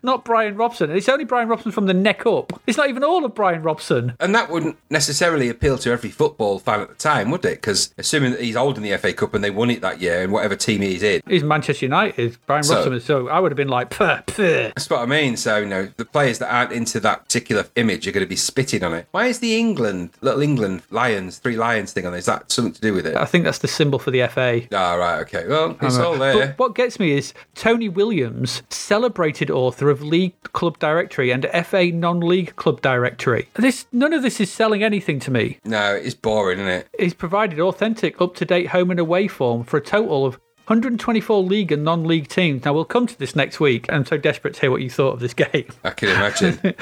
[0.05, 0.91] Not Bryan Robson.
[0.91, 2.53] It's only Bryan Robson from the neck up.
[2.67, 4.13] It's not even all of Bryan Robson.
[4.19, 7.55] And that wouldn't necessarily appeal to every football fan at the time, would it?
[7.55, 10.29] Because assuming that he's holding the FA Cup and they won it that year in
[10.29, 11.21] whatever team he's in.
[11.27, 12.37] He's Manchester United.
[12.45, 14.43] Bryan So- Robson so I would have been like, puh, puh.
[14.75, 15.37] That's what I mean.
[15.37, 18.35] So, you know, the players that aren't into that particular image are going to be
[18.35, 19.07] spitting on it.
[19.09, 22.19] Why is the England, little England Lions, three Lions thing on there?
[22.19, 23.15] Is that something to do with it?
[23.15, 24.61] I think that's the symbol for the FA.
[24.71, 25.47] Ah, right, okay.
[25.47, 26.33] Well, it's all there.
[26.49, 31.91] But what gets me is Tony Williams, celebrated author of League Club Directory and FA
[31.91, 33.49] non-league club directory.
[33.55, 35.59] This none of this is selling anything to me.
[35.63, 36.87] No, it's boring, isn't it?
[36.99, 41.83] He's provided authentic, up-to-date home and away form for a total of 124 league and
[41.83, 42.65] non-league teams.
[42.65, 43.85] Now we'll come to this next week.
[43.89, 45.67] I'm so desperate to hear what you thought of this game.
[45.83, 46.55] I can imagine.
[46.63, 46.73] Do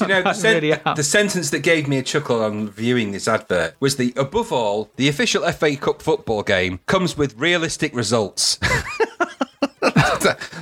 [0.00, 3.28] you know, the, sen- really the sentence that gave me a chuckle on viewing this
[3.28, 8.58] advert was the above all, the official FA Cup football game comes with realistic results.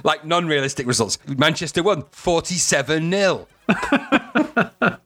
[0.04, 1.18] like non realistic results.
[1.26, 3.48] Manchester won 47 0.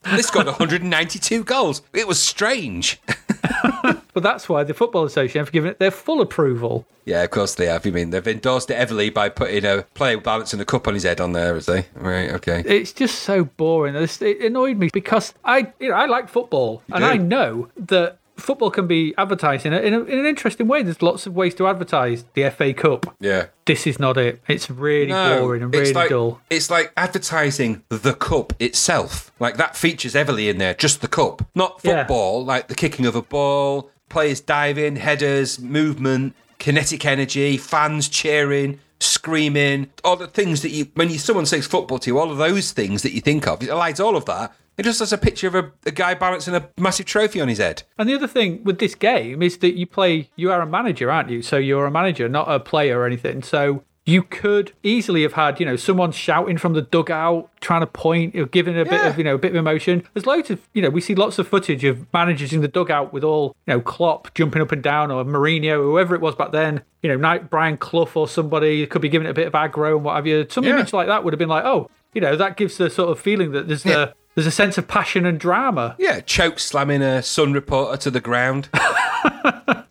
[0.04, 1.82] this got 192 goals.
[1.92, 3.00] It was strange.
[4.18, 6.84] But that's why the Football Association have given it their full approval.
[7.04, 7.86] Yeah, of course they have.
[7.86, 11.04] You mean they've endorsed it heavily by putting a player balancing a cup on his
[11.04, 11.86] head on there, has they?
[11.94, 12.64] Right, okay.
[12.66, 13.94] It's just so boring.
[13.94, 17.06] It annoyed me because I, you know, I like football, and do?
[17.08, 20.82] I know that football can be advertised in, a, in, a, in an interesting way.
[20.82, 23.14] There's lots of ways to advertise the FA Cup.
[23.20, 23.46] Yeah.
[23.66, 24.40] This is not it.
[24.48, 26.40] It's really boring and really it's like, dull.
[26.48, 29.32] It's like advertising the cup itself.
[29.38, 31.46] Like that features heavily in there, just the cup.
[31.54, 31.98] Not Yeah.
[32.02, 38.80] football, like the kicking of a ball, players diving, headers, movement, kinetic energy, fans cheering,
[39.00, 42.38] screaming, all the things that you, when you, someone says football to you, all of
[42.38, 44.52] those things that you think of, it hides all of that.
[44.78, 47.58] It just has a picture of a, a guy balancing a massive trophy on his
[47.58, 47.82] head.
[47.98, 51.10] And the other thing with this game is that you play, you are a manager,
[51.10, 51.42] aren't you?
[51.42, 53.42] So you're a manager, not a player or anything.
[53.42, 57.86] So you could easily have had, you know, someone shouting from the dugout, trying to
[57.86, 60.02] point, you know, giving a bit of, you know, a bit of emotion.
[60.14, 63.12] There's loads of, you know, we see lots of footage of managers in the dugout
[63.12, 66.52] with all, you know, Klopp jumping up and down or Mourinho, whoever it was back
[66.52, 66.82] then.
[67.02, 69.96] You know, Knight, Brian Clough or somebody could be giving it a bit of aggro
[69.96, 70.46] and what have you.
[70.48, 70.70] Some Yeah.
[70.76, 73.18] image like that would have been like, oh, you know, that gives the sort of
[73.20, 74.02] feeling that there's Yeah.
[74.04, 75.96] a there's a sense of passion and drama.
[75.98, 78.68] Yeah, choke slamming a Sun reporter to the ground.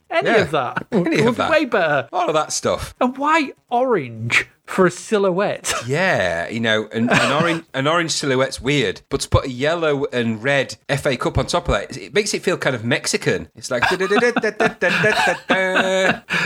[0.10, 0.36] Any Yeah.
[0.38, 1.52] of that Any would of be that.
[1.52, 2.08] way better.
[2.14, 2.96] All of that stuff.
[3.02, 5.74] And why orange for a silhouette?
[5.88, 10.06] Yeah, you know, an, an orange an orange silhouette's weird, but to put a yellow
[10.12, 13.48] and red FA Cup on top of that, it makes it feel kind of Mexican.
[13.56, 13.84] It's like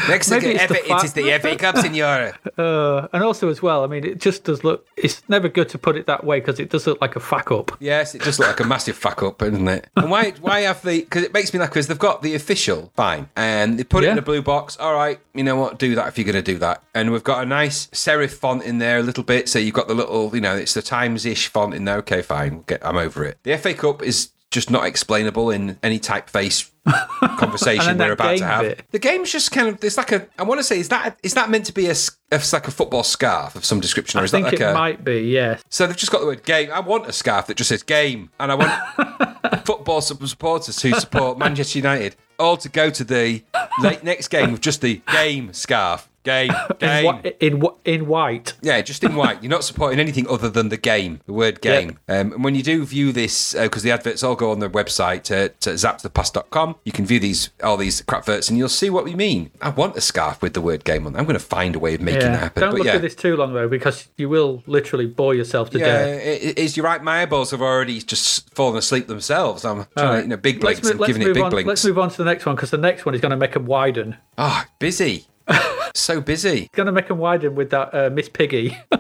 [0.08, 0.50] Mexican.
[0.50, 2.34] Maybe it's the FA, it is the FA Cup, senor.
[2.58, 4.88] Uh, and also as well, I mean, it just does look.
[4.96, 7.52] It's never good to put it that way because it does look like a fuck
[7.52, 7.76] up.
[7.80, 9.88] Yes, it does look like a massive fuck up, doesn't it?
[9.96, 11.00] And why why have the?
[11.02, 11.70] Because it makes me laugh.
[11.70, 14.78] because they've got the official fine, and they put it in a blue box.
[14.78, 15.80] All right, you know what?
[15.80, 16.84] Do that if you're going to do that.
[16.94, 19.88] And we've got a nice serif font in there a little bit, so you've got
[19.88, 21.98] the little, you know, it's the Times ish font in there.
[21.98, 23.38] Okay, fine, we'll get, I'm over it.
[23.44, 26.70] The FA Cup is just not explainable in any typeface
[27.38, 28.62] conversation we're about to have.
[28.62, 28.84] bit.
[28.92, 30.28] The game's just kind of it's like a.
[30.38, 32.72] I want to say is that is that meant to be a, it's like a
[32.72, 35.22] football scarf of some description, or I is think that like it a might be,
[35.22, 35.64] yes.
[35.70, 36.70] so they've just got the word game.
[36.72, 41.38] I want a scarf that just says game, and I want football supporters who support
[41.38, 43.44] Manchester United all to go to the
[43.82, 46.10] late next game with just the game scarf.
[46.24, 46.88] Game, In,
[47.22, 47.34] game.
[47.40, 48.54] in, whi- in white.
[48.62, 49.42] Yeah, just in white.
[49.44, 51.98] You're not supporting anything other than the game, the word game.
[52.08, 54.70] Um, and when you do view this, uh, because the adverts all go on the
[54.70, 58.70] website uh, at, at zaptothepast.com, you can view these all these crap verts and you'll
[58.70, 59.50] see what we mean.
[59.62, 61.16] I want a scarf with the word game on.
[61.16, 62.62] I'm going to find a way of making that happen.
[62.62, 62.94] Don't but look yeah.
[62.96, 66.22] at this too long though, because you will literally bore yourself to Yeah, death.
[66.24, 67.04] it, it's you're right.
[67.04, 69.66] My eyeballs have already just fallen asleep themselves.
[69.66, 71.44] I'm trying All to, you know, big Let's blinks move- and let's giving it big
[71.44, 71.68] on- blinks.
[71.68, 73.54] Let's move on to the next one because the next one is going to make
[73.54, 74.18] them widen.
[74.38, 75.26] Oh, busy.
[75.94, 76.70] so busy.
[76.74, 78.78] Going to make them widen with that uh, Miss Piggy.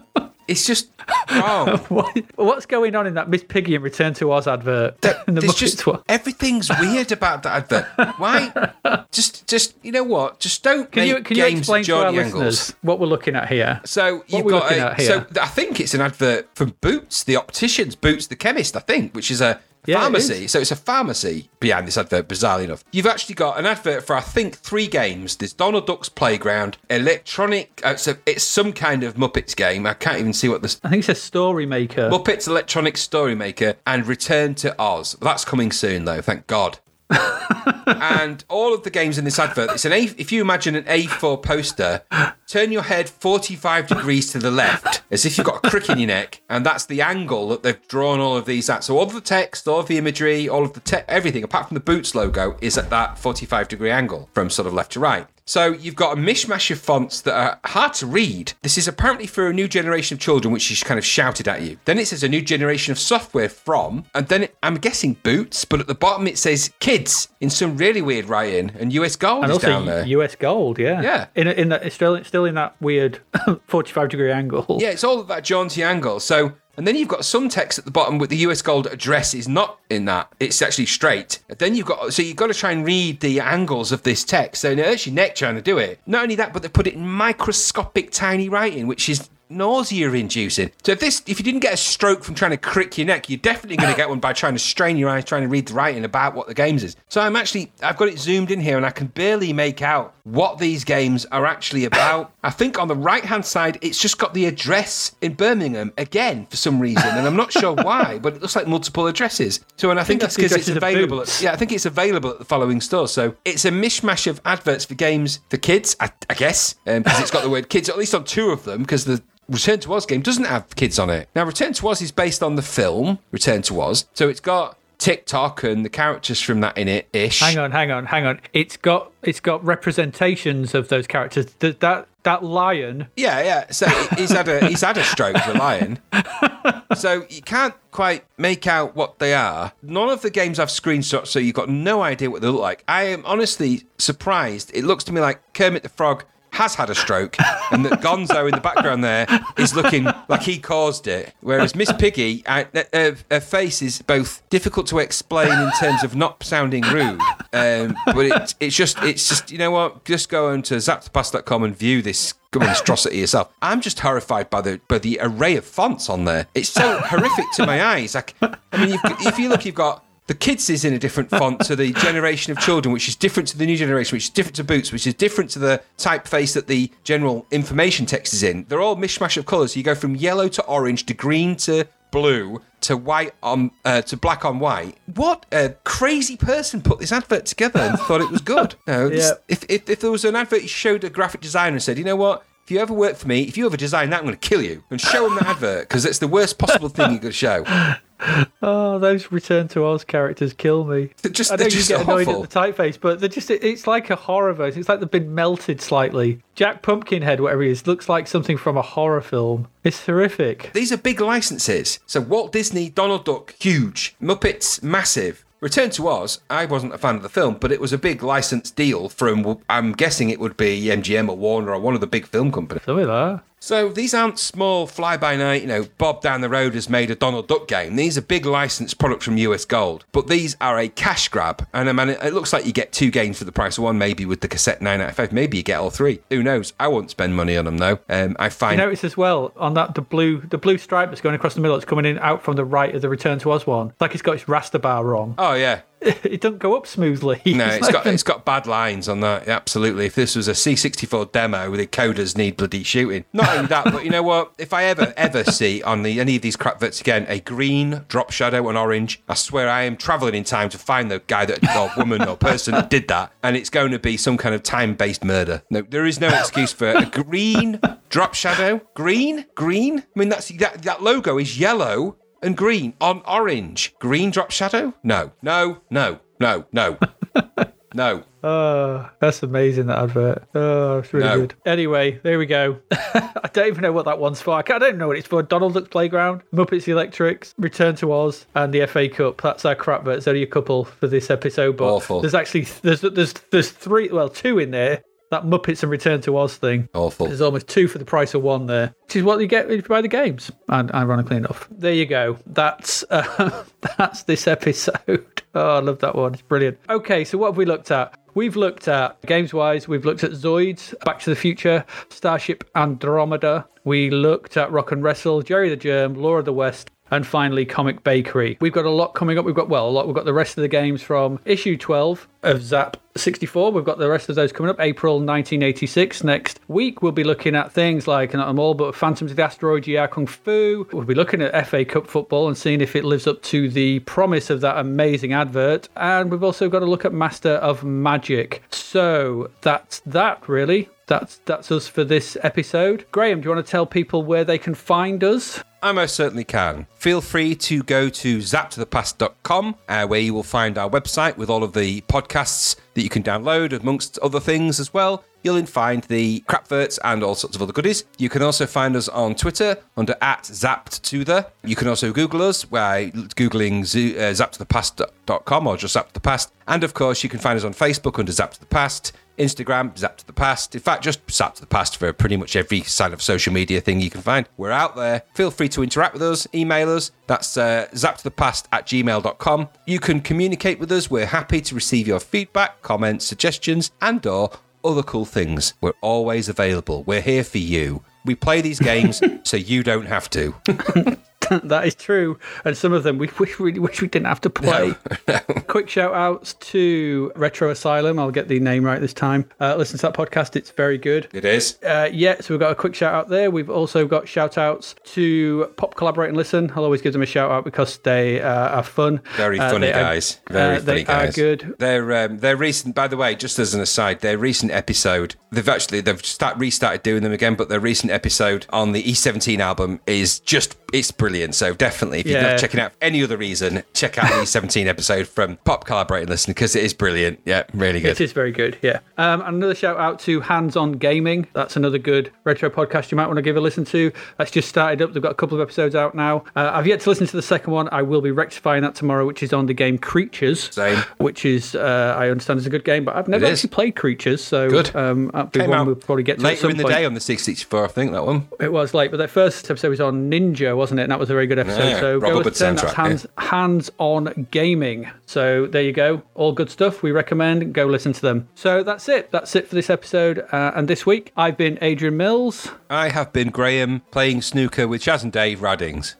[0.47, 0.89] It's just
[1.31, 1.77] wrong.
[1.87, 4.97] What- What's going on in that Miss Piggy and Return to Oz advert?
[5.27, 6.01] in the There's just one?
[6.09, 8.17] everything's weird about that advert.
[8.19, 8.73] Why?
[9.11, 10.39] Just, just you know what?
[10.41, 13.47] Just don't Can make you can you explain to our listeners what we're looking at
[13.47, 13.79] here?
[13.85, 15.07] So you've got a, at here.
[15.07, 19.15] so I think it's an advert from Boots, the opticians, Boots the chemist, I think,
[19.15, 19.61] which is a
[19.91, 20.47] Yeah, pharmacy.
[20.47, 22.83] So it's a pharmacy behind this advert, bizarrely enough.
[22.91, 25.35] You've actually got an advert for I think three games.
[25.35, 27.81] There's Donald Duck's Playground, electronic.
[27.83, 29.85] Uh, so it's some kind of Muppets game.
[29.85, 30.79] I can't even see what this.
[30.83, 32.09] I think it says Story Maker.
[32.09, 35.15] Muppets Electronic Story Maker and Return to Oz.
[35.21, 36.21] That's coming soon, though.
[36.21, 36.79] Thank God.
[37.87, 40.03] and all of the games in this advert, it's an A.
[40.17, 42.03] If you imagine an A4 poster,
[42.47, 45.99] turn your head 45 degrees to the left, as if you've got a crick in
[45.99, 48.83] your neck, and that's the angle that they've drawn all of these at.
[48.83, 51.75] So all of the text, all of the imagery, all of the everything, apart from
[51.75, 55.27] the Boots logo, is at that 45 degree angle from sort of left to right.
[55.51, 58.53] So you've got a mishmash of fonts that are hard to read.
[58.61, 61.61] This is apparently for a new generation of children, which is kind of shouted at
[61.61, 61.77] you.
[61.83, 65.65] Then it says a new generation of software from, and then it, I'm guessing boots,
[65.65, 69.43] but at the bottom it says kids in some really weird writing, and US Gold
[69.43, 70.05] and is also down there.
[70.05, 71.27] US Gold, yeah, Yeah.
[71.35, 73.19] In in that it's still still in that weird
[73.67, 74.77] forty-five degree angle.
[74.79, 76.21] Yeah, it's all at that jaunty angle.
[76.21, 79.33] So, and then you've got some text at the bottom with the US Gold address
[79.33, 80.31] is not in that.
[80.39, 81.39] It's actually straight.
[81.57, 84.61] Then you've got, so you've got to try and read the angles of this text.
[84.61, 85.99] So it hurts your neck trying to do it.
[86.05, 90.71] Not only that, but they put it in microscopic tiny writing, which is nausea inducing.
[90.83, 93.29] So if this if you didn't get a stroke from trying to crick your neck,
[93.29, 95.67] you're definitely going to get one by trying to strain your eyes trying to read
[95.67, 96.95] the writing about what the games is.
[97.09, 100.15] So I'm actually I've got it zoomed in here and I can barely make out
[100.23, 102.33] what these games are actually about.
[102.43, 106.47] I think on the right hand side it's just got the address in Birmingham again
[106.47, 109.59] for some reason and I'm not sure why, but it looks like multiple addresses.
[109.77, 111.85] So and I think, that's it's the because it's available at, yeah, I think it's
[111.85, 113.11] available at the following stores.
[113.11, 117.19] So it's a mishmash of adverts for games for kids, I, I guess, um, because
[117.19, 119.21] it's got the word kids, at least on two of them, because the
[119.51, 121.27] Return to Oz game doesn't have kids on it.
[121.35, 124.77] Now, Return to Oz is based on the film Return to Oz, so it's got
[124.97, 127.41] Tik-Tok and the characters from that in it ish.
[127.41, 128.39] Hang on, hang on, hang on.
[128.53, 131.47] It's got it's got representations of those characters.
[131.59, 133.07] That that that lion.
[133.17, 133.71] Yeah, yeah.
[133.71, 135.99] So he's had a he's had a stroke, the lion.
[136.95, 139.71] So you can't quite make out what they are.
[139.81, 142.83] None of the games have screenshots, so you've got no idea what they look like.
[142.87, 144.71] I am honestly surprised.
[144.73, 147.37] It looks to me like Kermit the Frog has had a stroke,
[147.71, 149.25] and that Gonzo in the background there
[149.57, 151.33] is looking like he caused it.
[151.41, 156.15] Whereas Miss Piggy, uh, uh, her face is both difficult to explain in terms of
[156.15, 157.21] not sounding rude,
[157.53, 160.03] um, but it, it's just it's just you know what?
[160.05, 163.51] Just go on to zaptothepast.com and view this monstrosity yourself.
[163.61, 166.47] I'm just horrified by the by the array of fonts on there.
[166.53, 168.15] It's so horrific to my eyes.
[168.15, 171.59] Like, I mean, if you look, you've got The kids is in a different font
[171.61, 174.55] to the generation of children, which is different to the new generation, which is different
[174.57, 178.65] to Boots, which is different to the typeface that the general information text is in.
[178.69, 179.75] They're all mishmash of colours.
[179.75, 184.17] You go from yellow to orange to green to blue to white on uh, to
[184.17, 184.97] black on white.
[185.15, 188.75] What a crazy person put this advert together and thought it was good.
[188.87, 189.31] No, Yeah.
[189.47, 192.03] if, if if there was an advert, you showed a graphic designer and said, you
[192.03, 192.43] know what.
[192.63, 194.61] If you ever work for me, if you ever design that, I'm going to kill
[194.61, 197.63] you and show him the advert because it's the worst possible thing you could show.
[198.63, 201.09] Oh, those Return to Oz characters kill me.
[201.31, 202.43] Just- I know you get annoyed awful.
[202.43, 204.79] at the typeface, but they're just, it's like a horror version.
[204.79, 206.41] It's like they've been melted slightly.
[206.55, 209.67] Jack Pumpkinhead, whatever he is, looks like something from a horror film.
[209.83, 210.71] It's horrific.
[210.73, 211.99] These are big licenses.
[212.05, 214.15] So Walt Disney, Donald Duck, huge.
[214.21, 215.43] Muppets, massive.
[215.59, 218.23] Return to Oz, I wasn't a fan of the film, but it was a big
[218.23, 222.07] license deal from, I'm guessing it would be MGM or Warner or one of the
[222.07, 222.83] big film companies.
[222.83, 223.43] Something like that.
[223.63, 227.11] So these aren't small fly by night, you know, Bob down the road has made
[227.11, 227.95] a Donald Duck game.
[227.95, 230.03] These are big licensed products from US Gold.
[230.11, 231.67] But these are a cash grab.
[231.71, 233.99] And I mean, it looks like you get two games for the price of one,
[233.99, 235.31] maybe with the cassette 9 out of 5.
[235.31, 236.21] Maybe you get all three.
[236.31, 236.73] Who knows?
[236.79, 237.99] I won't spend money on them though.
[238.09, 238.79] Um, I find.
[238.79, 241.61] You notice as well on that the blue the blue stripe that's going across the
[241.61, 241.77] middle.
[241.77, 243.93] It's coming in out from the right of the Return to Oz one.
[243.99, 245.35] Like it's got its raster bar wrong.
[245.37, 245.81] oh, yeah.
[246.23, 247.41] It doesn't go up smoothly.
[247.61, 249.47] No, it's not got even- it's got bad lines on that.
[249.47, 250.05] Absolutely.
[250.07, 253.25] If this was a C64 demo, the coders need bloody shooting.
[253.33, 254.53] Not only that, but you know what?
[254.57, 258.05] If I ever ever see on the any of these crap verts again a green
[258.07, 261.45] drop shadow and orange, I swear I am travelling in time to find the guy
[261.45, 264.55] that or woman or person that did that, and it's going to be some kind
[264.55, 265.63] of time-based murder.
[265.69, 267.79] No, there is no excuse for a green
[268.09, 268.81] drop shadow.
[268.95, 269.99] Green, green.
[269.99, 273.93] I mean, that's that that logo is yellow and green on orange.
[273.99, 274.93] Green drop shadow?
[275.03, 276.97] No, no, no, no, no,
[277.93, 278.23] no.
[278.43, 280.43] Oh, that's amazing, that advert.
[280.55, 281.39] Ah, oh, it's really No.
[281.41, 281.53] good.
[281.65, 282.79] Anyway, there we go.
[282.91, 284.55] I don't even know what that one's for.
[284.55, 285.43] I don't know what it's for.
[285.43, 289.41] Donald Duck's Playground, Muppets Electrics, Return to Oz, and the FA Cup.
[289.41, 291.77] That's our crap, but it's only a couple for this episode.
[291.77, 292.21] But Awful.
[292.21, 295.03] there's actually, there's, there's, there's three, well, two in there.
[295.31, 296.89] That Muppets and Return to Oz thing.
[296.93, 297.27] Awful.
[297.27, 299.77] There's almost two for the price of one there, which is what you get if
[299.77, 300.51] you buy the games.
[300.67, 302.37] And ironically enough, there you go.
[302.45, 303.63] That's uh,
[303.97, 305.25] that's this episode.
[305.53, 306.31] Oh, I love that one.
[306.31, 306.77] It's brilliant.
[306.89, 308.17] Okay, so what have we looked at?
[308.35, 309.85] We've looked at games wise.
[309.85, 313.67] We've looked at Zoids, Back to the Future, Starship Andromeda.
[313.83, 316.89] We looked at Rock and Wrestle, Gerry the Germ, Law of the West.
[317.11, 318.57] And finally, Comic Bakery.
[318.61, 319.45] We've got a lot coming up.
[319.45, 320.07] We've got, well, a lot.
[320.07, 323.71] We've got the rest of the games from issue 12 of Zap 64.
[323.71, 324.79] We've got the rest of those coming up.
[324.79, 326.23] April 1986.
[326.23, 329.43] Next week, we'll be looking at things like, not them all, but Phantoms of the
[329.43, 330.87] Asteroid, Yie Ar Kung Fu.
[330.93, 333.99] We'll be looking at FA Cup football and seeing if it lives up to the
[333.99, 335.89] promise of that amazing advert.
[335.97, 338.63] And we've also got to look at Master of Magic.
[338.71, 340.89] So that's that, really.
[341.07, 343.05] That's that's us for this episode.
[343.11, 345.61] Graham, do you want to tell people where they can find us?
[345.83, 346.85] I most certainly can.
[346.95, 351.63] Feel free to go to zaptothepast.com, uh, where you will find our website with all
[351.63, 355.23] of the podcasts that you can download, amongst other things as well.
[355.43, 358.03] You'll find the crapverts and all sorts of other goodies.
[358.19, 361.47] You can also find us on Twitter under at zaptothe.
[361.63, 366.53] You can also Google us by googling zoo, uh, or just Zap to the Past.
[366.67, 369.13] And of course, you can find us on Facebook under Zap to the Past.
[369.41, 370.75] Instagram, Zap to the Past.
[370.75, 373.81] In fact, just Zap to the Past for pretty much every sign of social media
[373.81, 374.47] thing you can find.
[374.57, 375.23] We're out there.
[375.33, 377.11] Feel free to interact with us, email us.
[377.27, 379.69] That's uh, zaptothepast at gmail.com.
[379.85, 381.09] You can communicate with us.
[381.09, 384.51] We're happy to receive your feedback, comments, suggestions, and or
[384.83, 385.73] other cool things.
[385.81, 387.03] We're always available.
[387.03, 388.03] We're here for you.
[388.25, 390.55] We play these games so you don't have to.
[391.63, 392.37] that is true.
[392.65, 394.93] And some of them we, we really wish we didn't have to play.
[395.67, 398.19] Quick shout outs to Retro Asylum.
[398.19, 399.49] I'll get the name right this time.
[399.59, 401.27] Uh, listen to that podcast, it's very good.
[401.33, 401.77] It is.
[401.83, 403.49] Uh, yeah, so we've got a quick shout out there.
[403.51, 406.71] We've also got shout outs to Pop Collaborate and Listen.
[406.75, 409.21] I'll always give them a shout out because they uh, are fun.
[409.35, 410.39] Very Uh, funny are- guys.
[410.49, 411.35] Very uh, funny they guys.
[411.35, 411.75] They are good.
[411.79, 415.35] Their um, their recent, by the way, just as an aside, their recent episode.
[415.51, 419.59] They've actually they've start restarted doing them again, but their recent episode on the E17
[419.59, 421.30] album is just it's brilliant.
[421.51, 422.51] So definitely, if you're Yeah.
[422.51, 426.21] not checking out for any other reason, check out the E17 episode from Pop Collaborate
[426.23, 427.39] and Listen because it is brilliant.
[427.45, 428.11] Yeah, really good.
[428.11, 428.99] It is very good, yeah.
[429.17, 431.47] Um, and another shout out to Hands On Gaming.
[431.53, 434.11] That's another good retro podcast you might want to give a listen to.
[434.37, 435.13] That's just started up.
[435.13, 436.43] They've got a couple of episodes out now.
[436.55, 437.87] Uh, I've yet to listen to the second one.
[437.91, 440.69] I will be rectifying that tomorrow, which is on the game Creatures.
[440.73, 440.97] Same.
[441.17, 444.43] Which is, uh, I understand, is a good game, but I've never actually played Creatures.
[444.43, 444.95] So Good.
[444.95, 446.95] Um, that'll be Came one we'll probably get to at later in the point.
[446.95, 448.47] day on the 664, I think that one.
[448.59, 451.03] It was late, but the first episode was on Ninja, wasn't it?
[451.03, 451.87] And that was a very good episode.
[451.87, 452.75] Yeah, so go Hubbard listen.
[452.75, 455.09] That's soundtrack, hands hands on gaming.
[455.27, 456.23] So there you go.
[456.33, 457.03] All good stuff.
[457.03, 457.73] We recommend.
[457.73, 458.49] Go listen to them.
[458.55, 459.31] So that's it.
[459.31, 461.31] That's it for this episode uh, and this week.
[461.37, 462.71] I've been Adrian Mills.
[462.89, 466.15] I have been Graham playing snooker with Chas and Dave Raddings.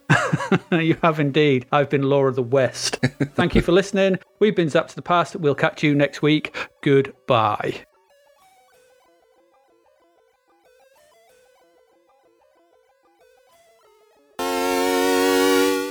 [0.80, 1.66] you have indeed.
[1.72, 2.96] I've been Laura the West.
[3.34, 4.20] Thank you for listening.
[4.38, 5.34] We've been Zapped to the Past.
[5.34, 6.56] We'll catch you next week.
[6.80, 7.84] Goodbye.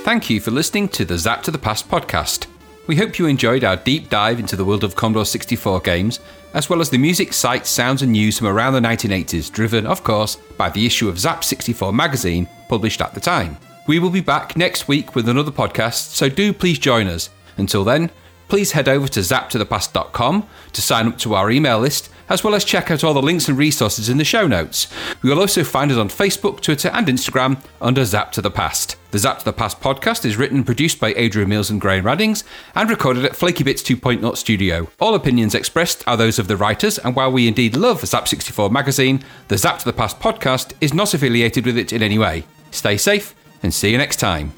[0.04, 2.48] Thank you for listening to the Zap to the Past podcast.
[2.88, 6.18] We hope you enjoyed our deep dive into the world of Commodore 64 games,
[6.54, 10.02] as well as the music, sights, sounds, and news from around the 1980s, driven, of
[10.02, 13.56] course, by the issue of Zap 64 magazine published at the time.
[13.86, 17.30] We will be back next week with another podcast, so do please join us.
[17.56, 18.10] Until then,
[18.52, 22.66] please head over to zaptothepast.com to sign up to our email list, as well as
[22.66, 24.88] check out all the links and resources in the show notes.
[25.22, 28.96] You will also find us on Facebook, Twitter, and Instagram under Zap to the Past.
[29.10, 32.04] The Zap to the Past podcast is written and produced by Adrian Mills and Graham
[32.04, 34.86] Raddings and recorded at Flaky Bits 2.0 studio.
[35.00, 38.68] All opinions expressed are those of the writers, and while we indeed love Zap 64
[38.68, 42.44] magazine, the Zap to the Past podcast is not affiliated with it in any way.
[42.70, 44.52] Stay safe and see you next time.